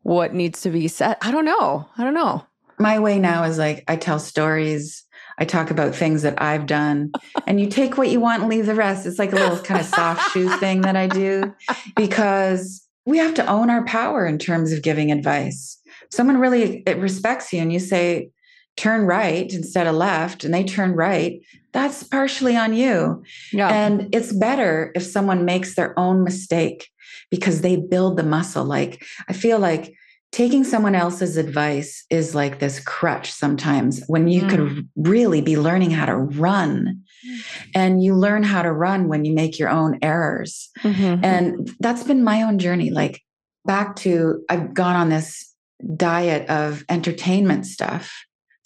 what 0.04 0.34
needs 0.34 0.62
to 0.62 0.70
be 0.70 0.88
said? 0.88 1.18
I 1.22 1.32
don't 1.32 1.46
know. 1.46 1.88
I 1.98 2.04
don't 2.04 2.14
know. 2.14 2.46
My 2.78 3.00
way 3.00 3.20
now 3.20 3.44
is 3.44 3.58
like 3.58 3.84
I 3.88 3.96
tell 3.96 4.20
stories. 4.20 5.04
I 5.40 5.46
talk 5.46 5.72
about 5.72 5.96
things 5.96 6.22
that 6.22 6.42
I've 6.42 6.66
done, 6.66 7.14
and 7.48 7.62
you 7.62 7.68
take 7.68 7.98
what 7.98 8.10
you 8.10 8.20
want 8.20 8.42
and 8.42 8.50
leave 8.50 8.66
the 8.66 8.76
rest. 8.76 9.06
It's 9.06 9.18
like 9.18 9.32
a 9.32 9.38
little 9.38 9.58
kind 9.60 9.80
of 9.80 9.86
soft 9.86 10.32
shoe 10.34 10.50
thing 10.58 10.82
that 10.82 10.98
I 10.98 11.08
do 11.08 11.54
because 11.96 12.86
we 13.06 13.18
have 13.20 13.34
to 13.36 13.46
own 13.48 13.70
our 13.70 13.86
power 13.86 14.28
in 14.28 14.38
terms 14.38 14.74
of 14.74 14.84
giving 14.84 15.12
advice. 15.14 15.80
Someone 16.12 16.38
really 16.38 16.84
it 16.86 16.98
respects 16.98 17.54
you, 17.54 17.62
and 17.62 17.72
you 17.72 17.80
say, 17.80 18.32
turn 18.80 19.06
right 19.06 19.52
instead 19.52 19.88
of 19.88 19.96
left 19.96 20.46
and 20.46 20.54
they 20.54 20.64
turn 20.64 20.94
right, 20.94 21.42
that's 21.74 22.04
partially 22.04 22.56
on 22.56 22.74
you. 22.74 23.24
Yeah. 23.52 23.70
And 23.70 24.14
it's 24.16 24.32
better 24.32 24.92
if 24.96 25.04
someone 25.04 25.44
makes 25.44 25.76
their 25.76 25.98
own 26.00 26.24
mistake 26.24 26.90
because 27.30 27.60
they 27.62 27.76
build 27.76 28.16
the 28.18 28.24
muscle. 28.24 28.64
Like 28.64 29.04
I 29.28 29.34
feel 29.34 29.60
like 29.60 29.94
taking 30.32 30.64
someone 30.64 30.96
else's 30.96 31.36
advice 31.36 32.06
is 32.10 32.34
like 32.34 32.60
this 32.60 32.80
crutch 32.80 33.32
sometimes 33.32 34.02
when 34.08 34.28
you 34.28 34.44
mm. 34.44 34.50
could 34.50 34.90
really 34.96 35.42
be 35.42 35.58
learning 35.58 35.92
how 35.92 36.06
to 36.06 36.16
run. 36.16 37.04
Mm. 37.28 37.70
And 37.76 38.04
you 38.04 38.16
learn 38.16 38.44
how 38.44 38.62
to 38.62 38.72
run 38.72 39.10
when 39.10 39.26
you 39.26 39.34
make 39.34 39.60
your 39.60 39.70
own 39.70 40.00
errors. 40.02 40.70
Mm-hmm. 40.84 41.26
And 41.26 41.76
that's 41.82 42.04
been 42.04 42.24
my 42.24 42.44
own 42.44 42.60
journey. 42.60 42.92
Like 42.92 43.22
back 43.66 43.98
to, 43.98 44.42
I've 44.50 44.74
gone 44.74 44.96
on 44.96 45.10
this 45.10 45.54
diet 45.98 46.50
of 46.50 46.86
entertainment 46.90 47.66
stuff 47.66 48.12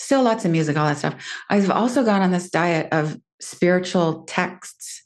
still 0.03 0.23
lots 0.23 0.45
of 0.45 0.51
music, 0.51 0.77
all 0.77 0.87
that 0.87 0.97
stuff. 0.97 1.15
I've 1.49 1.69
also 1.69 2.03
gone 2.03 2.21
on 2.21 2.31
this 2.31 2.49
diet 2.49 2.89
of 2.91 3.17
spiritual 3.41 4.23
texts 4.23 5.03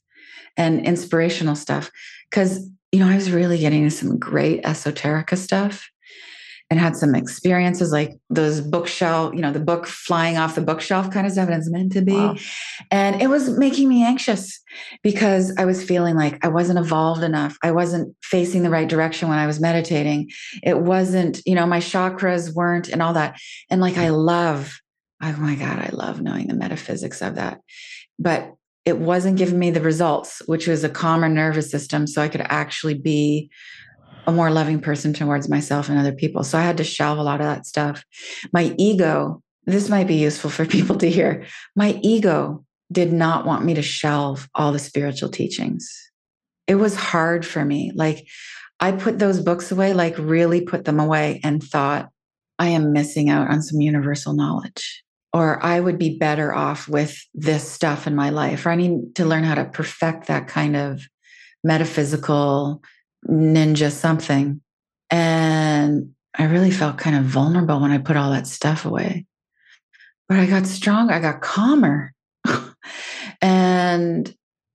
and 0.58 0.86
inspirational 0.86 1.56
stuff 1.56 1.92
because, 2.30 2.70
you 2.92 3.00
know, 3.00 3.08
I 3.08 3.16
was 3.16 3.32
really 3.32 3.60
getting 3.60 3.90
some 3.90 4.18
great 4.18 4.64
esoterica 4.64 5.38
stuff 5.38 5.90
and 6.70 6.80
had 6.80 6.98
some 6.98 7.16
experiences 7.16 7.94
like 7.94 8.12
those 8.30 8.60
bookshelf, 8.60 9.34
you 9.34 9.40
know, 9.40 9.54
the 9.54 9.60
book 9.60 9.88
flying 9.88 10.38
off 10.38 10.56
the 10.56 10.62
bookshelf 10.62 11.10
kind 11.12 11.26
of 11.26 11.32
stuff. 11.32 11.48
And 11.48 11.58
it's 11.58 11.70
meant 11.70 11.94
to 11.94 12.02
be. 12.02 12.14
Wow. 12.14 12.36
And 12.92 13.22
it 13.22 13.28
was 13.28 13.58
making 13.58 13.88
me 13.88 14.04
anxious 14.04 14.60
because 15.02 15.56
I 15.58 15.64
was 15.64 15.82
feeling 15.82 16.16
like 16.16 16.44
I 16.44 16.50
wasn't 16.50 16.80
evolved 16.80 17.24
enough. 17.24 17.58
I 17.64 17.72
wasn't 17.72 18.14
facing 18.22 18.64
the 18.64 18.70
right 18.70 18.90
direction 18.90 19.30
when 19.30 19.38
I 19.38 19.48
was 19.48 19.62
meditating. 19.62 20.30
It 20.62 20.80
wasn't, 20.80 21.42
you 21.46 21.56
know, 21.56 21.66
my 21.66 21.80
chakras 21.80 22.54
weren't 22.54 22.90
and 22.90 23.02
all 23.02 23.14
that. 23.14 23.40
And 23.70 23.80
like, 23.80 23.98
I 23.98 24.10
love 24.10 24.78
oh 25.22 25.36
my 25.38 25.56
God, 25.56 25.80
I 25.80 25.90
love 25.92 26.22
knowing 26.22 26.48
the 26.48 26.56
metaphysics 26.56 27.22
of 27.22 27.36
that. 27.36 27.60
But 28.20 28.54
it 28.86 29.00
wasn't 29.00 29.38
giving 29.38 29.60
me 29.60 29.72
the 29.72 29.82
results, 29.82 30.42
which 30.46 30.68
was 30.68 30.84
a 30.84 30.90
calmer 30.90 31.28
nervous 31.28 31.70
system. 31.70 32.08
So 32.08 32.22
I 32.22 32.30
could 32.30 32.42
actually 32.42 32.94
be 32.94 33.50
a 34.26 34.32
more 34.32 34.52
loving 34.52 34.80
person 34.80 35.14
towards 35.14 35.50
myself 35.50 35.90
and 35.90 35.98
other 35.98 36.14
people. 36.14 36.44
So 36.44 36.58
I 36.58 36.62
had 36.62 36.78
to 36.78 36.84
shelve 36.84 37.18
a 37.18 37.24
lot 37.24 37.42
of 37.42 37.48
that 37.48 37.66
stuff. 37.66 38.06
My 38.54 38.74
ego, 38.78 39.42
this 39.66 39.90
might 39.90 40.08
be 40.08 40.16
useful 40.16 40.50
for 40.50 40.66
people 40.78 40.98
to 40.98 41.10
hear. 41.10 41.46
My 41.76 42.00
ego 42.02 42.64
did 42.92 43.12
not 43.12 43.46
want 43.46 43.66
me 43.66 43.74
to 43.74 43.82
shelve 43.82 44.48
all 44.56 44.72
the 44.72 44.80
spiritual 44.80 45.30
teachings. 45.30 45.90
It 46.68 46.76
was 46.76 46.96
hard 46.96 47.46
for 47.46 47.66
me. 47.66 47.92
Like 47.96 48.26
I 48.80 48.92
put 48.92 49.20
those 49.20 49.42
books 49.42 49.72
away, 49.72 49.94
like 49.94 50.18
really 50.18 50.62
put 50.62 50.86
them 50.86 51.00
away 51.00 51.42
and 51.44 51.64
thought, 51.64 52.10
I 52.60 52.70
am 52.70 52.94
missing 52.94 53.30
out 53.30 53.50
on 53.50 53.62
some 53.62 53.82
universal 53.82 54.34
knowledge 54.34 55.04
or 55.34 55.64
I 55.64 55.80
would 55.80 55.98
be 55.98 56.18
better 56.18 56.54
off 56.54 56.88
with 56.88 57.18
this 57.34 57.70
stuff 57.70 58.08
in 58.08 58.16
my 58.16 58.30
life, 58.30 58.66
or 58.66 58.72
I 58.72 58.76
need 58.76 59.16
to 59.16 59.26
learn 59.26 59.44
how 59.44 59.56
to 59.56 59.66
perfect 59.66 60.28
that 60.28 60.48
kind 60.48 60.76
of 60.76 61.02
metaphysical 61.64 62.82
ninja 63.28 63.92
something. 63.92 64.62
And 65.10 66.14
I 66.38 66.46
really 66.46 66.72
felt 66.72 66.98
kind 66.98 67.16
of 67.16 67.24
vulnerable 67.24 67.80
when 67.80 67.92
I 67.92 67.98
put 67.98 68.18
all 68.18 68.32
that 68.32 68.48
stuff 68.48 68.86
away. 68.86 69.26
But 70.30 70.40
I 70.40 70.46
got 70.46 70.66
stronger, 70.66 71.14
I 71.14 71.20
got 71.20 71.42
calmer. 71.42 72.14
and 73.42 74.34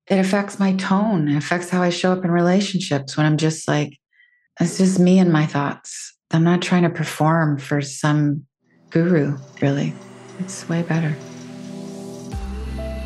it 0.09 0.19
affects 0.19 0.59
my 0.59 0.75
tone, 0.75 1.29
it 1.29 1.37
affects 1.37 1.71
how 1.71 1.83
I 1.83 1.91
show 1.91 2.13
up 2.13 2.25
in 2.25 2.31
relationships 2.31 3.17
when 3.17 3.27
I'm 3.27 3.37
just 3.37 3.69
like, 3.69 3.99
it's 4.61 4.79
just 4.79 4.99
me 4.99 5.19
and 5.19 5.33
my 5.33 5.47
thoughts. 5.47 6.15
I'm 6.31 6.45
not 6.45 6.63
trying 6.63 6.83
to 6.83 6.91
perform 6.91 7.59
for 7.59 7.83
some 7.83 8.47
guru, 8.91 9.39
really. 9.61 9.95
It's 10.45 10.69
way 10.69 10.83
better. 10.83 11.11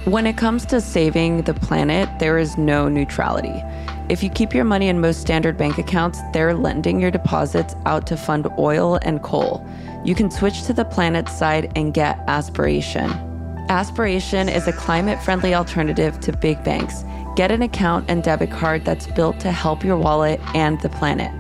When 0.07 0.26
it 0.26 0.39
comes 0.39 0.64
to 0.66 0.80
saving 0.80 1.43
the 1.43 1.53
planet, 1.53 2.09
there 2.18 2.39
is 2.39 2.57
no 2.57 2.89
neutrality. 2.89 3.62
If 4.09 4.22
you 4.22 4.30
keep 4.30 4.55
your 4.55 4.64
money 4.64 4.89
in 4.89 5.03
most 5.03 5.20
standard 5.20 5.59
bank 5.59 5.76
accounts, 5.76 6.18
they're 6.32 6.55
lending 6.55 6.99
your 6.99 7.11
deposits 7.11 7.74
out 7.84 8.07
to 8.07 8.16
fund 8.16 8.49
oil 8.59 8.99
and 9.03 9.22
coal. 9.22 9.68
You 10.03 10.14
can 10.14 10.30
switch 10.30 10.62
to 10.62 10.72
the 10.72 10.87
planet 10.87 11.28
side 11.28 11.70
and 11.76 11.93
get 11.93 12.18
aspiration. 12.26 13.11
Aspiration 13.68 14.49
is 14.49 14.66
a 14.66 14.72
climate 14.72 15.22
friendly 15.22 15.55
alternative 15.55 16.18
to 16.20 16.32
big 16.32 16.64
banks. 16.64 17.05
Get 17.34 17.51
an 17.51 17.61
account 17.61 18.07
and 18.09 18.22
debit 18.22 18.51
card 18.51 18.87
that's 18.87 19.09
built 19.09 19.41
to 19.41 19.53
help 19.53 19.84
your 19.84 19.99
wallet 19.99 20.41
and 20.55 20.80
the 20.80 20.89
planet. 20.89 21.32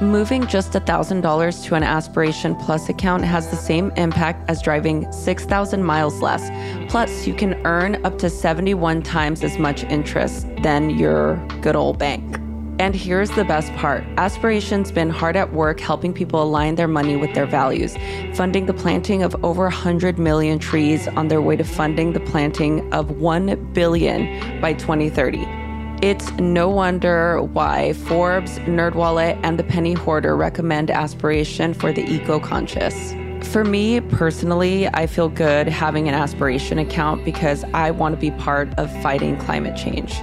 Moving 0.00 0.48
just 0.48 0.72
$1,000 0.72 1.64
to 1.64 1.74
an 1.76 1.84
Aspiration 1.84 2.56
Plus 2.56 2.88
account 2.88 3.22
has 3.22 3.48
the 3.50 3.56
same 3.56 3.92
impact 3.92 4.50
as 4.50 4.60
driving 4.60 5.10
6,000 5.12 5.84
miles 5.84 6.20
less. 6.20 6.50
Plus, 6.90 7.28
you 7.28 7.32
can 7.32 7.54
earn 7.64 8.04
up 8.04 8.18
to 8.18 8.28
71 8.28 9.02
times 9.02 9.44
as 9.44 9.56
much 9.56 9.84
interest 9.84 10.48
than 10.62 10.90
your 10.90 11.36
good 11.60 11.76
old 11.76 11.96
bank. 11.96 12.40
And 12.80 12.92
here's 12.92 13.30
the 13.30 13.44
best 13.44 13.72
part 13.74 14.02
Aspiration's 14.16 14.90
been 14.90 15.10
hard 15.10 15.36
at 15.36 15.52
work 15.52 15.78
helping 15.78 16.12
people 16.12 16.42
align 16.42 16.74
their 16.74 16.88
money 16.88 17.14
with 17.14 17.32
their 17.32 17.46
values, 17.46 17.96
funding 18.34 18.66
the 18.66 18.74
planting 18.74 19.22
of 19.22 19.36
over 19.44 19.62
100 19.62 20.18
million 20.18 20.58
trees 20.58 21.06
on 21.06 21.28
their 21.28 21.40
way 21.40 21.54
to 21.54 21.62
funding 21.62 22.14
the 22.14 22.20
planting 22.20 22.92
of 22.92 23.12
1 23.12 23.72
billion 23.72 24.60
by 24.60 24.72
2030. 24.72 25.63
It's 26.04 26.30
no 26.32 26.68
wonder 26.68 27.40
why 27.40 27.94
Forbes, 27.94 28.58
NerdWallet, 28.58 29.40
and 29.42 29.58
The 29.58 29.64
Penny 29.64 29.94
Hoarder 29.94 30.36
recommend 30.36 30.90
aspiration 30.90 31.72
for 31.72 31.94
the 31.94 32.02
eco 32.02 32.38
conscious. 32.38 33.14
For 33.40 33.64
me 33.64 34.02
personally, 34.02 34.86
I 34.88 35.06
feel 35.06 35.30
good 35.30 35.66
having 35.66 36.06
an 36.06 36.14
aspiration 36.14 36.78
account 36.78 37.24
because 37.24 37.64
I 37.72 37.90
want 37.90 38.14
to 38.14 38.20
be 38.20 38.32
part 38.32 38.78
of 38.78 38.92
fighting 39.02 39.38
climate 39.38 39.78
change. 39.78 40.14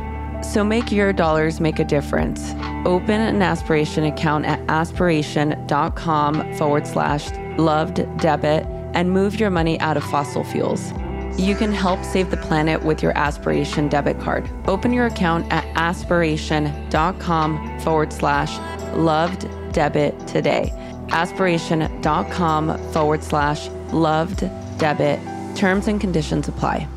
So 0.45 0.63
make 0.63 0.91
your 0.91 1.13
dollars 1.13 1.59
make 1.59 1.79
a 1.79 1.83
difference. 1.83 2.51
Open 2.85 3.19
an 3.19 3.41
aspiration 3.41 4.03
account 4.03 4.45
at 4.45 4.59
aspiration.com 4.69 6.53
forward 6.57 6.85
slash 6.85 7.31
loved 7.57 8.05
debit 8.19 8.67
and 8.93 9.09
move 9.09 9.39
your 9.39 9.49
money 9.49 9.79
out 9.79 9.97
of 9.97 10.03
fossil 10.03 10.43
fuels. 10.43 10.93
You 11.41 11.55
can 11.55 11.71
help 11.71 12.03
save 12.03 12.29
the 12.29 12.37
planet 12.37 12.83
with 12.83 13.01
your 13.01 13.17
Aspiration 13.17 13.89
debit 13.89 14.19
card. 14.19 14.47
Open 14.67 14.93
your 14.93 15.07
account 15.07 15.51
at 15.51 15.65
aspiration.com 15.75 17.79
forward 17.79 18.13
slash 18.13 18.59
loved 18.95 19.49
debit 19.73 20.27
today. 20.27 20.71
Aspiration.com 21.09 22.91
forward 22.91 23.23
slash 23.23 23.69
loved 23.91 24.47
debit. 24.77 25.19
Terms 25.57 25.87
and 25.87 25.99
conditions 25.99 26.47
apply. 26.47 26.87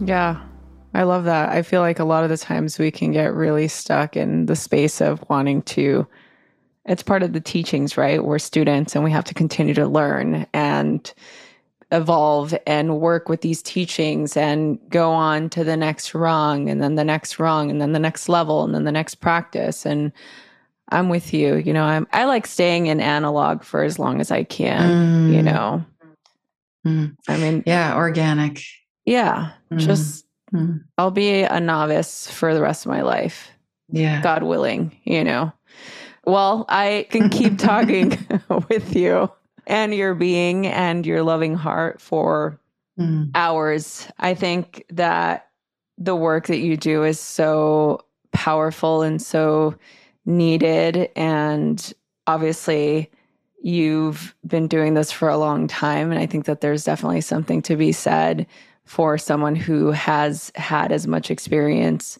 Yeah, 0.00 0.40
I 0.92 1.04
love 1.04 1.22
that. 1.22 1.50
I 1.50 1.62
feel 1.62 1.82
like 1.82 2.00
a 2.00 2.04
lot 2.04 2.24
of 2.24 2.30
the 2.30 2.36
times 2.36 2.80
we 2.80 2.90
can 2.90 3.12
get 3.12 3.32
really 3.32 3.68
stuck 3.68 4.16
in 4.16 4.46
the 4.46 4.56
space 4.56 5.00
of 5.00 5.24
wanting 5.30 5.62
to. 5.62 6.04
It's 6.84 7.04
part 7.04 7.22
of 7.22 7.32
the 7.32 7.40
teachings, 7.40 7.96
right? 7.96 8.24
We're 8.24 8.40
students 8.40 8.96
and 8.96 9.04
we 9.04 9.12
have 9.12 9.24
to 9.26 9.34
continue 9.34 9.74
to 9.74 9.86
learn 9.86 10.48
and 10.52 11.14
evolve 11.90 12.54
and 12.66 13.00
work 13.00 13.28
with 13.28 13.40
these 13.40 13.62
teachings 13.62 14.36
and 14.36 14.78
go 14.90 15.10
on 15.10 15.48
to 15.50 15.64
the 15.64 15.76
next 15.76 16.14
rung 16.14 16.68
and 16.68 16.82
then 16.82 16.96
the 16.96 17.04
next 17.04 17.38
rung 17.38 17.70
and 17.70 17.80
then 17.80 17.92
the 17.92 17.98
next 17.98 18.28
level 18.28 18.62
and 18.62 18.74
then 18.74 18.84
the 18.84 18.92
next 18.92 19.16
practice. 19.16 19.86
And 19.86 20.12
I'm 20.90 21.08
with 21.08 21.32
you. 21.32 21.56
You 21.56 21.72
know, 21.72 21.84
I'm 21.84 22.06
I 22.12 22.24
like 22.24 22.46
staying 22.46 22.86
in 22.86 23.00
analog 23.00 23.62
for 23.62 23.82
as 23.82 23.98
long 23.98 24.20
as 24.20 24.30
I 24.30 24.44
can, 24.44 25.30
mm. 25.30 25.34
you 25.34 25.42
know. 25.42 25.84
Mm. 26.86 27.16
I 27.26 27.36
mean, 27.38 27.62
yeah, 27.66 27.96
organic. 27.96 28.62
Yeah. 29.04 29.52
Mm. 29.72 29.78
Just 29.78 30.26
mm. 30.52 30.82
I'll 30.98 31.10
be 31.10 31.42
a 31.42 31.60
novice 31.60 32.30
for 32.30 32.54
the 32.54 32.60
rest 32.60 32.84
of 32.84 32.90
my 32.90 33.02
life. 33.02 33.50
Yeah. 33.90 34.20
God 34.20 34.42
willing, 34.42 34.94
you 35.04 35.24
know. 35.24 35.52
Well, 36.26 36.66
I 36.68 37.06
can 37.08 37.30
keep 37.30 37.56
talking 37.58 38.18
with 38.68 38.94
you 38.94 39.30
and 39.68 39.94
your 39.94 40.14
being 40.14 40.66
and 40.66 41.06
your 41.06 41.22
loving 41.22 41.54
heart 41.54 42.00
for 42.00 42.58
mm. 42.98 43.30
hours. 43.34 44.08
I 44.18 44.34
think 44.34 44.84
that 44.90 45.48
the 45.98 46.16
work 46.16 46.46
that 46.46 46.58
you 46.58 46.76
do 46.76 47.04
is 47.04 47.20
so 47.20 48.04
powerful 48.32 49.02
and 49.02 49.20
so 49.20 49.74
needed. 50.24 51.10
And 51.14 51.92
obviously, 52.26 53.10
you've 53.62 54.34
been 54.46 54.68
doing 54.68 54.94
this 54.94 55.12
for 55.12 55.28
a 55.28 55.38
long 55.38 55.68
time. 55.68 56.10
And 56.10 56.20
I 56.20 56.26
think 56.26 56.46
that 56.46 56.62
there's 56.62 56.84
definitely 56.84 57.20
something 57.20 57.60
to 57.62 57.76
be 57.76 57.92
said 57.92 58.46
for 58.84 59.18
someone 59.18 59.54
who 59.54 59.90
has 59.90 60.50
had 60.54 60.92
as 60.92 61.06
much 61.06 61.30
experience 61.30 62.18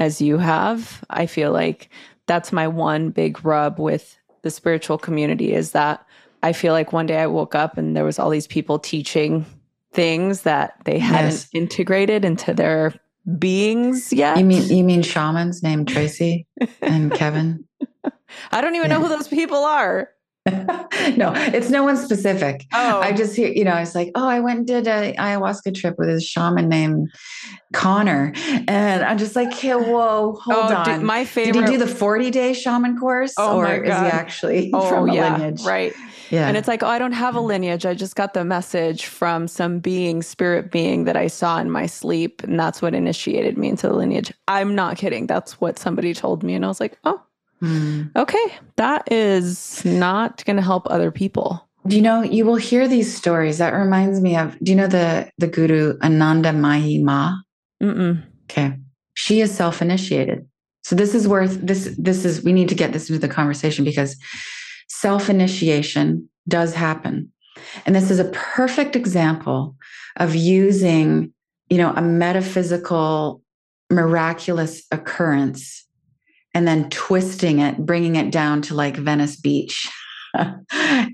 as 0.00 0.20
you 0.20 0.38
have. 0.38 1.04
I 1.10 1.26
feel 1.26 1.52
like 1.52 1.90
that's 2.26 2.52
my 2.52 2.66
one 2.66 3.10
big 3.10 3.44
rub 3.44 3.78
with 3.78 4.18
the 4.42 4.50
spiritual 4.50 4.98
community 4.98 5.52
is 5.52 5.72
that 5.72 6.04
I 6.42 6.52
feel 6.52 6.72
like 6.72 6.92
one 6.92 7.06
day 7.06 7.18
I 7.18 7.26
woke 7.26 7.54
up 7.54 7.78
and 7.78 7.96
there 7.96 8.04
was 8.04 8.18
all 8.18 8.30
these 8.30 8.46
people 8.46 8.78
teaching 8.78 9.44
things 9.92 10.42
that 10.42 10.74
they 10.84 10.98
hadn't 10.98 11.30
yes. 11.32 11.48
integrated 11.52 12.24
into 12.24 12.54
their 12.54 12.94
beings 13.38 14.12
yet. 14.12 14.38
You 14.38 14.44
mean 14.44 14.68
you 14.68 14.84
mean 14.84 15.02
shamans 15.02 15.62
named 15.62 15.88
Tracy 15.88 16.46
and 16.80 17.12
Kevin? 17.14 17.64
I 18.52 18.60
don't 18.60 18.74
even 18.76 18.90
yeah. 18.90 18.96
know 18.96 19.02
who 19.02 19.08
those 19.08 19.28
people 19.28 19.58
are. 19.58 20.10
no, 21.16 21.32
it's 21.34 21.68
no 21.68 21.82
one 21.82 21.96
specific. 21.96 22.66
Oh, 22.72 23.00
I 23.00 23.12
just 23.12 23.36
hear, 23.36 23.48
you 23.48 23.64
know, 23.64 23.76
it's 23.76 23.94
like, 23.94 24.10
oh, 24.14 24.26
I 24.26 24.40
went 24.40 24.58
and 24.58 24.66
did 24.66 24.86
a 24.86 25.14
ayahuasca 25.14 25.74
trip 25.74 25.96
with 25.98 26.08
a 26.08 26.20
shaman 26.20 26.68
named 26.68 27.10
Connor. 27.72 28.32
And 28.66 29.04
I'm 29.04 29.18
just 29.18 29.36
like, 29.36 29.52
hey, 29.52 29.74
whoa, 29.74 30.38
hold 30.42 30.72
oh, 30.72 30.74
on. 30.74 30.84
Dude, 30.84 31.02
my 31.02 31.24
favorite. 31.24 31.52
Did 31.52 31.68
he 31.68 31.76
do 31.76 31.84
the 31.84 31.86
40 31.86 32.30
day 32.30 32.52
shaman 32.54 32.98
course? 32.98 33.34
Oh, 33.36 33.58
or 33.58 33.84
is 33.84 33.88
he 33.88 34.06
actually 34.06 34.70
oh, 34.74 34.88
from 34.88 35.10
a 35.10 35.14
yeah, 35.14 35.36
lineage? 35.36 35.62
Right. 35.64 35.92
Yeah. 36.30 36.48
And 36.48 36.56
it's 36.56 36.68
like, 36.68 36.82
oh, 36.82 36.88
I 36.88 36.98
don't 36.98 37.12
have 37.12 37.34
a 37.34 37.40
lineage. 37.40 37.86
I 37.86 37.94
just 37.94 38.16
got 38.16 38.34
the 38.34 38.44
message 38.44 39.06
from 39.06 39.48
some 39.48 39.78
being, 39.78 40.22
spirit 40.22 40.70
being 40.70 41.04
that 41.04 41.16
I 41.16 41.26
saw 41.26 41.58
in 41.58 41.70
my 41.70 41.86
sleep. 41.86 42.42
And 42.42 42.58
that's 42.58 42.82
what 42.82 42.94
initiated 42.94 43.56
me 43.56 43.68
into 43.68 43.88
the 43.88 43.94
lineage. 43.94 44.32
I'm 44.46 44.74
not 44.74 44.96
kidding. 44.96 45.26
That's 45.26 45.60
what 45.60 45.78
somebody 45.78 46.14
told 46.14 46.42
me. 46.42 46.54
And 46.54 46.64
I 46.64 46.68
was 46.68 46.80
like, 46.80 46.98
oh, 47.04 47.20
mm. 47.62 48.14
okay. 48.16 48.54
That 48.76 49.10
is 49.10 49.84
not 49.84 50.44
going 50.44 50.56
to 50.56 50.62
help 50.62 50.86
other 50.90 51.10
people. 51.10 51.66
Do 51.86 51.96
you 51.96 52.02
know, 52.02 52.22
you 52.22 52.44
will 52.44 52.56
hear 52.56 52.86
these 52.86 53.14
stories. 53.14 53.58
That 53.58 53.72
reminds 53.72 54.20
me 54.20 54.36
of, 54.36 54.58
do 54.62 54.72
you 54.72 54.76
know 54.76 54.88
the, 54.88 55.30
the 55.38 55.46
guru 55.46 55.96
Anandamayi 55.98 57.02
Ma? 57.02 57.36
Mm-mm. 57.82 58.22
Okay. 58.44 58.74
She 59.14 59.40
is 59.40 59.54
self 59.54 59.80
initiated. 59.80 60.46
So 60.82 60.96
this 60.96 61.14
is 61.14 61.28
worth 61.28 61.58
this. 61.60 61.94
This 61.98 62.24
is 62.24 62.42
we 62.44 62.52
need 62.52 62.68
to 62.70 62.74
get 62.74 62.92
this 62.92 63.10
into 63.10 63.20
the 63.20 63.28
conversation 63.28 63.84
because 63.84 64.16
self 64.88 65.30
initiation 65.30 66.28
does 66.48 66.74
happen. 66.74 67.32
And 67.86 67.94
this 67.94 68.10
is 68.10 68.18
a 68.18 68.30
perfect 68.32 68.96
example 68.96 69.76
of 70.16 70.34
using, 70.34 71.32
you 71.68 71.78
know, 71.78 71.92
a 71.94 72.02
metaphysical, 72.02 73.42
miraculous 73.90 74.84
occurrence 74.90 75.86
and 76.54 76.66
then 76.66 76.88
twisting 76.90 77.58
it, 77.60 77.78
bringing 77.78 78.16
it 78.16 78.30
down 78.30 78.62
to 78.62 78.74
like 78.74 78.96
Venice 78.96 79.36
Beach. 79.36 79.90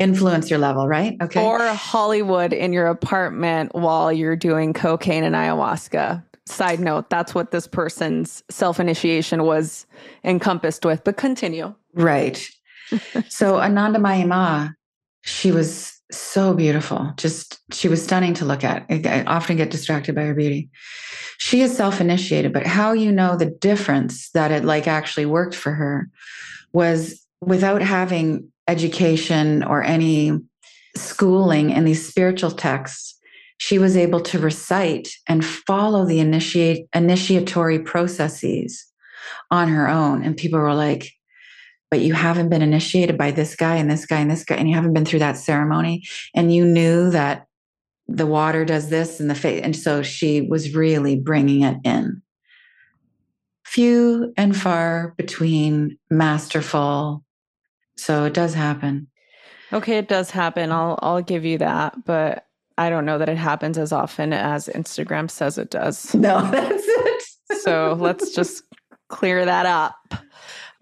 influencer 0.00 0.58
level, 0.58 0.88
right? 0.88 1.16
Okay. 1.22 1.42
Or 1.42 1.60
Hollywood 1.68 2.52
in 2.52 2.72
your 2.72 2.88
apartment 2.88 3.72
while 3.72 4.12
you're 4.12 4.34
doing 4.34 4.72
cocaine 4.72 5.22
and 5.22 5.36
ayahuasca. 5.36 6.22
Side 6.46 6.80
note, 6.80 7.10
that's 7.10 7.32
what 7.32 7.52
this 7.52 7.68
person's 7.68 8.42
self 8.50 8.80
initiation 8.80 9.44
was 9.44 9.86
encompassed 10.24 10.84
with, 10.84 11.04
but 11.04 11.16
continue. 11.16 11.72
Right 11.94 12.44
so 13.28 13.54
Anandamayi 13.54 14.26
Ma, 14.26 14.70
she 15.22 15.50
was 15.50 16.00
so 16.10 16.54
beautiful. 16.54 17.12
Just 17.16 17.60
she 17.72 17.88
was 17.88 18.02
stunning 18.02 18.34
to 18.34 18.44
look 18.44 18.64
at. 18.64 18.86
I 18.90 19.24
often 19.26 19.56
get 19.56 19.70
distracted 19.70 20.14
by 20.14 20.22
her 20.22 20.34
beauty. 20.34 20.68
She 21.38 21.62
is 21.62 21.76
self-initiated, 21.76 22.52
but 22.52 22.66
how 22.66 22.92
you 22.92 23.10
know 23.10 23.36
the 23.36 23.46
difference 23.46 24.30
that 24.30 24.52
it 24.52 24.64
like 24.64 24.86
actually 24.86 25.26
worked 25.26 25.54
for 25.54 25.72
her 25.72 26.08
was 26.72 27.20
without 27.40 27.82
having 27.82 28.52
education 28.68 29.62
or 29.62 29.82
any 29.82 30.38
schooling 30.96 31.70
in 31.70 31.84
these 31.84 32.06
spiritual 32.06 32.50
texts, 32.50 33.18
she 33.58 33.78
was 33.78 33.96
able 33.96 34.20
to 34.20 34.38
recite 34.38 35.08
and 35.28 35.44
follow 35.44 36.04
the 36.04 36.20
initiate 36.20 36.86
initiatory 36.94 37.78
processes 37.78 38.86
on 39.50 39.68
her 39.68 39.88
own. 39.88 40.22
And 40.22 40.36
people 40.36 40.60
were 40.60 40.74
like, 40.74 41.10
but 41.94 42.00
you 42.00 42.12
haven't 42.12 42.48
been 42.48 42.60
initiated 42.60 43.16
by 43.16 43.30
this 43.30 43.54
guy 43.54 43.76
and 43.76 43.88
this 43.88 44.04
guy 44.04 44.18
and 44.18 44.28
this 44.28 44.42
guy, 44.42 44.56
and 44.56 44.68
you 44.68 44.74
haven't 44.74 44.94
been 44.94 45.04
through 45.04 45.20
that 45.20 45.36
ceremony, 45.36 46.02
and 46.34 46.52
you 46.52 46.64
knew 46.64 47.08
that 47.10 47.46
the 48.08 48.26
water 48.26 48.64
does 48.64 48.90
this 48.90 49.20
and 49.20 49.30
the 49.30 49.34
face. 49.36 49.60
And 49.62 49.76
so 49.76 50.02
she 50.02 50.40
was 50.40 50.74
really 50.74 51.14
bringing 51.14 51.62
it 51.62 51.76
in. 51.84 52.20
Few 53.64 54.32
and 54.36 54.56
far 54.56 55.14
between, 55.16 55.96
masterful. 56.10 57.22
So 57.96 58.24
it 58.24 58.34
does 58.34 58.54
happen. 58.54 59.06
Okay, 59.72 59.98
it 59.98 60.08
does 60.08 60.32
happen. 60.32 60.72
I'll 60.72 60.98
I'll 61.00 61.22
give 61.22 61.44
you 61.44 61.58
that, 61.58 62.04
but 62.04 62.44
I 62.76 62.90
don't 62.90 63.04
know 63.04 63.18
that 63.18 63.28
it 63.28 63.36
happens 63.36 63.78
as 63.78 63.92
often 63.92 64.32
as 64.32 64.66
Instagram 64.66 65.30
says 65.30 65.58
it 65.58 65.70
does. 65.70 66.12
No, 66.12 66.42
that's 66.50 66.82
it. 66.84 67.22
so 67.60 67.96
let's 68.00 68.34
just 68.34 68.64
clear 69.06 69.44
that 69.44 69.66
up. 69.66 69.94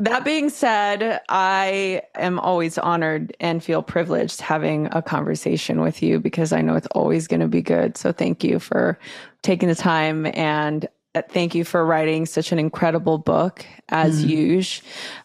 That 0.03 0.25
being 0.25 0.49
said, 0.49 1.21
I 1.29 2.03
am 2.17 2.41
always 2.41 2.77
honored 2.77 3.37
and 3.39 3.63
feel 3.63 3.85
privileged 3.85 4.41
having 4.41 4.89
a 4.91 5.01
conversation 5.01 5.81
with 5.81 6.03
you 6.03 6.19
because 6.19 6.53
I 6.53 6.61
know 6.61 6.75
it's 6.75 6.89
always 6.89 7.29
going 7.29 7.39
to 7.39 7.47
be 7.47 7.63
good. 7.63 7.97
So 7.97 8.11
thank 8.11 8.43
you 8.43 8.59
for 8.59 8.99
taking 9.43 9.69
the 9.69 9.77
time 9.77 10.27
and 10.35 10.89
uh, 11.15 11.23
thank 11.29 11.55
you 11.55 11.63
for 11.63 11.87
writing 11.87 12.27
such 12.27 12.51
an 12.51 12.59
incredible 12.59 13.19
book 13.19 13.65
as 13.91 14.25
mm. 14.25 14.31
usual. 14.31 14.85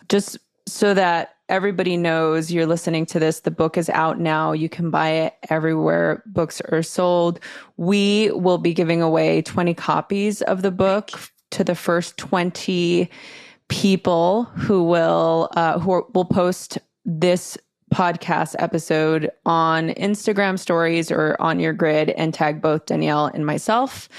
Just 0.09 0.37
so 0.67 0.93
that 0.93 1.37
everybody 1.49 1.97
knows 1.97 2.51
you're 2.51 2.67
listening 2.67 3.07
to 3.07 3.17
this, 3.17 3.39
the 3.39 3.49
book 3.49 3.79
is 3.79 3.89
out 3.89 4.19
now. 4.19 4.51
You 4.51 4.69
can 4.69 4.91
buy 4.91 5.09
it 5.09 5.33
everywhere 5.49 6.21
books 6.27 6.61
are 6.61 6.83
sold. 6.83 7.39
We 7.77 8.29
will 8.29 8.59
be 8.59 8.75
giving 8.75 9.01
away 9.01 9.41
20 9.41 9.73
copies 9.73 10.43
of 10.43 10.61
the 10.61 10.69
book 10.69 11.09
to 11.49 11.63
the 11.63 11.73
first 11.73 12.17
20 12.17 13.09
people 13.69 14.45
who 14.55 14.83
will 14.83 15.49
uh, 15.53 15.79
who 15.79 15.91
are, 15.91 16.05
will 16.13 16.25
post 16.25 16.77
this 17.05 17.57
podcast 17.93 18.55
episode 18.59 19.31
on 19.45 19.89
Instagram 19.91 20.59
stories 20.59 21.09
or 21.09 21.37
on 21.39 21.59
your 21.59 21.71
grid 21.71 22.09
and 22.11 22.33
tag 22.33 22.61
both 22.61 22.85
Danielle 22.85 23.27
and 23.27 23.45
myself. 23.45 24.09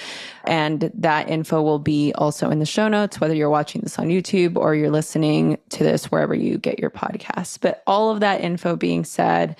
And 0.45 0.91
that 0.95 1.29
info 1.29 1.61
will 1.61 1.79
be 1.79 2.13
also 2.15 2.51
in 2.51 2.61
the 2.61 2.67
show 2.67 2.89
notes, 2.89 3.21
whether 3.21 3.35
you're 3.35 3.51
watching 3.51 3.83
this 3.83 3.99
on 3.99 4.09
YouTube 4.09 4.57
or 4.57 4.75
you're 4.75 4.91
listening 4.91 5.59
to 5.69 5.85
this 5.85 6.07
wherever 6.07 6.35
you 6.35 6.57
get 6.57 6.79
your 6.79 6.91
podcasts. 6.91 7.59
But 7.61 7.83
all 7.87 8.11
of 8.11 8.21
that 8.21 8.41
info 8.41 8.75
being 8.75 9.05
said, 9.05 9.57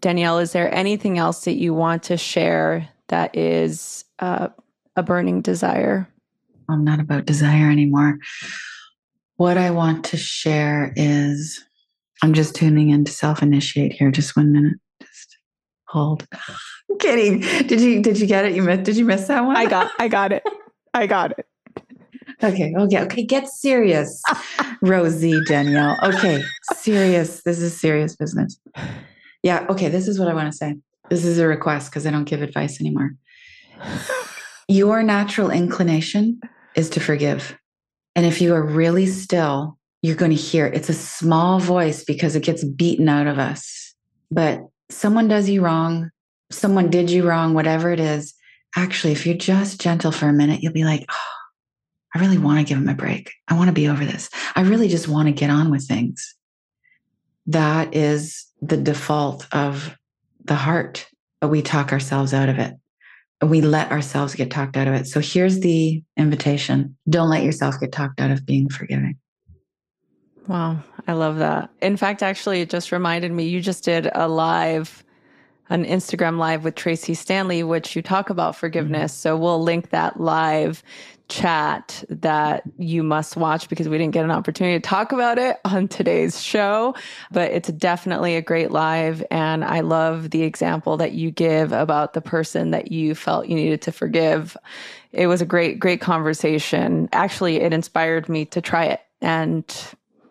Danielle, 0.00 0.38
is 0.38 0.52
there 0.52 0.72
anything 0.72 1.18
else 1.18 1.44
that 1.44 1.54
you 1.54 1.74
want 1.74 2.04
to 2.04 2.16
share 2.16 2.88
that 3.08 3.36
is 3.36 4.04
uh, 4.20 4.48
a 4.94 5.02
burning 5.02 5.40
desire? 5.42 6.08
I'm 6.68 6.84
not 6.84 7.00
about 7.00 7.26
desire 7.26 7.70
anymore. 7.70 8.18
What 9.38 9.56
I 9.56 9.70
want 9.70 10.04
to 10.06 10.16
share 10.16 10.92
is 10.96 11.64
I'm 12.24 12.34
just 12.34 12.56
tuning 12.56 12.90
in 12.90 13.04
to 13.04 13.12
self 13.12 13.40
initiate 13.40 13.92
here. 13.92 14.10
Just 14.10 14.36
one 14.36 14.50
minute. 14.52 14.78
Just 15.00 15.38
hold. 15.86 16.26
I'm 16.90 16.98
kidding. 16.98 17.40
Did 17.68 17.80
you 17.80 18.02
did 18.02 18.18
you 18.18 18.26
get 18.26 18.44
it? 18.46 18.56
You 18.56 18.64
missed 18.64 18.82
did 18.82 18.96
you 18.96 19.04
miss 19.04 19.28
that 19.28 19.44
one? 19.44 19.56
I 19.56 19.66
got 19.66 19.92
I 20.00 20.08
got 20.08 20.32
it. 20.32 20.42
I 20.92 21.06
got 21.06 21.38
it. 21.38 21.46
Okay. 22.40 22.72
Okay. 22.78 23.00
Okay. 23.00 23.24
Get 23.24 23.48
serious, 23.48 24.22
Rosie 24.80 25.40
Danielle. 25.46 25.98
Okay. 26.04 26.40
Serious. 26.74 27.42
This 27.42 27.58
is 27.58 27.76
serious 27.76 28.14
business. 28.14 28.60
Yeah. 29.42 29.66
Okay. 29.68 29.88
This 29.88 30.06
is 30.06 30.20
what 30.20 30.28
I 30.28 30.34
want 30.34 30.48
to 30.48 30.56
say. 30.56 30.76
This 31.10 31.24
is 31.24 31.40
a 31.40 31.48
request 31.48 31.90
because 31.90 32.06
I 32.06 32.12
don't 32.12 32.26
give 32.26 32.40
advice 32.40 32.80
anymore. 32.80 33.16
Your 34.68 35.02
natural 35.02 35.50
inclination 35.50 36.40
is 36.76 36.88
to 36.90 37.00
forgive. 37.00 37.58
And 38.18 38.26
if 38.26 38.40
you 38.40 38.52
are 38.52 38.62
really 38.64 39.06
still, 39.06 39.78
you're 40.02 40.16
going 40.16 40.32
to 40.32 40.36
hear 40.36 40.66
it's 40.66 40.88
a 40.88 40.92
small 40.92 41.60
voice 41.60 42.02
because 42.02 42.34
it 42.34 42.42
gets 42.42 42.64
beaten 42.64 43.08
out 43.08 43.28
of 43.28 43.38
us. 43.38 43.94
But 44.28 44.66
someone 44.90 45.28
does 45.28 45.48
you 45.48 45.60
wrong, 45.60 46.10
someone 46.50 46.90
did 46.90 47.12
you 47.12 47.28
wrong, 47.28 47.54
whatever 47.54 47.92
it 47.92 48.00
is. 48.00 48.34
Actually, 48.74 49.12
if 49.12 49.24
you're 49.24 49.36
just 49.36 49.80
gentle 49.80 50.10
for 50.10 50.26
a 50.26 50.32
minute, 50.32 50.64
you'll 50.64 50.72
be 50.72 50.82
like, 50.82 51.06
oh, 51.08 51.36
I 52.12 52.18
really 52.18 52.38
want 52.38 52.58
to 52.58 52.64
give 52.64 52.76
him 52.76 52.88
a 52.88 52.94
break. 52.94 53.30
I 53.46 53.54
want 53.54 53.68
to 53.68 53.72
be 53.72 53.88
over 53.88 54.04
this. 54.04 54.30
I 54.56 54.62
really 54.62 54.88
just 54.88 55.06
want 55.06 55.28
to 55.28 55.32
get 55.32 55.50
on 55.50 55.70
with 55.70 55.86
things. 55.86 56.34
That 57.46 57.94
is 57.94 58.46
the 58.60 58.78
default 58.78 59.46
of 59.54 59.96
the 60.44 60.56
heart, 60.56 61.06
but 61.40 61.50
we 61.50 61.62
talk 61.62 61.92
ourselves 61.92 62.34
out 62.34 62.48
of 62.48 62.58
it. 62.58 62.74
We 63.42 63.60
let 63.60 63.90
ourselves 63.92 64.34
get 64.34 64.50
talked 64.50 64.76
out 64.76 64.88
of 64.88 64.94
it. 64.94 65.06
So 65.06 65.20
here's 65.20 65.60
the 65.60 66.02
invitation 66.16 66.96
don't 67.08 67.30
let 67.30 67.44
yourself 67.44 67.78
get 67.80 67.92
talked 67.92 68.20
out 68.20 68.30
of 68.30 68.44
being 68.44 68.68
forgiving. 68.68 69.16
Wow, 70.48 70.82
I 71.06 71.12
love 71.12 71.38
that. 71.38 71.70
In 71.82 71.96
fact, 71.96 72.22
actually, 72.22 72.62
it 72.62 72.70
just 72.70 72.90
reminded 72.90 73.32
me 73.32 73.48
you 73.48 73.60
just 73.60 73.84
did 73.84 74.10
a 74.14 74.28
live 74.28 75.04
an 75.70 75.84
Instagram 75.84 76.38
live 76.38 76.64
with 76.64 76.74
Tracee 76.74 77.14
Stanley, 77.14 77.62
which 77.62 77.94
you 77.94 78.02
talk 78.02 78.30
about 78.30 78.56
forgiveness. 78.56 79.12
Mm-hmm. 79.12 79.20
So 79.20 79.36
we'll 79.36 79.62
link 79.62 79.90
that 79.90 80.20
live 80.20 80.82
chat 81.28 82.04
that 82.08 82.62
you 82.78 83.02
must 83.02 83.36
watch 83.36 83.68
because 83.68 83.88
we 83.88 83.98
didn't 83.98 84.14
get 84.14 84.24
an 84.24 84.30
opportunity 84.30 84.78
to 84.78 84.86
talk 84.86 85.12
about 85.12 85.38
it 85.38 85.58
on 85.64 85.88
today's 85.88 86.42
show. 86.42 86.94
But 87.30 87.52
it's 87.52 87.68
definitely 87.70 88.36
a 88.36 88.42
great 88.42 88.70
live. 88.70 89.22
And 89.30 89.64
I 89.64 89.80
love 89.80 90.30
the 90.30 90.42
example 90.42 90.96
that 90.96 91.12
you 91.12 91.30
give 91.30 91.72
about 91.72 92.14
the 92.14 92.20
person 92.20 92.70
that 92.70 92.90
you 92.90 93.14
felt 93.14 93.48
you 93.48 93.54
needed 93.54 93.82
to 93.82 93.92
forgive. 93.92 94.56
It 95.12 95.26
was 95.26 95.40
a 95.40 95.46
great, 95.46 95.78
great 95.78 96.00
conversation. 96.00 97.08
Actually, 97.12 97.56
it 97.56 97.72
inspired 97.72 98.28
me 98.28 98.44
to 98.46 98.60
try 98.60 98.86
it. 98.86 99.00
And 99.20 99.64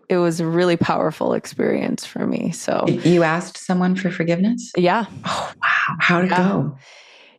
it 0.10 0.18
was 0.18 0.40
a 0.40 0.48
really 0.48 0.78
powerful 0.78 1.34
experience 1.34 2.06
for 2.06 2.26
me. 2.26 2.52
So 2.52 2.86
you 2.88 3.24
asked 3.24 3.58
someone 3.58 3.96
for 3.96 4.10
forgiveness? 4.10 4.72
Yeah. 4.78 5.06
Oh, 5.26 5.54
wow. 5.62 5.96
How'd 6.00 6.26
it 6.26 6.32
yeah. 6.32 6.38
go? 6.38 6.78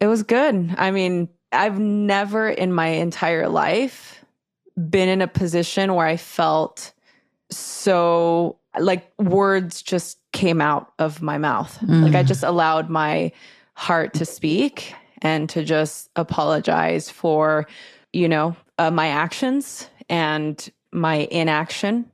It 0.01 0.07
was 0.07 0.23
good. 0.23 0.75
I 0.77 0.91
mean, 0.91 1.29
I've 1.53 1.79
never 1.79 2.49
in 2.49 2.73
my 2.73 2.89
entire 2.89 3.49
life 3.49 4.25
been 4.91 5.09
in 5.09 5.23
a 5.23 5.29
position 5.29 5.95
where 5.95 6.07
I 6.07 6.17
felt 6.17 6.93
so 7.51 8.59
like 8.79 9.11
words 9.19 9.83
just 9.83 10.19
came 10.33 10.61
out 10.61 10.93
of 10.99 11.23
my 11.23 11.39
mouth. 11.39 11.79
Mm. 11.81 12.05
Like 12.05 12.15
I 12.15 12.23
just 12.23 12.43
allowed 12.43 12.91
my 12.91 13.33
heart 13.75 14.15
to 14.15 14.25
speak 14.25 14.93
and 15.23 15.49
to 15.51 15.65
just 15.65 16.11
apologize 16.17 17.11
for, 17.11 17.67
you 18.13 18.29
know, 18.29 18.55
uh, 18.79 18.91
my 18.91 19.09
actions 19.09 19.89
and 20.09 20.71
my 20.93 21.29
inaction 21.31 22.11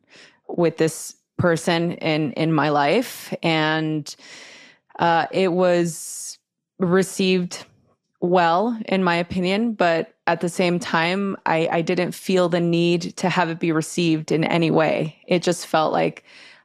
with 0.49 0.77
this 0.77 1.17
person 1.37 1.93
in 1.93 2.33
in 2.33 2.53
my 2.53 2.69
life 2.69 3.35
and 3.43 4.15
uh, 4.99 5.27
it 5.33 5.53
was 5.53 6.39
received 6.79 7.65
well 8.21 8.79
in 8.87 9.05
my 9.05 9.17
opinion 9.17 9.73
but 9.73 10.15
at 10.27 10.41
the 10.41 10.49
same 10.49 10.79
time 10.79 11.37
I, 11.47 11.69
I 11.71 11.83
didn't 11.83 12.13
feel 12.13 12.49
the 12.49 12.61
need 12.61 13.17
to 13.19 13.29
have 13.29 13.51
it 13.51 13.61
be 13.61 13.73
received 13.73 14.33
in 14.33 14.45
any 14.45 14.71
way 14.71 15.17
it 15.27 15.43
just 15.43 15.67
felt 15.67 15.93
like 15.93 16.25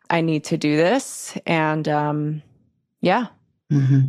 i 0.10 0.22
need 0.22 0.44
to 0.46 0.58
do 0.58 0.78
this 0.78 1.38
and 1.46 1.88
um 1.88 2.42
yeah 3.02 3.28
mm-hmm. 3.72 4.00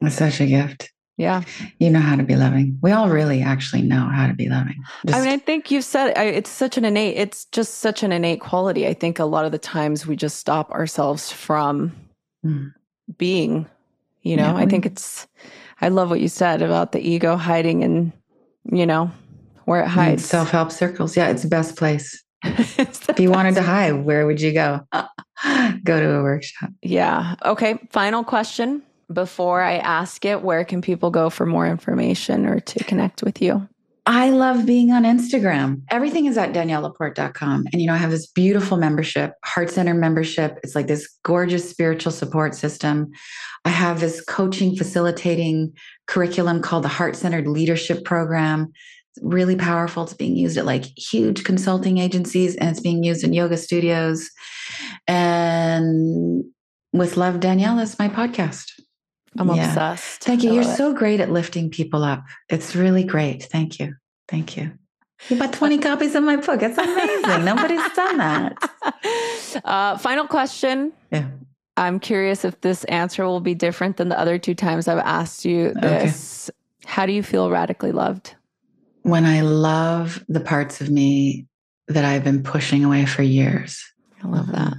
it's 0.00 0.16
such 0.16 0.40
a 0.40 0.46
gift 0.46 0.90
yeah. 1.16 1.42
You 1.78 1.88
know 1.90 2.00
how 2.00 2.16
to 2.16 2.22
be 2.22 2.36
loving. 2.36 2.78
We 2.82 2.92
all 2.92 3.08
really 3.08 3.40
actually 3.40 3.82
know 3.82 4.10
how 4.12 4.26
to 4.26 4.34
be 4.34 4.48
loving. 4.48 4.76
Just, 5.06 5.18
I 5.18 5.22
mean, 5.22 5.30
I 5.30 5.38
think 5.38 5.70
you've 5.70 5.84
said 5.84 6.12
it's 6.16 6.50
such 6.50 6.76
an 6.76 6.84
innate, 6.84 7.16
it's 7.16 7.46
just 7.46 7.76
such 7.76 8.02
an 8.02 8.12
innate 8.12 8.40
quality. 8.40 8.86
I 8.86 8.92
think 8.92 9.18
a 9.18 9.24
lot 9.24 9.46
of 9.46 9.52
the 9.52 9.58
times 9.58 10.06
we 10.06 10.14
just 10.14 10.38
stop 10.38 10.70
ourselves 10.72 11.32
from 11.32 11.92
mm. 12.44 12.72
being, 13.16 13.66
you 14.22 14.36
know, 14.36 14.52
yeah, 14.52 14.56
I 14.56 14.66
think 14.66 14.84
it's, 14.84 15.26
I 15.80 15.88
love 15.88 16.10
what 16.10 16.20
you 16.20 16.28
said 16.28 16.62
about 16.62 16.92
the 16.92 17.00
ego 17.00 17.36
hiding 17.36 17.84
and, 17.84 18.12
you 18.70 18.86
know, 18.86 19.10
where 19.64 19.82
it 19.82 19.86
mm, 19.86 19.90
hides. 19.90 20.24
Self 20.24 20.50
help 20.50 20.72
circles. 20.72 21.16
Yeah. 21.16 21.28
It's 21.28 21.42
the 21.42 21.48
best 21.48 21.76
place. 21.76 22.22
if 22.44 23.18
you 23.18 23.30
wanted 23.30 23.54
to 23.56 23.62
hide, 23.62 23.92
where 24.04 24.26
would 24.26 24.40
you 24.40 24.52
go? 24.52 24.86
go 25.84 26.00
to 26.00 26.14
a 26.14 26.22
workshop. 26.22 26.70
Yeah. 26.82 27.34
Okay. 27.44 27.78
Final 27.90 28.24
question 28.24 28.82
before 29.12 29.62
I 29.62 29.78
ask 29.78 30.24
it, 30.24 30.42
where 30.42 30.64
can 30.64 30.82
people 30.82 31.10
go 31.10 31.30
for 31.30 31.46
more 31.46 31.66
information 31.66 32.46
or 32.46 32.60
to 32.60 32.84
connect 32.84 33.22
with 33.22 33.40
you? 33.40 33.68
I 34.08 34.30
love 34.30 34.64
being 34.64 34.92
on 34.92 35.02
Instagram. 35.02 35.82
Everything 35.90 36.26
is 36.26 36.38
at 36.38 36.52
daniellelaporte.com. 36.52 37.66
And, 37.72 37.82
you 37.82 37.88
know, 37.88 37.94
I 37.94 37.96
have 37.96 38.12
this 38.12 38.28
beautiful 38.28 38.76
membership, 38.76 39.32
Heart 39.44 39.70
Center 39.70 39.94
membership. 39.94 40.60
It's 40.62 40.76
like 40.76 40.86
this 40.86 41.08
gorgeous 41.24 41.68
spiritual 41.68 42.12
support 42.12 42.54
system. 42.54 43.10
I 43.64 43.70
have 43.70 43.98
this 43.98 44.20
coaching 44.20 44.76
facilitating 44.76 45.72
curriculum 46.06 46.62
called 46.62 46.84
the 46.84 46.88
Heart 46.88 47.16
Centered 47.16 47.48
Leadership 47.48 48.04
Program. 48.04 48.70
It's 49.16 49.24
really 49.24 49.56
powerful. 49.56 50.04
It's 50.04 50.14
being 50.14 50.36
used 50.36 50.56
at 50.56 50.66
like 50.66 50.84
huge 50.96 51.42
consulting 51.42 51.98
agencies 51.98 52.54
and 52.54 52.70
it's 52.70 52.80
being 52.80 53.02
used 53.02 53.24
in 53.24 53.32
yoga 53.32 53.56
studios. 53.56 54.30
And 55.08 56.44
with 56.92 57.16
Love 57.16 57.40
Danielle 57.40 57.80
is 57.80 57.98
my 57.98 58.08
podcast. 58.08 58.70
I'm 59.38 59.48
yeah. 59.54 59.68
obsessed. 59.68 60.24
Thank 60.24 60.42
you. 60.42 60.52
You're 60.52 60.62
it. 60.62 60.76
so 60.76 60.92
great 60.92 61.20
at 61.20 61.30
lifting 61.30 61.70
people 61.70 62.02
up. 62.02 62.24
It's 62.48 62.74
really 62.74 63.04
great. 63.04 63.44
Thank 63.44 63.78
you. 63.78 63.94
Thank 64.28 64.56
you. 64.56 64.72
You 65.28 65.38
bought 65.38 65.52
20 65.54 65.78
copies 65.78 66.14
of 66.14 66.24
my 66.24 66.36
book. 66.36 66.62
It's 66.62 66.78
amazing. 66.78 67.44
Nobody's 67.44 67.92
done 67.94 68.18
that. 68.18 68.56
Uh, 69.64 69.96
final 69.96 70.26
question. 70.26 70.92
Yeah. 71.10 71.28
I'm 71.78 71.98
curious 71.98 72.44
if 72.44 72.60
this 72.60 72.84
answer 72.84 73.24
will 73.24 73.40
be 73.40 73.54
different 73.54 73.96
than 73.96 74.10
the 74.10 74.18
other 74.18 74.38
two 74.38 74.54
times 74.54 74.86
I've 74.86 74.98
asked 74.98 75.46
you 75.46 75.72
this. 75.72 76.50
Okay. 76.50 76.90
How 76.90 77.06
do 77.06 77.12
you 77.12 77.22
feel 77.22 77.50
radically 77.50 77.90
loved? 77.90 78.34
When 79.02 79.24
I 79.24 79.40
love 79.40 80.22
the 80.28 80.40
parts 80.40 80.82
of 80.82 80.90
me 80.90 81.46
that 81.88 82.04
I've 82.04 82.24
been 82.24 82.42
pushing 82.42 82.84
away 82.84 83.06
for 83.06 83.22
years. 83.22 83.82
I 84.22 84.28
love 84.28 84.48
that. 84.48 84.74